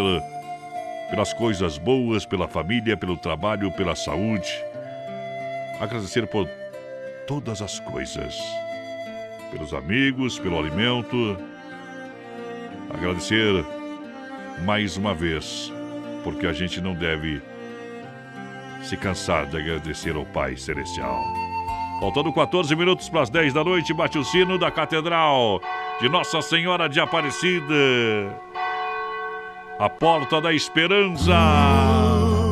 [1.12, 4.50] pelas coisas boas, pela família, pelo trabalho, pela saúde.
[5.80, 6.48] Agradecer por
[7.28, 8.40] todas as coisas.
[9.52, 11.38] Pelos amigos, pelo alimento.
[12.90, 13.66] Agradecer
[14.64, 15.72] mais uma vez,
[16.24, 17.42] porque a gente não deve
[18.82, 21.22] se cansar de agradecer ao Pai Celestial.
[22.00, 25.62] Faltando 14 minutos para as 10 da noite, bate o sino da Catedral
[26.00, 27.76] de Nossa Senhora de Aparecida.
[29.82, 31.34] A porta da esperança.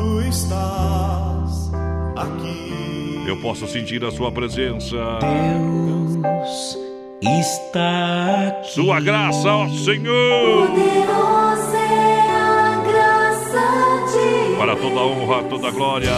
[0.00, 1.70] Tu estás
[2.16, 3.24] aqui.
[3.24, 4.96] Eu posso sentir a sua presença.
[5.20, 6.76] Deus
[7.22, 8.72] está aqui.
[8.72, 10.70] Sua graça, ó Senhor.
[10.70, 13.62] Poderosa é a graça
[14.10, 16.10] de Para toda honra, toda glória.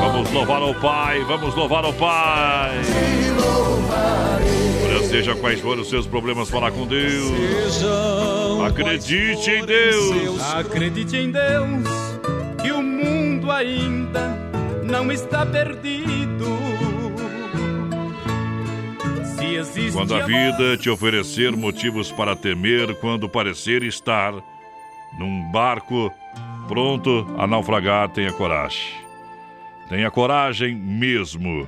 [0.00, 2.80] Vamos louvar ao Pai, vamos louvar ao Pai.
[3.90, 7.82] Olha, seja quais forem os seus problemas, falar com Deus.
[8.66, 10.40] Acredite em Deus.
[10.54, 11.88] Acredite em Deus,
[12.62, 14.36] que o mundo ainda
[14.84, 16.46] não está perdido.
[19.36, 24.34] Se existe Quando a vida te oferecer motivos para temer, quando parecer estar
[25.18, 26.12] num barco
[26.68, 29.00] pronto a naufragar, tenha coragem.
[29.88, 31.66] Tenha coragem mesmo.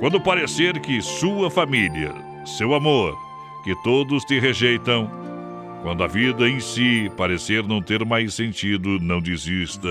[0.00, 2.14] Quando parecer que sua família,
[2.44, 3.18] seu amor,
[3.64, 5.10] que todos te rejeitam,
[5.82, 9.88] quando a vida em si parecer não ter mais sentido, não desista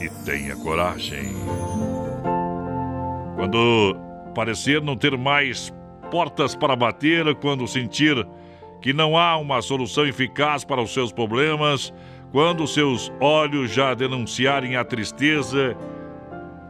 [0.00, 1.34] e tenha coragem.
[3.36, 3.94] Quando
[4.34, 5.70] parecer não ter mais
[6.10, 8.26] portas para bater, quando sentir
[8.80, 11.92] que não há uma solução eficaz para os seus problemas,
[12.32, 15.76] quando seus olhos já denunciarem a tristeza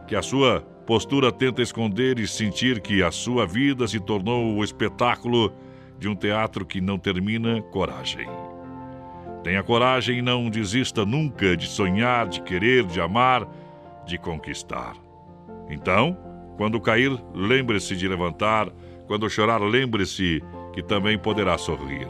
[0.07, 4.63] que a sua postura tenta esconder e sentir que a sua vida se tornou o
[4.63, 5.53] espetáculo
[5.97, 8.27] de um teatro que não termina, coragem.
[9.43, 13.47] Tenha coragem e não desista nunca de sonhar, de querer, de amar,
[14.05, 14.95] de conquistar.
[15.69, 16.17] Então,
[16.57, 18.69] quando cair, lembre-se de levantar,
[19.07, 20.41] quando chorar, lembre-se
[20.73, 22.07] que também poderá sorrir.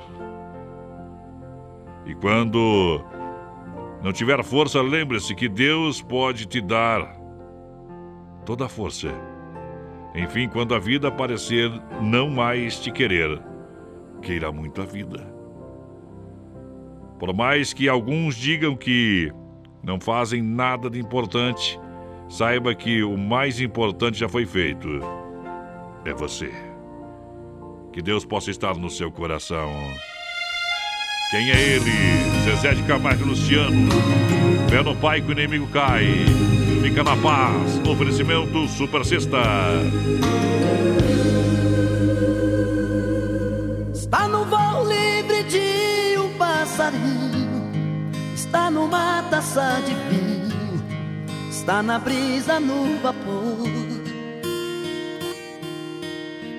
[2.06, 3.04] E quando
[4.04, 7.23] não tiver força, lembre-se que Deus pode te dar
[8.46, 9.10] toda a força.
[10.16, 11.72] Enfim, quando a vida parecer
[12.02, 13.42] não mais te querer,
[14.22, 15.26] queira muito a vida.
[17.20, 19.32] Por mais que alguns digam que
[19.84, 21.80] não fazem nada de importante,
[22.30, 24.88] saiba que o mais importante já foi feito.
[26.06, 26.52] É você.
[27.92, 29.72] Que Deus possa estar no seu coração.
[31.32, 31.92] Quem é ele?
[32.44, 33.90] Zezé de Camargo Luciano.
[34.70, 36.06] Fé no pai que o inimigo cai.
[36.84, 37.80] Fica na paz.
[37.88, 39.38] Oferecimento Super Sexta.
[43.94, 50.84] Está no voo livre de um passarinho, está numa taça de vinho,
[51.50, 53.66] está na brisa no vapor,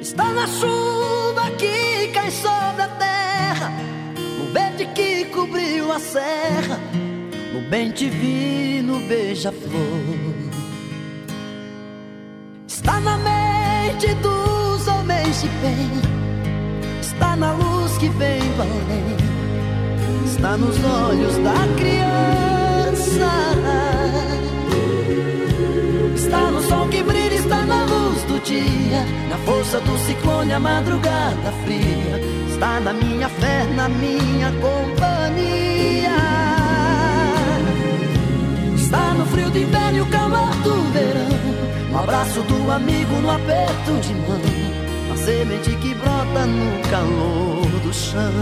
[0.00, 3.72] está na chuva que cai sobre a terra,
[4.38, 6.80] no verde que cobriu a serra,
[7.70, 10.34] bem divino beija-flor.
[12.66, 16.24] Está na mente dos homens de bem.
[17.00, 19.16] Está na luz que vem do além,
[20.24, 23.30] está nos olhos da criança,
[26.14, 30.60] está no sol que brilha, está na luz do dia, na força do ciclone, a
[30.60, 36.12] madrugada fria, está na minha fé, na minha companhia,
[39.34, 44.14] frio do inverno e o calor do verão, no abraço do amigo, no aperto de
[44.14, 44.40] mão
[45.12, 48.32] a semente que brota no calor do chão.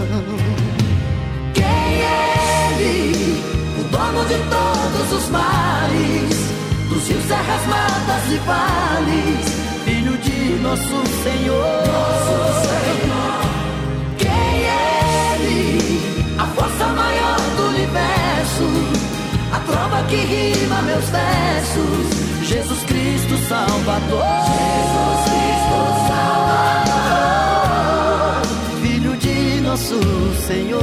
[1.55, 3.43] Quem é ele?
[3.81, 6.36] O dono de todos os mares,
[6.90, 9.47] dos rios, serras, matas e vales,
[9.86, 11.82] filho de nosso Senhor.
[14.19, 16.36] Quem é ele?
[16.39, 19.11] A força maior do universo,
[19.62, 22.22] trova que rima meus versos.
[22.43, 24.24] Jesus Cristo Salvador.
[24.47, 25.76] Jesus Cristo
[26.09, 26.93] Salvador.
[28.82, 30.01] Filho de nosso
[30.47, 30.82] Senhor.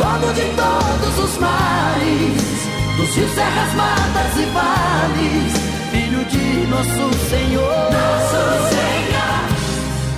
[0.00, 2.68] Dono de todos os mares.
[2.96, 5.52] Dos rios, serras, matas e vales.
[5.92, 7.90] Filho de nosso Senhor.
[7.98, 8.42] Nosso
[8.74, 9.40] Senhor.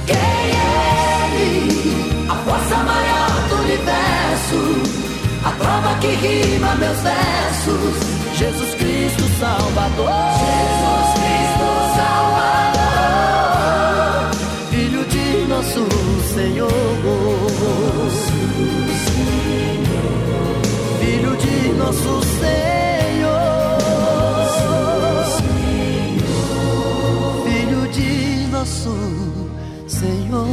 [0.07, 0.73] Quem é
[1.35, 2.27] Ele?
[2.29, 4.61] A força maior do universo.
[5.45, 7.95] A prova que rima meus versos.
[8.35, 10.11] Jesus Cristo Salvador.
[10.43, 12.83] Jesus Cristo Salvador.
[14.71, 15.83] Filho de nosso
[16.35, 16.83] Senhor.
[21.83, 23.79] Nosso Senhor.
[27.45, 28.95] Filho de nosso
[29.87, 30.47] Senhor.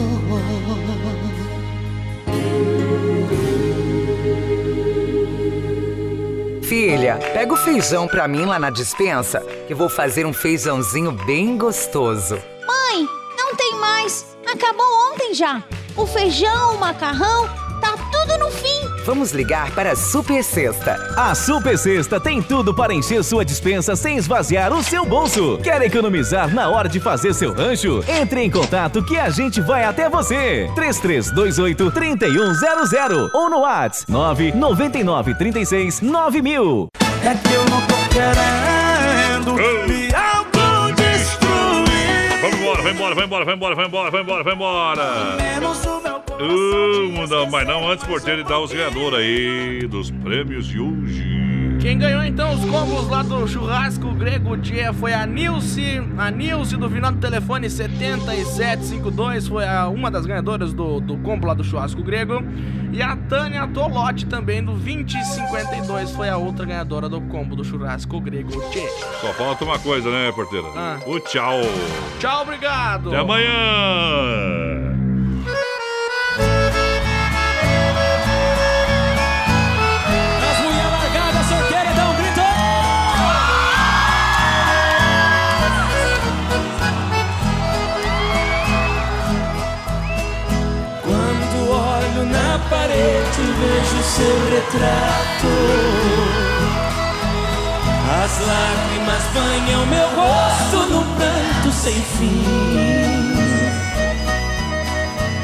[6.64, 11.58] Filha, pega o feijão pra mim lá na dispensa, que vou fazer um feijãozinho bem
[11.58, 12.36] gostoso.
[12.68, 14.38] Mãe, não tem mais.
[14.46, 15.64] Acabou ontem já.
[15.98, 17.48] O feijão, o macarrão,
[17.82, 18.79] tá tudo no fim.
[19.10, 20.94] Vamos ligar para a Super Sexta.
[21.18, 25.58] A Super Sexta tem tudo para encher sua dispensa sem esvaziar o seu bolso.
[25.64, 28.04] Quer economizar na hora de fazer seu rancho?
[28.08, 30.70] Entre em contato que a gente vai até você.
[30.76, 36.90] 3328 3100 ou no WhatsApp 999 36 9000.
[37.24, 39.56] É que eu não tô querendo
[39.88, 41.50] me autodestruir.
[42.42, 45.99] Vamos embora, vai embora, vai embora, vai embora, vai embora, vai embora, vai embora.
[46.40, 51.40] Uh, não, mas não antes por ter dar os ganhadores aí dos prêmios de hoje.
[51.80, 56.76] Quem ganhou então os combos lá do churrasco grego dia foi a Nilce, a Nilce
[56.76, 61.64] do final do telefone 7752 foi a, uma das ganhadoras do, do combo lá do
[61.64, 62.44] churrasco grego
[62.92, 68.20] e a Tânia Tolotti também do 2052 foi a outra ganhadora do combo do churrasco
[68.20, 68.86] grego Tchê.
[69.22, 70.68] Só falta uma coisa, né, porteira?
[70.76, 71.00] Ah.
[71.08, 71.62] O tchau.
[72.20, 73.08] Tchau, obrigado.
[73.08, 75.00] Até amanhã.
[93.00, 95.48] Parede, vejo seu retrato.
[98.24, 102.44] As lágrimas banham meu rosto num pranto sem fim.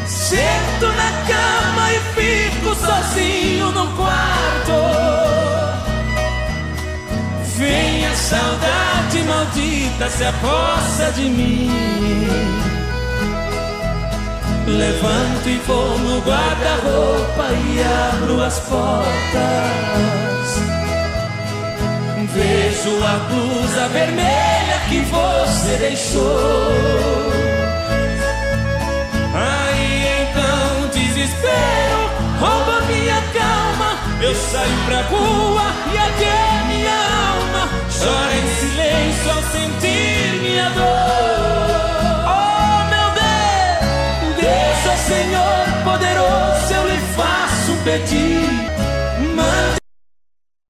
[0.05, 4.73] Sento na cama e fico sozinho no quarto.
[7.57, 11.69] Vem a saudade maldita se aposta de mim.
[14.67, 18.85] Levanto e vou no guarda-roupa e abro as portas.
[22.33, 26.71] Vejo a blusa vermelha que você deixou.
[29.35, 32.09] Aí então desespero
[32.39, 33.99] rouba minha calma.
[34.19, 41.94] Eu saio pra rua e até minha alma chora em silêncio ao sentir minha dor.
[45.95, 48.65] poderoso eu lhe faço pedir.